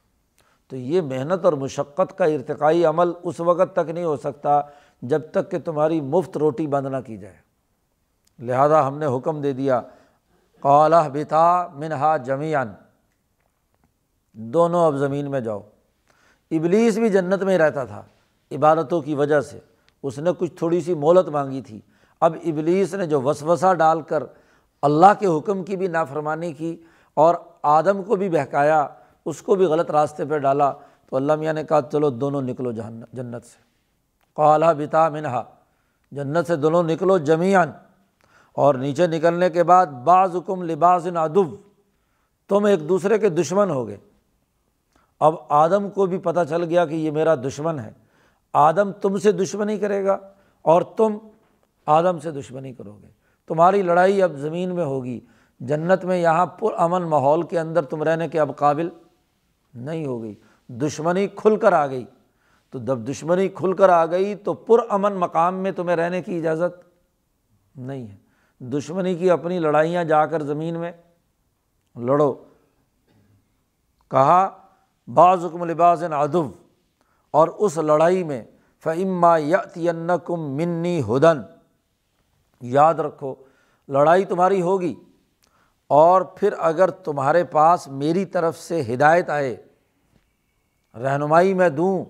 تو 0.68 0.76
یہ 0.76 1.01
محنت 1.01 1.45
اور 1.45 1.53
مشقت 1.53 2.18
کا 2.18 2.26
ارتقائی 2.26 2.86
عمل 2.86 3.11
اس 3.24 3.39
وقت 3.39 3.76
تک 3.76 3.89
نہیں 3.89 4.03
ہو 4.03 4.18
سکتا 4.18 4.61
جب 5.01 5.22
تک 5.32 5.51
کہ 5.51 5.59
تمہاری 5.59 6.01
مفت 6.01 6.38
روٹی 6.38 6.68
بند 6.68 6.86
نہ 6.86 6.97
کی 7.05 7.18
جائے۔ 7.18 7.36
لہٰذا 8.39 8.88
ہم 8.88 8.97
نے 8.97 9.05
حکم 9.05 9.41
دے 9.41 9.53
دیا 9.53 9.82
قالہ 10.59 11.09
بتا 11.13 11.68
منہا 11.74 12.18
جمیان 12.18 12.74
دونوں 14.34 14.86
اب 14.86 14.95
زمین 14.95 15.32
میں 15.32 15.39
جاؤ۔ 15.39 15.61
ابلیس 16.51 16.97
بھی 16.97 17.09
جنت 17.09 17.43
میں 17.43 17.57
رہتا 17.57 17.84
تھا، 17.86 18.03
عبادتوں 18.51 19.01
کی 19.01 19.16
وجہ 19.16 19.41
سے۔ 19.41 19.59
اس 20.03 20.20
نے 20.20 20.30
کچھ 20.38 20.53
تھوڑی 20.55 20.82
سی 20.82 20.93
مولت 20.93 21.30
مانگی 21.30 21.61
تھی۔ 21.61 21.82
اب 22.22 22.36
ابلیس 22.45 22.93
نے 22.93 23.07
جو 23.07 23.22
وسوسہ 23.22 23.74
ڈال 23.74 24.01
کر 24.01 24.24
اللہ 24.82 25.05
کے 25.20 25.28
حکم 25.28 25.63
کی 25.63 25.76
بھی 25.76 25.88
نافرمانی 25.88 26.53
کی 26.53 26.84
اور 27.13 27.36
آدم 27.63 28.03
کو 28.03 28.16
بھی 28.16 28.30
بہکایا 28.30 28.88
اس 29.26 29.41
کو 29.41 29.55
بھی 29.55 29.65
غلط 29.65 29.91
راستے 29.91 30.26
پہ 30.26 30.38
ڈالا 30.38 30.73
تو 31.09 31.15
اللہ 31.15 31.36
میاں 31.36 31.53
نے 31.53 31.63
کہا، 31.63 31.82
چلو 31.91 32.09
دونوں 32.09 32.41
نکلو 32.41 32.71
جنت 32.71 33.45
سے۔ 33.45 33.57
قالا 34.34 34.73
بتا 34.73 35.09
منہا، 35.09 35.43
جنت 36.11 36.47
سے 36.47 36.55
دونوں 36.55 36.84
نکلو 36.84 37.17
جمیان 37.17 37.71
اور 38.53 38.76
نیچے 38.76 39.07
نکلنے 39.07 39.49
کے 39.49 39.63
بعد 39.63 39.86
بعض 39.86 40.36
حکم 40.36 40.63
لباس 40.63 41.07
ادب 41.15 41.55
تم 42.49 42.65
ایک 42.65 42.89
دوسرے 42.89 43.19
کے 43.19 43.30
دشمن 43.30 43.69
ہو 43.69 43.88
گئے۔ 43.88 43.97
اب 45.19 45.36
آدم 45.49 45.89
کو 45.89 46.05
بھی 46.05 46.17
پتہ 46.17 46.39
چل 46.49 46.63
گیا 46.63 46.86
کہ 46.86 46.95
یہ 46.95 47.11
میرا 47.11 47.36
دشمن 47.36 47.80
ہے۔ 47.80 47.91
آدم 48.53 48.91
تم 48.91 49.17
سے 49.17 49.32
دشمنی 49.32 49.80
کرے 49.80 50.05
گا 50.05 50.17
اور 50.61 50.82
تم 50.82 51.17
آدم 51.86 52.19
سے 52.19 52.32
دشمنی 52.32 52.73
کرو 52.73 52.97
گے۔ 53.01 53.07
تمہاری 53.47 53.82
لڑائی 53.82 54.21
اب 54.21 54.32
زمین 54.36 54.76
میں 54.76 54.86
ہوگی۔ 54.86 55.19
جنت 55.59 56.05
میں 56.05 56.17
یہاں 56.17 56.45
پر 56.45 56.73
امن 56.78 57.03
ماحول 57.03 57.41
کے 57.41 57.59
اندر 57.59 57.82
تم 57.82 58.03
رہنے 58.03 58.28
کے 58.28 58.39
اب 58.39 58.51
قابل 58.55 58.89
نہیں 59.76 60.05
ہو 60.05 60.21
گئی۔ 60.21 60.36
دشمنی 60.67 61.28
کھل 61.28 61.57
کر 61.57 61.73
آ 61.73 61.88
گئی۔ 61.88 62.05
تو 62.69 62.80
جب 62.80 62.99
دشمنی 62.99 63.49
کھل 63.49 63.73
کر 63.73 63.89
آ 63.89 64.05
گئی 64.05 64.36
تو 64.36 64.53
پر 64.53 64.78
امن 64.89 65.13
مقام 65.13 65.55
میں 65.55 65.71
تمہیں 65.71 65.97
رہنے 65.97 66.21
کی 66.21 66.38
اجازت 66.38 66.89
نہیں 67.78 68.07
ہے۔ 68.07 68.17
دشمنی 68.59 69.15
کی 69.15 69.32
اپنی 69.32 69.59
لڑائیاں 69.59 70.03
جا 70.03 70.26
کر 70.26 70.41
زمین 70.41 70.80
میں 70.80 70.91
لڑو۔ 71.95 72.34
کہا، 74.11 74.49
بعض 75.07 75.45
حکم 75.45 75.63
لباس 75.63 76.03
ادب 76.03 76.51
اور 77.32 77.47
اس 77.47 77.78
لڑائی 77.78 78.23
میں 78.23 78.43
فعما 78.84 79.38
یتین 79.38 80.09
کم 80.23 80.41
منی 80.41 81.01
ہدن 81.01 81.41
یاد 82.61 82.93
رکھو، 82.93 83.36
لڑائی 83.88 84.26
تمہاری 84.26 84.61
ہوگی۔ 84.61 84.95
اور 85.88 86.21
پھر 86.21 86.53
اگر 86.57 86.89
تمہارے 86.89 87.43
پاس 87.43 87.88
میری 87.88 88.26
طرف 88.26 88.57
سے 88.57 88.82
ہدایت 88.93 89.30
آئے 89.30 89.64
رہنمائی 91.04 91.54
میں 91.54 91.70
دوں۔ 91.70 92.06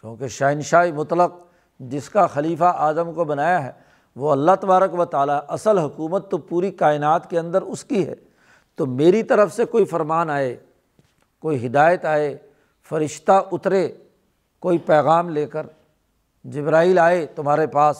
کیونکہ 0.00 0.28
شہنشاہ 0.28 0.86
مطلق 0.94 1.32
جس 1.80 2.08
کا 2.08 2.26
خلیفہ 2.26 2.64
اعظم 2.64 3.12
کو 3.12 3.24
بنایا 3.24 3.64
ہے، 3.64 3.72
وہ 4.16 4.32
اللہ 4.32 4.50
تبارک 4.60 4.94
و 4.98 5.04
تعالیٰ 5.04 5.40
اصل 5.48 5.78
حکومت 5.78 6.30
تو 6.30 6.38
پوری 6.38 6.70
کائنات 6.70 7.30
کے 7.30 7.38
اندر 7.38 7.62
اس 7.62 7.84
کی 7.84 8.06
ہے۔ 8.06 8.14
تو 8.74 8.86
میری 8.86 9.22
طرف 9.22 9.54
سے 9.54 9.64
کوئی 9.64 9.84
فرمان 9.84 10.30
آئے، 10.30 10.56
کوئی 11.38 11.66
ہدایت 11.66 12.04
آئے، 12.04 12.38
فرشتہ 12.88 13.42
اترے، 13.52 13.92
کوئی 14.60 14.78
پیغام 14.78 15.28
لے 15.28 15.46
کر 15.46 15.66
جبرائیل 16.44 16.98
آئے 16.98 17.26
تمہارے 17.26 17.66
پاس، 17.66 17.96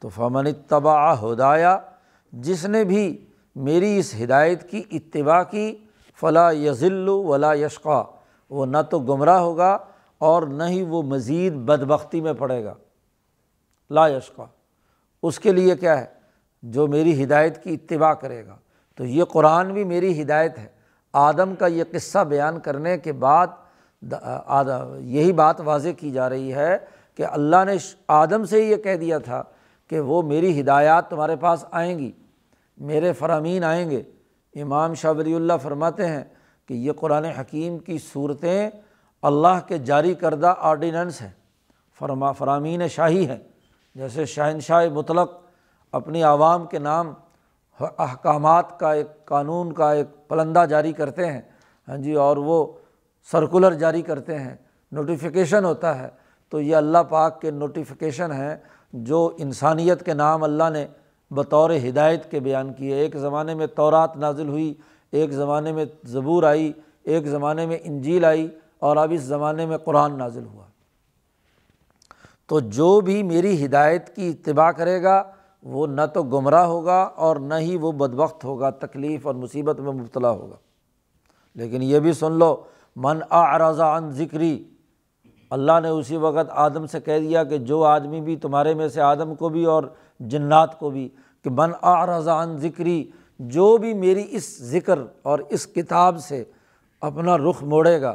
تو 0.00 0.08
فمن 0.08 0.46
اتباع 0.46 1.14
ہدایا، 1.14 1.78
جس 2.32 2.64
نے 2.64 2.84
بھی 2.84 3.24
میری 3.56 3.98
اس 3.98 4.14
ہدایت 4.24 4.70
کی 4.70 4.82
اتباع 4.90 5.42
کی 5.42 5.76
فلاں 6.20 6.52
یزل 6.52 7.08
ولا 7.08 7.54
یشقا۔ 7.54 8.02
وہ 8.52 8.66
نہ 8.66 8.76
تو 8.90 9.00
گمراہ 9.00 9.38
ہوگا 9.38 9.78
اور 10.18 10.42
نہ 10.42 10.62
ہی 10.62 10.82
وہ 10.82 11.02
مزید 11.02 11.52
بد 11.52 11.82
بختی 11.82 12.20
میں 12.20 12.32
پڑے 12.32 12.64
گا۔ 12.64 12.74
لا 13.90 14.08
یشقا۔ 14.08 14.44
اس 15.22 15.40
کے 15.40 15.52
لیے 15.52 15.76
کیا 15.76 16.00
ہے؟ 16.00 16.06
جو 16.62 16.86
میری 16.86 17.24
ہدایت 17.24 17.62
کی 17.62 17.74
اتباع 17.74 18.14
کرے 18.14 18.46
گا۔ 18.46 18.56
تو 18.96 19.04
یہ 19.04 19.24
قرآن 19.24 19.72
بھی 19.72 19.84
میری 19.84 20.22
ہدایت 20.22 20.58
ہے۔ 20.58 20.66
آدم 21.12 21.54
کا 21.54 21.66
یہ 21.66 21.84
قصہ 21.92 22.18
بیان 22.18 22.60
کرنے 22.60 22.98
کے 22.98 23.12
بعد 23.12 23.46
یہی 25.00 25.32
بات 25.32 25.60
واضح 25.60 25.88
کی 25.98 26.10
جا 26.10 26.28
رہی 26.28 26.54
ہے 26.54 26.78
کہ 27.16 27.26
اللہ 27.26 27.64
نے 27.66 27.72
آدم 28.08 28.44
سے 28.44 28.64
ہی 28.64 28.70
یہ 28.70 28.76
کہہ 28.76 28.96
دیا 28.96 29.18
تھا 29.18 29.42
کہ 29.88 30.00
وہ 30.00 30.22
میری 30.22 30.60
ہدایات 30.60 31.10
تمہارے 31.10 31.36
پاس 31.36 31.64
آئیں 31.70 31.98
گی، 31.98 32.12
میرے 32.78 33.12
فرامین 33.12 33.64
آئیں 33.64 33.90
گے۔ 33.90 34.02
امام 34.54 34.94
شاہ 34.94 35.12
ولی 35.12 35.34
اللہ 35.34 35.52
فرماتے 35.62 36.06
ہیں 36.06 36.24
کہ 36.68 36.74
یہ 36.74 36.92
قرآن 36.92 37.24
حکیم 37.24 37.78
کی 37.78 37.98
صورتیں 38.12 38.70
اللہ 39.22 39.58
کے 39.66 39.78
جاری 39.78 40.14
کردہ 40.14 40.54
آرڈیننس 40.58 41.22
ہیں۔ 41.22 41.30
فرما، 41.98 42.32
فرامین 42.32 42.88
شاہی 42.88 43.28
ہیں۔ 43.28 43.38
جیسے 43.94 44.24
شہنشاہ 44.24 44.88
مطلق 44.88 45.32
اپنی 45.92 46.22
عوام 46.22 46.66
کے 46.66 46.78
نام 46.78 47.12
احکامات 47.80 48.80
کا 48.80 48.92
ایک 48.92 49.24
قانون 49.24 49.72
کا 49.72 49.92
ایک 49.92 50.28
پلندہ 50.28 50.64
جاری 50.68 50.92
کرتے 50.92 51.26
ہیں۔ 51.26 51.40
ہاں 51.88 51.96
جی 51.96 52.14
اور 52.14 52.36
وہ 52.36 52.66
سرکولر 53.32 53.72
جاری 53.72 54.02
کرتے 54.02 54.38
ہیں۔ 54.38 54.56
نوٹیفیکیشن 54.92 55.64
ہوتا 55.64 55.98
ہے۔ 55.98 56.08
تو 56.48 56.60
یہ 56.60 56.76
اللہ 56.76 56.98
پاک 56.98 57.40
کے 57.40 57.50
نوٹیفیکیشن 57.50 58.32
ہیں 58.32 58.56
جو 58.92 59.34
انسانیت 59.38 60.04
کے 60.04 60.14
نام 60.14 60.42
اللہ 60.42 60.70
نے 60.72 60.86
بطور 61.30 61.70
ہدایت 61.88 62.30
کے 62.30 62.40
بیان 62.40 62.72
کیے۔ 62.72 62.94
ایک 62.94 63.16
زمانے 63.16 63.54
میں 63.54 63.66
تورات 63.66 64.16
نازل 64.16 64.48
ہوئی۔ 64.48 64.74
ایک 65.12 65.30
زمانے 65.30 65.72
میں 65.72 65.84
زبور 66.04 66.42
آئی، 66.42 66.72
ایک 67.04 67.26
زمانے 67.26 67.66
میں 67.66 67.78
انجیل 67.82 68.24
آئی 68.24 68.48
اور 68.78 68.96
اب 68.96 69.12
اس 69.12 69.20
زمانے 69.20 69.66
میں 69.66 69.78
قرآن 69.78 70.18
نازل 70.18 70.46
ہوا۔ 70.46 70.64
تو 72.46 72.60
جو 72.60 73.00
بھی 73.00 73.22
میری 73.22 73.64
ہدایت 73.64 74.16
کی 74.16 74.28
اتباع 74.28 74.70
کرے 74.70 75.02
گا، 75.02 75.22
وہ 75.62 75.86
نہ 75.86 76.00
تو 76.14 76.22
گمراہ 76.22 76.64
ہوگا 76.64 77.02
اور 77.02 77.36
نہ 77.36 77.54
ہی 77.54 77.76
وہ 77.76 77.92
بد 77.92 78.14
وقت 78.14 78.44
ہوگا، 78.44 78.70
تکلیف 78.70 79.26
اور 79.26 79.34
مصیبت 79.34 79.80
میں 79.80 79.92
مبتلا 79.92 80.30
ہوگا۔ 80.30 80.56
لیکن 81.54 81.82
یہ 81.82 81.98
بھی 81.98 82.12
سن 82.12 82.32
لو، 82.32 82.56
من 82.96 83.18
آرضا 83.30 83.96
عن 83.96 84.10
ذکری، 84.10 84.64
اللہ 85.50 85.72
نے 85.82 85.88
اسی 85.88 86.16
وقت 86.16 86.50
آدم 86.50 86.86
سے 86.86 87.00
کہہ 87.00 87.18
دیا 87.18 87.44
کہ 87.44 87.58
جو 87.58 87.84
آدمی 87.84 88.20
بھی 88.20 88.36
تمہارے 88.36 88.74
میں 88.74 88.88
سے 88.88 89.00
آدم 89.00 89.34
کو 89.34 89.48
بھی 89.48 89.64
اور 89.64 89.82
جنات 90.20 90.78
کو 90.78 90.90
بھی، 90.90 91.08
کہ 91.44 91.50
من 91.50 91.70
آرضا 91.82 92.42
عن 92.42 92.58
ذکری 92.58 93.10
جو 93.48 93.76
بھی 93.76 93.94
میری 93.94 94.24
اس 94.30 94.62
ذکر 94.62 94.98
اور 95.22 95.38
اس 95.38 95.66
کتاب 95.66 96.18
سے 96.18 96.44
اپنا 97.00 97.38
رخ 97.38 97.62
موڑے 97.62 98.00
گا، 98.00 98.14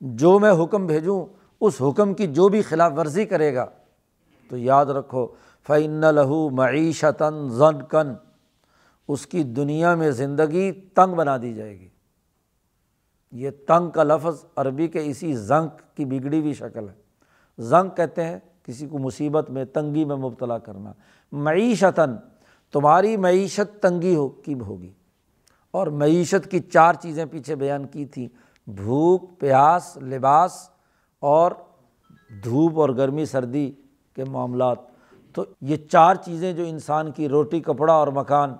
جو 0.00 0.38
میں 0.38 0.52
حکم 0.52 0.86
بھیجوں، 0.86 1.26
اس 1.60 1.82
حکم 1.82 2.14
کی 2.14 2.26
جو 2.26 2.48
بھی 2.48 2.62
خلاف 2.62 2.92
ورزی 2.96 3.24
کرے 3.24 3.54
گا، 3.54 3.66
تو 4.48 4.56
یاد 4.56 4.86
رکھو 4.86 5.26
فعن 5.66 6.00
لہو 6.14 6.50
معیشتاً 6.50 7.48
زن 7.48 7.82
کن 7.82 8.12
اس 9.08 9.26
کی 9.26 9.42
دنیا 9.42 9.94
میں 9.94 10.10
زندگی 10.10 10.72
تنگ 10.72 11.14
بنا 11.14 11.36
دی 11.36 11.54
جائے 11.54 11.80
گی۔ 11.80 11.88
یہ 13.32 13.50
تنگ 13.66 13.90
کا 13.90 14.02
لفظ 14.02 14.44
عربی 14.56 14.88
کے 14.88 15.04
اسی 15.04 15.34
زنک 15.34 15.96
کی 15.96 16.04
بگڑی 16.04 16.40
ہوئی 16.40 16.54
شکل 16.54 16.88
ہے۔ 16.88 16.94
زنک 17.58 17.96
کہتے 17.96 18.24
ہیں 18.24 18.38
کسی 18.62 18.86
کو 18.86 18.98
مصیبت 18.98 19.50
میں، 19.50 19.64
تنگی 19.64 20.04
میں 20.04 20.16
مبتلا 20.16 20.58
کرنا۔ 20.58 20.92
معیشتاً 21.32 22.16
تمہاری 22.74 23.16
معیشت 23.16 23.82
تنگی 23.82 24.14
ہو 24.16 24.28
کی 24.28 24.54
ہوگی۔ 24.54 24.92
اور 25.70 25.86
معیشت 25.86 26.50
کی 26.50 26.58
چار 26.58 26.94
چیزیں 26.94 27.24
پیچھے 27.26 27.54
بیان 27.54 27.86
کی 27.86 28.06
تھیں۔ 28.06 28.28
بھوک، 28.70 29.38
پیاس، 29.38 29.96
لباس 29.96 30.70
اور 31.20 31.52
دھوپ 32.44 32.80
اور 32.80 32.88
گرمی، 32.88 33.24
سردی 33.24 33.72
کے 34.14 34.24
معاملات۔ 34.24 34.78
تو 35.32 35.44
یہ 35.60 35.76
چار 35.76 36.14
چیزیں 36.14 36.52
جو 36.52 36.64
انسان 36.64 37.12
کی 37.12 37.28
روٹی، 37.28 37.60
کپڑا 37.60 37.92
اور 37.92 38.08
مکان، 38.08 38.54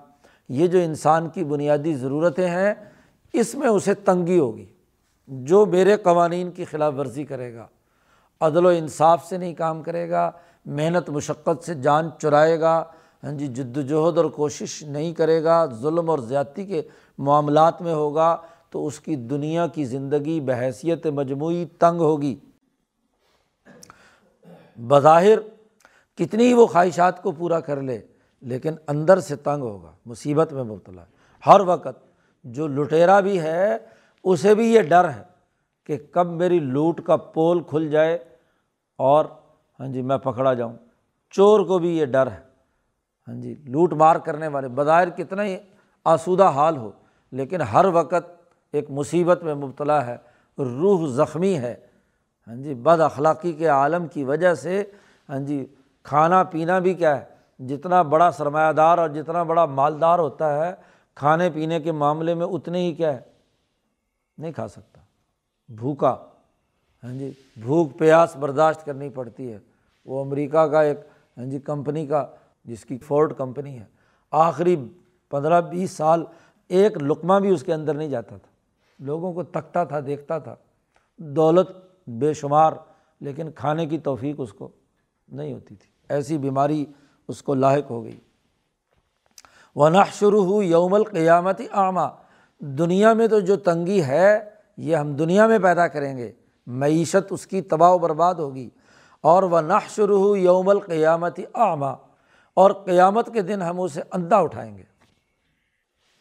یہ 0.49 0.67
جو 0.67 0.79
انسان 0.79 1.29
کی 1.29 1.43
بنیادی 1.43 1.93
ضرورتیں 1.93 2.49
ہیں، 2.49 2.73
اس 3.33 3.55
میں 3.55 3.67
اسے 3.67 3.93
تنگی 3.93 4.39
ہوگی۔ 4.39 4.65
جو 5.27 5.65
میرے 5.65 5.97
قوانین 5.97 6.51
کی 6.51 6.65
خلاف 6.65 6.93
ورزی 6.97 7.23
کرے 7.23 7.53
گا، 7.53 7.67
عدل 8.41 8.65
و 8.65 8.69
انصاف 8.69 9.25
سے 9.25 9.37
نہیں 9.37 9.53
کام 9.53 9.83
کرے 9.83 10.09
گا، 10.09 10.31
محنت، 10.65 11.09
مشقت 11.09 11.63
سے 11.63 11.73
جان 11.73 12.09
چرائے 12.21 12.59
گا 12.59 12.83
ہاں 13.25 13.33
جی 13.33 13.47
جد 13.47 13.77
وجہد 13.77 14.17
اور 14.17 14.25
کوشش 14.25 14.83
نہیں 14.83 15.13
کرے 15.13 15.43
گا، 15.43 15.65
ظلم 15.65 16.09
اور 16.09 16.19
زیادتی 16.19 16.65
کے 16.65 16.81
معاملات 17.17 17.81
میں 17.81 17.93
ہوگا، 17.93 18.37
تو 18.69 18.87
اس 18.87 18.99
کی 18.99 19.15
دنیا 19.15 19.67
کی 19.67 19.85
زندگی 19.85 20.41
بحیثیت 20.41 21.07
مجموعی 21.07 21.65
تنگ 21.79 21.99
ہوگی۔ 21.99 22.35
بظاہر 24.77 25.39
کتنی 26.17 26.53
وہ 26.53 26.65
خواہشات 26.65 27.23
کو 27.23 27.31
پورا 27.31 27.59
کر 27.59 27.81
لے، 27.81 28.01
لیکن 28.41 28.73
اندر 28.87 29.19
سے 29.19 29.35
تنگ 29.35 29.61
ہوگا، 29.61 29.91
مصیبت 30.05 30.53
میں 30.53 30.63
مبتلا۔ 30.63 31.03
ہر 31.45 31.59
وقت 31.59 32.13
جو 32.43 32.67
لٹیرا 32.67 33.19
بھی 33.19 33.39
ہے، 33.39 33.77
اسے 34.23 34.55
بھی 34.55 34.73
یہ 34.73 34.81
ڈر 34.81 35.09
ہے 35.09 35.23
کہ 35.85 35.97
کب 36.11 36.27
میری 36.27 36.59
لوٹ 36.59 37.01
کا 37.01 37.15
پول 37.15 37.63
کھل 37.63 37.89
جائے 37.89 38.17
اور 38.97 39.25
ہاں 39.79 39.87
جی 39.87 40.01
میں 40.01 40.17
پکڑا 40.17 40.53
جاؤں۔ 40.53 40.73
چور 41.31 41.59
کو 41.59 41.79
بھی 41.79 41.97
یہ 41.97 42.05
ڈر 42.05 42.27
ہے۔ 42.27 42.44
ہاں 43.27 43.35
جی 43.35 43.53
لوٹ 43.65 43.93
مار 43.93 44.15
کرنے 44.15 44.47
والے، 44.47 44.67
بظاہر 44.67 45.09
کتنا 45.09 45.43
ہی 45.43 45.55
آسودہ 46.05 46.47
حال 46.55 46.77
ہو، 46.77 46.91
لیکن 47.33 47.61
ہر 47.61 47.85
وقت 47.85 48.29
ایک 48.73 48.89
مصیبت 48.89 49.43
میں 49.43 49.55
مبتلا 49.55 50.05
ہے، 50.05 50.17
روح 50.57 51.07
زخمی 51.07 51.57
ہے۔ 51.57 51.75
ہاں 52.47 52.55
جی 52.55 52.73
بد 52.73 53.01
اخلاقی 53.01 53.53
کے 53.53 53.67
عالم 53.67 54.07
کی 54.07 54.23
وجہ 54.23 54.53
سے 54.53 54.83
ہاں 55.29 55.39
جی 55.39 55.65
کھانا 56.05 56.43
پینا 56.43 56.77
بھی 56.79 56.93
کیا 56.93 57.15
ہے، 57.17 57.23
جتنا 57.59 58.01
بڑا 58.01 58.31
سرمایہ 58.31 58.71
دار 58.71 58.97
اور 58.97 59.09
جتنا 59.09 59.43
بڑا 59.43 59.65
مالدار 59.65 60.19
ہوتا 60.19 60.53
ہے، 60.55 60.73
کھانے 61.17 61.49
پینے 61.49 61.79
کے 61.79 61.91
معاملے 61.91 62.33
میں 62.33 62.45
اتنے 62.45 62.79
ہی 62.79 62.93
کیا 62.93 63.13
ہے، 63.13 63.21
نہیں 64.37 64.51
کھا 64.51 64.67
سکتا۔ 64.67 65.01
بھوکا 65.69 66.15
ہاں 67.03 67.13
جی 67.13 67.31
بھوک 67.57 67.97
پیاس 67.99 68.35
برداشت 68.35 68.85
کرنی 68.85 69.09
پڑتی 69.09 69.51
ہے۔ 69.53 69.57
وہ 70.05 70.23
امریکہ 70.23 70.65
کا 70.67 70.81
ایک 70.81 70.99
ہاں 71.37 71.45
جی 71.45 71.59
کمپنی 71.59 72.05
کا 72.07 72.25
جس 72.65 72.85
کی 72.85 72.97
فورڈ 72.97 73.33
کمپنی 73.33 73.79
ہے۔ 73.79 73.85
آخری 74.31 74.75
پندرہ 75.29 75.61
بیس 75.61 75.91
سال 75.91 76.25
ایک 76.67 77.03
لقمہ 77.03 77.39
بھی 77.39 77.49
اس 77.49 77.63
کے 77.63 77.73
اندر 77.73 77.93
نہیں 77.93 78.07
جاتا 78.07 78.37
تھا۔ 78.37 78.51
لوگوں 78.99 79.33
کو 79.33 79.43
تکتا 79.43 79.83
تھا، 79.83 79.99
دیکھتا 79.99 80.39
تھا۔ 80.39 80.55
دولت 81.17 81.71
بے 82.07 82.33
شمار، 82.33 82.73
لیکن 83.21 83.51
کھانے 83.51 83.85
کی 83.85 83.97
توفیق 83.97 84.35
اس 84.37 84.53
کو 84.53 84.69
نہیں 85.27 85.53
ہوتی 85.53 85.75
تھی۔ 85.75 85.89
ایسی 86.09 86.37
بیماری 86.37 86.85
اس 87.27 87.41
کو 87.41 87.55
لاحق 87.55 87.91
ہو 87.91 88.03
گئی۔ 88.03 88.19
ونح 89.75 90.03
شروع 90.13 90.45
ہو 90.45 90.63
یوم 90.63 90.93
القیامتی 90.93 91.67
عامہ 91.71 92.15
دنیا 92.59 93.13
میں 93.13 93.27
تو 93.27 93.39
جو 93.39 93.55
تنگی 93.55 94.03
ہے، 94.03 94.49
یہ 94.77 94.95
ہم 94.95 95.13
دنیا 95.13 95.47
میں 95.47 95.59
پیدا 95.59 95.87
کریں 95.87 96.17
گے۔ 96.17 96.31
معیشت 96.67 97.31
اس 97.31 97.47
کی 97.47 97.61
تباہ 97.61 97.91
و 97.91 97.97
برباد 97.97 98.35
ہوگی۔ 98.35 98.69
اور 99.21 99.43
وہ 99.43 99.61
نح 99.61 99.79
شروع 99.89 100.19
ہو 100.19 100.35
یوم 100.35 100.69
القیامتی 100.69 101.43
عامہ 101.53 101.85
اور 102.55 102.71
قیامت 102.71 103.29
کے 103.33 103.41
دن 103.41 103.61
ہم 103.61 103.81
اسے 103.81 104.01
اندھا 104.11 104.37
اٹھائیں 104.37 104.77
گے۔ 104.77 104.83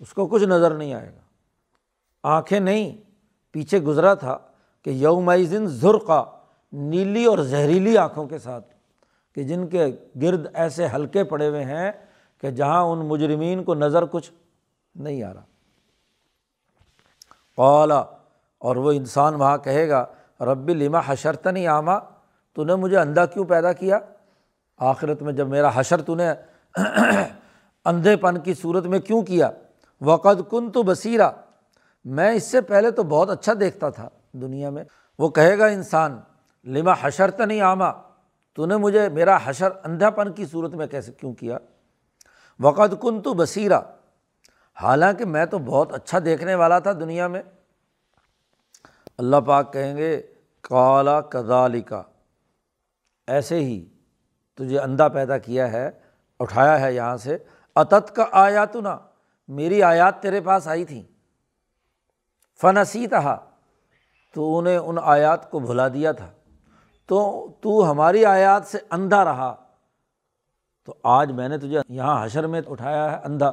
اس 0.01 0.13
کو 0.13 0.27
کچھ 0.27 0.45
نظر 0.45 0.75
نہیں 0.75 0.95
آئے 0.95 1.09
گا۔ 1.09 1.21
آنکھیں 2.23 2.61
نہیں، 2.61 2.97
پیچھے 3.53 3.81
گزرا 3.81 4.15
تھا 4.15 4.39
کہ 4.83 4.91
یوم 4.91 5.31
ذرقہ 5.67 6.39
نیلی 6.73 7.25
اور 7.25 7.39
زہریلی 7.39 7.99
آنکھوں 7.99 8.27
کے 8.29 8.39
ساتھ، 8.39 8.75
کہ 9.35 9.43
جن 9.43 9.67
کے 9.67 9.87
گرد 10.23 10.47
ایسے 10.55 10.87
ہلکے 10.87 11.25
پڑے 11.25 11.49
ہوئے 11.49 11.65
ہیں 11.65 11.93
کہ 12.41 12.51
جہاں 12.51 12.83
ان 12.83 12.99
مجرمین 12.99 13.65
کو 13.65 13.75
نظر 13.75 14.05
کچھ 14.07 14.31
نہیں 14.95 15.23
آ 15.23 15.35
رہا۔ 15.35 15.45
قالا 17.57 18.05
اور 18.59 18.77
وہ 18.77 18.93
انسان 18.93 19.35
وہاں 19.35 19.59
کہے 19.59 19.89
گا 19.89 20.07
رب 20.41 20.69
لما 20.69 21.01
حشرت 21.07 21.47
نہیں 21.47 21.67
آما 21.67 21.99
تو 22.53 22.65
نے 22.65 22.75
مجھے 22.75 22.99
اندھا 22.99 23.27
کیوں 23.27 23.45
پیدا 23.45 23.73
کیا؟ 23.73 23.99
آخرت 24.79 25.23
میں 25.23 25.33
جب 25.33 25.49
میرا 25.49 25.71
حشر 25.75 26.03
تو 26.03 26.15
نے 26.15 26.31
اندھے 27.85 28.17
پن 28.17 28.41
کی 28.41 28.55
صورت 28.55 28.87
میں 28.87 28.99
کیوں 28.99 29.23
کیا؟ 29.23 29.51
وقت 30.01 30.51
کن 30.51 30.71
تو 30.71 30.83
بصیرہ 30.83 31.31
میں 32.05 32.33
اس 32.33 32.43
سے 32.43 32.61
پہلے 32.61 32.91
تو 32.91 33.03
بہت 33.03 33.31
اچھا 33.31 33.53
دیکھتا 33.61 33.91
تھا 33.91 34.09
دنیا 34.33 34.71
میں۔ 34.71 34.85
وہ 35.19 35.29
کہے 35.29 35.59
گا 35.59 35.67
انسان، 35.67 36.21
لما 36.65 36.95
حشرت 37.01 37.41
نہیں 37.41 37.61
آما 37.61 37.91
تو 38.55 38.67
نے 38.67 38.77
مجھے 38.77 39.09
میرا 39.09 39.39
حشر 39.45 39.69
اندھا 39.85 40.11
پن 40.11 40.33
کی 40.33 40.47
صورت 40.47 40.75
میں 40.75 40.87
کیسے 40.87 41.13
کیوں 41.13 41.35
کیا؟ 41.35 41.59
وقت 42.61 42.95
کن 43.03 43.21
تو 43.23 43.35
بصیرہ 43.35 43.81
حالانکہ 44.83 45.25
میں 45.25 45.47
تو 45.47 45.59
بہت 45.59 45.93
اچھا 45.93 46.19
دیکھنے 46.25 46.55
والا 46.55 46.79
تھا 46.79 46.93
دنیا 46.93 47.29
میں۔ 47.29 47.43
اللہ 49.19 49.37
پاک 49.37 49.73
کہیں 49.73 49.97
گے 49.97 50.23
کالا 50.61 51.21
کدالی 51.21 51.83
کا 51.83 52.03
ایسے 53.27 53.61
ہی 53.61 53.85
تجھے 54.55 54.79
اندھا 54.79 55.09
پیدا 55.09 55.39
کیا 55.39 55.73
ہے، 55.73 55.91
اٹھایا 56.41 56.81
ہے 56.81 56.95
یہاں 56.95 57.17
سے۔ 57.17 57.39
عطت 57.77 58.17
کا 58.17 58.25
آیا 58.33 58.65
تو 58.65 58.81
نا 58.81 58.99
میری 59.49 59.83
آیات 59.83 60.23
تیرے 60.23 60.41
پاس 60.41 60.69
آئی 60.69 60.85
تھیں۔ 60.85 61.03
فنسی 62.61 63.07
تہا 63.07 63.51
تو 64.35 64.59
انہیں 64.59 64.79
ان 64.79 64.97
آیات 65.03 65.51
کو 65.51 65.59
بھلا 65.59 65.89
دیا 65.89 66.13
تھا۔ 66.13 66.31
تو 67.07 67.49
تو 67.61 67.91
ہماری 67.91 68.25
آیات 68.25 68.67
سے 68.67 68.79
اندھا 68.91 69.25
رہا۔ 69.25 69.55
تو 70.85 70.95
آج 71.03 71.33
میں 71.33 71.49
نے 71.49 71.59
تجھے 71.59 71.81
یہاں 71.89 72.27
حشر 72.27 72.47
میں 72.47 72.61
اٹھایا 72.67 73.13
ہے 73.13 73.17
اندھا۔ 73.25 73.53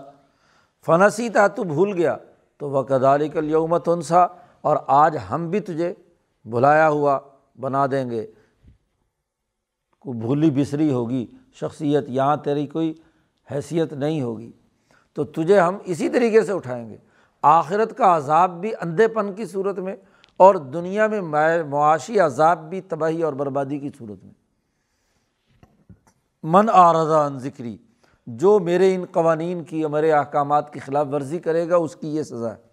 فنسی 0.85 1.29
تھا 1.29 1.47
تو 1.47 1.63
بھول 1.63 1.93
گیا۔ 1.93 2.17
تو 2.57 2.69
وہ 2.69 2.83
کدالی 2.83 3.29
کل 3.29 3.49
یومت 3.49 3.89
انسا 3.89 4.25
اور 4.61 4.77
آج 4.87 5.17
ہم 5.31 5.49
بھی 5.49 5.59
تجھے 5.59 5.93
بھلایا 6.45 6.89
ہوا 6.89 7.19
بنا 7.59 7.85
دیں 7.91 8.09
گے۔ 8.09 8.27
کو 10.01 10.13
بھولی 10.13 10.51
بسری 10.51 10.91
ہوگی، 10.91 11.27
شخصیت، 11.53 12.05
یہاں 12.07 12.37
تیری 12.37 12.67
کوئی 12.67 12.93
حیثیت 13.51 13.93
نہیں 13.93 14.21
ہوگی۔ 14.21 14.51
تو 15.13 15.23
تجھے 15.23 15.59
ہم 15.59 15.77
اسی 15.85 16.09
طریقے 16.09 16.41
سے 16.41 16.51
اٹھائیں 16.51 16.89
گے۔ 16.89 16.97
آخرت 17.41 17.97
کا 17.97 18.17
عذاب 18.17 18.61
بھی 18.61 18.71
اندھے 18.81 19.07
پن 19.07 19.33
کی 19.33 19.45
صورت 19.45 19.79
میں 19.79 19.95
اور 20.37 20.55
دنیا 20.55 21.07
میں 21.07 21.21
معاشی 21.63 22.19
عذاب 22.19 22.69
بھی 22.69 22.81
تباہی 22.81 23.23
اور 23.23 23.33
بربادی 23.33 23.79
کی 23.79 23.89
صورت 23.97 24.23
میں۔ 24.23 24.33
من 26.43 26.65
آرزہ 26.73 27.15
ان 27.15 27.39
ذکری، 27.39 27.77
جو 28.27 28.59
میرے 28.59 28.95
ان 28.95 29.05
قوانین 29.11 29.63
کی 29.63 29.85
میرے 29.85 30.11
احکامات 30.11 30.73
کی 30.73 30.79
خلاف 30.79 31.07
ورزی 31.11 31.39
کرے 31.39 31.69
گا، 31.69 31.75
اس 31.75 31.95
کی 31.95 32.15
یہ 32.15 32.23
سزا 32.23 32.51
ہے۔ 32.51 32.71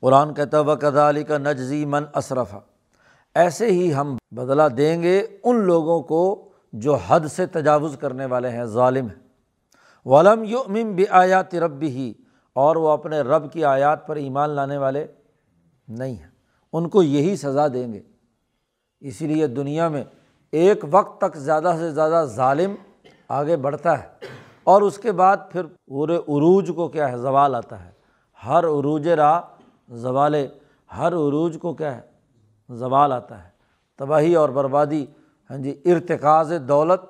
قرآن 0.00 0.34
کہتا 0.34 0.60
و 0.60 0.76
کدا 0.76 1.08
علی 1.08 1.24
کا 1.24 1.38
نجزی 1.38 1.84
من 1.84 2.04
اصرفہ 2.14 2.56
ایسے 3.34 3.66
ہی 3.66 3.94
ہم 3.94 4.16
بدلا 4.30 4.68
دیں 4.76 5.02
گے 5.02 5.26
ان 5.44 5.56
لوگوں 5.56 6.00
کو 6.00 6.48
جو 6.72 6.94
حد 6.94 7.20
سے 7.20 7.46
تجاوز 7.46 7.96
کرنے 8.00 8.26
والے 8.26 8.48
ہیں، 8.48 8.64
ظالم 8.64 9.06
ہیں۔ 9.06 9.28
ولم 10.04 10.44
یو 10.44 10.60
امم 10.60 10.92
بھی 10.92 11.04
آیات 11.10 11.54
رب 11.54 11.82
ہی 11.82 12.12
اور 12.52 12.76
وہ 12.76 12.88
اپنے 12.88 13.20
رب 13.20 13.52
کی 13.52 13.64
آیات 13.64 14.06
پر 14.06 14.16
ایمان 14.16 14.50
لانے 14.50 14.78
والے 14.78 15.06
نہیں 15.88 16.14
ہیں۔ 16.14 16.28
ان 16.72 16.88
کو 16.88 17.02
یہی 17.02 17.36
سزا 17.36 17.68
دیں 17.68 17.92
گے۔ 17.92 18.00
اسی 19.00 19.26
لیے 19.26 19.46
دنیا 19.46 19.88
میں 19.88 20.04
ایک 20.52 20.84
وقت 20.90 21.20
تک 21.20 21.36
زیادہ 21.36 21.74
سے 21.78 21.90
زیادہ 21.90 22.24
ظالم 22.24 22.74
آگے 23.28 23.56
بڑھتا 23.56 24.02
ہے۔ 24.02 24.08
اور 24.64 24.82
اس 24.82 24.98
کے 24.98 25.12
بعد 25.12 25.36
پھر 25.52 25.62
پورے 25.86 26.16
عروج 26.16 26.70
کو 26.76 26.88
کیا 26.88 27.12
ہے؟ 27.12 27.16
زوال 27.16 27.54
آتا 27.54 27.84
ہے۔ 27.84 27.90
ہر 28.46 28.64
عروج 28.64 29.08
راہ 29.08 29.40
زوال 29.88 30.34
ہر 30.96 31.06
عروج 31.06 31.58
کو 31.62 31.74
کیا 31.74 31.96
ہے؟ 31.96 32.09
زوال 32.70 33.12
آتا 33.12 33.44
ہے۔ 33.44 33.50
تباہی 33.98 34.34
اور 34.34 34.48
بربادی 34.48 35.06
ہاں 35.50 35.58
جی 35.58 35.80
ارتکاز 35.84 36.52
دولت 36.68 37.00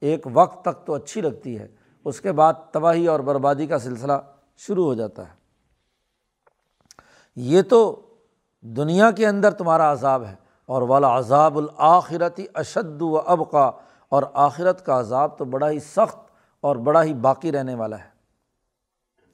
ایک 0.00 0.26
وقت 0.32 0.64
تک 0.64 0.86
تو 0.86 0.94
اچھی 0.94 1.20
لگتی 1.20 1.58
ہے۔ 1.58 1.68
اس 2.04 2.20
کے 2.20 2.32
بعد 2.32 2.54
تباہی 2.72 3.06
اور 3.06 3.20
بربادی 3.20 3.66
کا 3.66 3.78
سلسلہ 3.78 4.12
شروع 4.56 4.84
ہو 4.84 4.94
جاتا 4.94 5.28
ہے۔ 5.28 5.34
یہ 7.36 7.62
تو 7.62 8.02
دنیا 8.60 9.10
کے 9.10 9.26
اندر 9.26 9.50
تمہارا 9.50 9.92
عذاب 9.92 10.24
ہے، 10.24 10.34
اور 10.66 10.82
والا 10.82 11.18
عذاب 11.18 11.58
الآخرتی 11.58 12.46
اشد 12.54 13.02
و 13.02 13.18
ابقا۔ 13.18 13.70
اور 14.08 14.22
آخرت 14.32 14.86
کا 14.86 15.00
عذاب 15.00 15.38
تو 15.38 15.44
بڑا 15.44 15.70
ہی 15.70 15.80
سخت 15.80 16.18
اور 16.60 16.76
بڑا 16.76 17.02
ہی 17.02 17.14
باقی 17.14 17.52
رہنے 17.52 17.74
والا 17.74 17.98
ہے۔ 17.98 18.08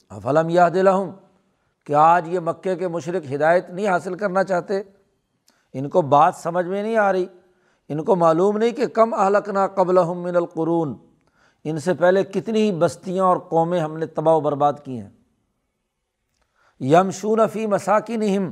افلم 0.09 0.49
یاد 0.49 0.71
لہم 0.71 1.09
کہ 1.85 1.93
آج 1.93 2.27
یہ 2.27 2.39
مکے 2.39 2.75
کے 2.75 2.87
مشرق 2.87 3.33
ہدایت 3.33 3.69
نہیں 3.69 3.87
حاصل 3.87 4.15
کرنا 4.15 4.43
چاہتے؟ 4.43 4.83
ان 5.73 5.89
کو 5.89 6.01
بات 6.01 6.35
سمجھ 6.35 6.65
میں 6.65 6.83
نہیں 6.83 6.97
آ 6.97 7.11
رہی۔ 7.11 7.25
ان 7.89 8.03
کو 8.03 8.15
معلوم 8.15 8.57
نہیں 8.57 8.71
کہ 8.71 8.87
کم 8.87 9.13
اہلکنا 9.13 9.67
قبل 9.67 9.97
من 10.17 10.35
القرون۔ 10.35 10.95
ان 11.63 11.79
سے 11.79 11.93
پہلے 11.93 12.23
کتنی 12.23 12.61
ہی 12.61 12.71
بستیاں 12.71 13.25
اور 13.25 13.37
قومیں 13.37 13.79
ہم 13.79 13.97
نے 13.97 14.05
تباہ 14.05 14.33
و 14.33 14.39
برباد 14.39 14.73
کی 14.83 14.99
ہیں۔ 14.99 15.09
یمشون 16.79 17.39
فی 17.53 17.65
مساکن 17.65 18.23
ہم 18.23 18.51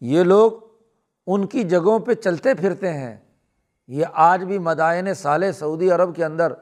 یہ 0.00 0.22
لوگ 0.22 0.52
ان 1.26 1.46
کی 1.46 1.62
جگہوں 1.62 1.98
پہ 1.98 2.14
چلتے 2.14 2.54
پھرتے 2.54 2.92
ہیں۔ 2.92 3.16
یہ 3.88 4.06
آج 4.12 4.44
بھی 4.44 4.58
مدائن 4.58 5.14
سال 5.14 5.52
سعودی 5.52 5.90
عرب 5.90 6.16
کے 6.16 6.24
اندر 6.24 6.52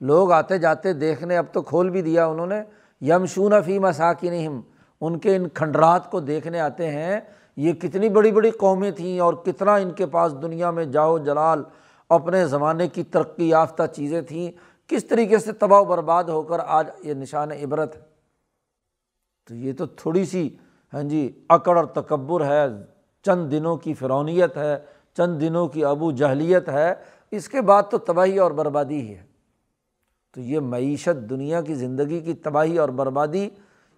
لوگ 0.00 0.32
آتے 0.32 0.58
جاتے 0.58 0.92
دیکھنے 0.92 1.36
اب 1.36 1.44
تو 1.52 1.62
کھول 1.62 1.90
بھی 1.90 2.02
دیا 2.02 2.26
انہوں 2.26 2.46
نے۔ 2.46 2.62
یمشون 3.00 3.52
فی 3.66 3.78
مساکن 3.78 4.46
ہم 4.46 4.60
ان 5.00 5.18
کے 5.18 5.36
ان 5.36 5.48
کھنڈرات 5.48 6.10
کو 6.10 6.20
دیکھنے 6.20 6.60
آتے 6.60 6.90
ہیں۔ 6.90 7.20
یہ 7.56 7.72
کتنی 7.72 8.08
بڑی 8.08 8.32
بڑی 8.32 8.50
قومیں 8.50 8.90
تھیں 8.90 9.20
اور 9.20 9.34
کتنا 9.34 9.74
ان 9.74 9.90
کے 9.90 10.06
پاس 10.06 10.34
دنیا 10.42 10.70
میں 10.70 10.84
جاؤ 10.84 11.18
جلال، 11.18 11.62
اپنے 12.08 12.46
زمانے 12.46 12.88
کی 12.88 13.02
ترقی 13.02 13.48
یافتہ 13.48 13.82
چیزیں 13.92 14.22
تھیں، 14.22 14.50
کس 14.88 15.04
طریقے 15.04 15.38
سے 15.38 15.52
تباہ 15.52 15.80
و 15.80 15.84
برباد 15.84 16.24
ہو 16.24 16.42
کر 16.42 16.58
آج 16.66 16.88
یہ 17.02 17.14
نشان 17.14 17.50
عبرت 17.50 17.96
ہے؟ 17.96 18.00
تو 19.48 19.54
یہ 19.54 19.72
تو 19.72 19.86
تھوڑی 19.86 20.24
سی 20.24 20.56
ہاں 20.94 21.02
جی 21.02 21.44
اکڑ 21.48 21.76
اور 21.76 21.84
تکبر 21.84 22.44
ہے، 22.44 22.66
چند 23.22 23.50
دنوں 23.50 23.76
کی 23.76 23.94
فرونیت 23.94 24.56
ہے، 24.56 24.78
چند 25.16 25.40
دنوں 25.40 25.68
کی 25.68 25.84
ابو 25.84 26.12
جہلیت 26.12 26.68
ہے، 26.68 26.94
اس 27.30 27.48
کے 27.48 27.60
بعد 27.60 27.82
تو 27.90 27.98
تباہی 27.98 28.38
اور 28.38 28.50
بربادی 28.50 29.00
ہی 29.00 29.14
ہے۔ 29.14 29.22
تو 30.34 30.40
یہ 30.40 30.60
معیشت 30.60 31.30
دنیا 31.30 31.60
کی 31.60 31.74
زندگی 31.74 32.20
کی 32.20 32.34
تباہی 32.34 32.78
اور 32.78 32.88
بربادی 32.88 33.48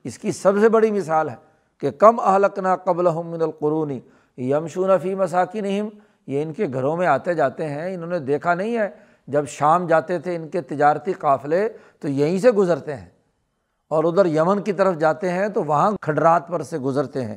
اس 0.04 0.18
کی 0.18 0.32
سب 0.32 0.52
سے 0.60 0.68
بڑی 0.68 0.90
مثال 0.90 1.28
ہے۔ 1.28 1.51
کہ 1.82 1.90
کم 1.90 2.20
اہلکنا 2.20 2.74
قبل 2.76 3.08
من 3.24 3.42
القرونی 3.42 3.98
یمشون 4.38 4.90
فی 5.02 5.14
مساکن 5.14 5.64
یہ 5.64 6.42
ان 6.42 6.52
کے 6.52 6.66
گھروں 6.72 6.96
میں 6.96 7.06
آتے 7.06 7.34
جاتے 7.34 7.68
ہیں، 7.68 7.94
انہوں 7.94 8.10
نے 8.10 8.18
دیکھا 8.18 8.54
نہیں 8.54 8.76
ہے، 8.78 8.88
جب 9.28 9.48
شام 9.48 9.86
جاتے 9.86 10.18
تھے 10.18 10.34
ان 10.36 10.48
کے 10.48 10.60
تجارتی 10.62 11.12
قافلے 11.12 11.68
تو 12.00 12.08
یہیں 12.08 12.38
سے 12.38 12.50
گزرتے 12.50 12.96
ہیں، 12.96 13.08
اور 13.90 14.04
ادھر 14.04 14.26
یمن 14.26 14.62
کی 14.62 14.72
طرف 14.72 14.98
جاتے 14.98 15.30
ہیں 15.30 15.48
تو 15.48 15.64
وہاں 15.64 15.90
کھڈرات 16.02 16.48
پر 16.48 16.62
سے 16.62 16.78
گزرتے 16.78 17.24
ہیں۔ 17.24 17.36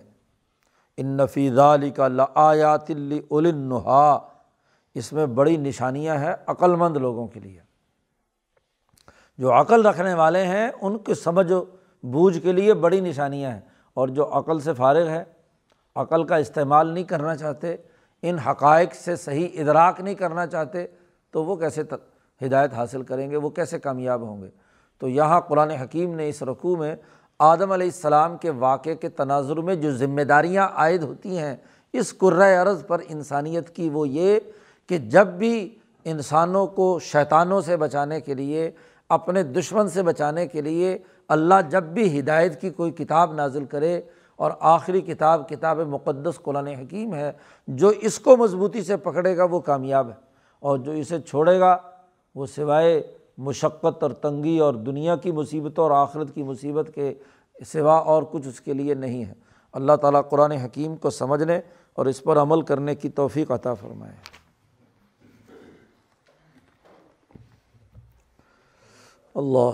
ان 0.97 1.17
نفیز 1.17 1.59
علی 1.59 1.89
کا 1.91 2.07
آیات 2.35 2.91
النحا 3.31 4.17
اس 4.95 5.11
میں 5.13 5.25
بڑی 5.37 5.57
نشانیاں 5.57 6.17
ہیں 6.17 6.33
عقل 6.47 6.75
مند 6.75 6.97
لوگوں 6.97 7.27
کے 7.27 7.39
لیے۔ 7.39 7.59
جو 9.39 9.51
عقل 9.53 9.85
رکھنے 9.85 10.13
والے 10.13 10.45
ہیں، 10.45 10.69
ان 10.71 10.97
کے 10.97 11.13
سمجھ 11.15 11.51
بوجھ 12.03 12.37
کے 12.43 12.51
لیے 12.51 12.73
بڑی 12.75 12.99
نشانیاں 13.01 13.51
ہیں۔ 13.51 13.61
اور 13.95 14.07
جو 14.07 14.27
عقل 14.31 14.59
سے 14.59 14.73
فارغ 14.73 15.07
ہے، 15.07 15.23
عقل 15.95 16.23
کا 16.23 16.35
استعمال 16.35 16.87
نہیں 16.87 17.03
کرنا 17.03 17.35
چاہتے، 17.35 17.75
ان 18.23 18.39
حقائق 18.39 18.93
سے 18.95 19.15
صحیح 19.15 19.47
ادراک 19.53 19.99
نہیں 20.01 20.15
کرنا 20.15 20.47
چاہتے، 20.47 20.85
تو 21.33 21.43
وہ 21.43 21.55
کیسے 21.55 21.81
ہدایت 22.41 22.73
حاصل 22.73 23.03
کریں 23.03 23.29
گے؟ 23.31 23.35
وہ 23.35 23.49
کیسے 23.49 23.79
کامیاب 23.79 24.21
ہوں 24.21 24.41
گے؟ 24.41 24.49
تو 25.01 25.07
یہاں 25.09 25.41
قرآن 25.41 25.71
حکیم 25.71 26.15
نے 26.15 26.29
اس 26.29 26.41
رقوع 26.43 26.75
میں 26.77 26.95
آدم 27.39 27.71
علیہ 27.71 27.87
السلام 27.87 28.37
کے 28.37 28.49
واقعے 28.49 28.95
کے 28.95 29.09
تناظر 29.09 29.57
میں 29.57 29.75
جو 29.75 29.91
ذمہ 29.91 30.21
داریاں 30.21 30.67
عائد 30.67 31.03
ہوتی 31.03 31.37
ہیں، 31.37 31.55
اس 31.93 32.13
عرض 32.61 32.85
پر 32.87 33.01
انسانیت 33.07 33.69
کی 33.75 33.89
وہ 33.89 34.07
یہ 34.09 34.39
کہ 34.89 34.97
جب 34.97 35.27
بھی 35.27 35.75
انسانوں 36.05 36.65
کو 36.67 36.87
شیطانوں 36.99 37.61
سے 37.61 37.77
بچانے 37.77 38.19
کے 38.21 38.33
لیے، 38.33 38.71
اپنے 39.09 39.43
دشمن 39.43 39.89
سے 39.89 40.03
بچانے 40.03 40.47
کے 40.47 40.61
لیے 40.61 40.97
اللہ 41.29 41.53
جب 41.69 41.83
بھی 41.83 42.19
ہدایت 42.19 42.61
کی 42.61 42.69
کوئی 42.69 42.91
کتاب 42.91 43.33
نازل 43.33 43.65
کرے 43.65 44.01
اور 44.35 44.51
آخری 44.59 45.01
کتاب 45.01 45.49
کتاب 45.49 45.79
مقدس 45.79 46.39
قرآن 46.43 46.67
حکیم 46.67 47.15
ہے، 47.15 47.31
جو 47.67 47.87
اس 47.87 48.19
کو 48.19 48.37
مضبوطی 48.37 48.83
سے 48.83 48.97
پکڑے 48.97 49.37
گا 49.37 49.43
وہ 49.43 49.59
کامیاب 49.59 50.09
ہے 50.09 50.13
اور 50.59 50.77
جو 50.77 50.91
اسے 50.91 51.21
چھوڑے 51.21 51.59
گا 51.59 51.77
وہ 52.35 52.45
سوائے 52.45 53.17
مشقت 53.37 54.03
اور 54.03 54.11
تنگی 54.11 54.59
اور 54.59 54.73
دنیا 54.73 55.15
کی 55.15 55.31
مصیبتوں 55.31 55.83
اور 55.83 55.91
آخرت 55.91 56.35
کی 56.35 56.43
مصیبت 56.43 56.89
کے 56.95 57.13
سوا 57.65 57.97
اور 57.97 58.23
کچھ 58.31 58.47
اس 58.47 58.61
کے 58.61 58.73
لیے 58.73 58.93
نہیں 58.93 59.25
ہے۔ 59.25 59.33
اللہ 59.73 59.95
تعالیٰ 60.01 60.21
قرآن 60.29 60.51
حکیم 60.51 60.95
کو 60.95 61.09
سمجھنے 61.09 61.61
اور 61.93 62.05
اس 62.05 62.23
پر 62.23 62.37
عمل 62.37 62.61
کرنے 62.61 62.95
کی 62.95 63.09
توفیق 63.09 63.51
عطا 63.51 63.73
فرمائے۔ 63.73 64.15
اللہ 69.35 69.71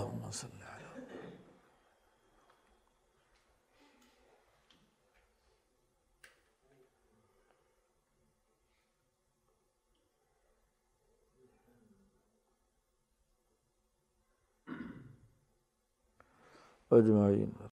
اجمعین۔ 16.92 17.62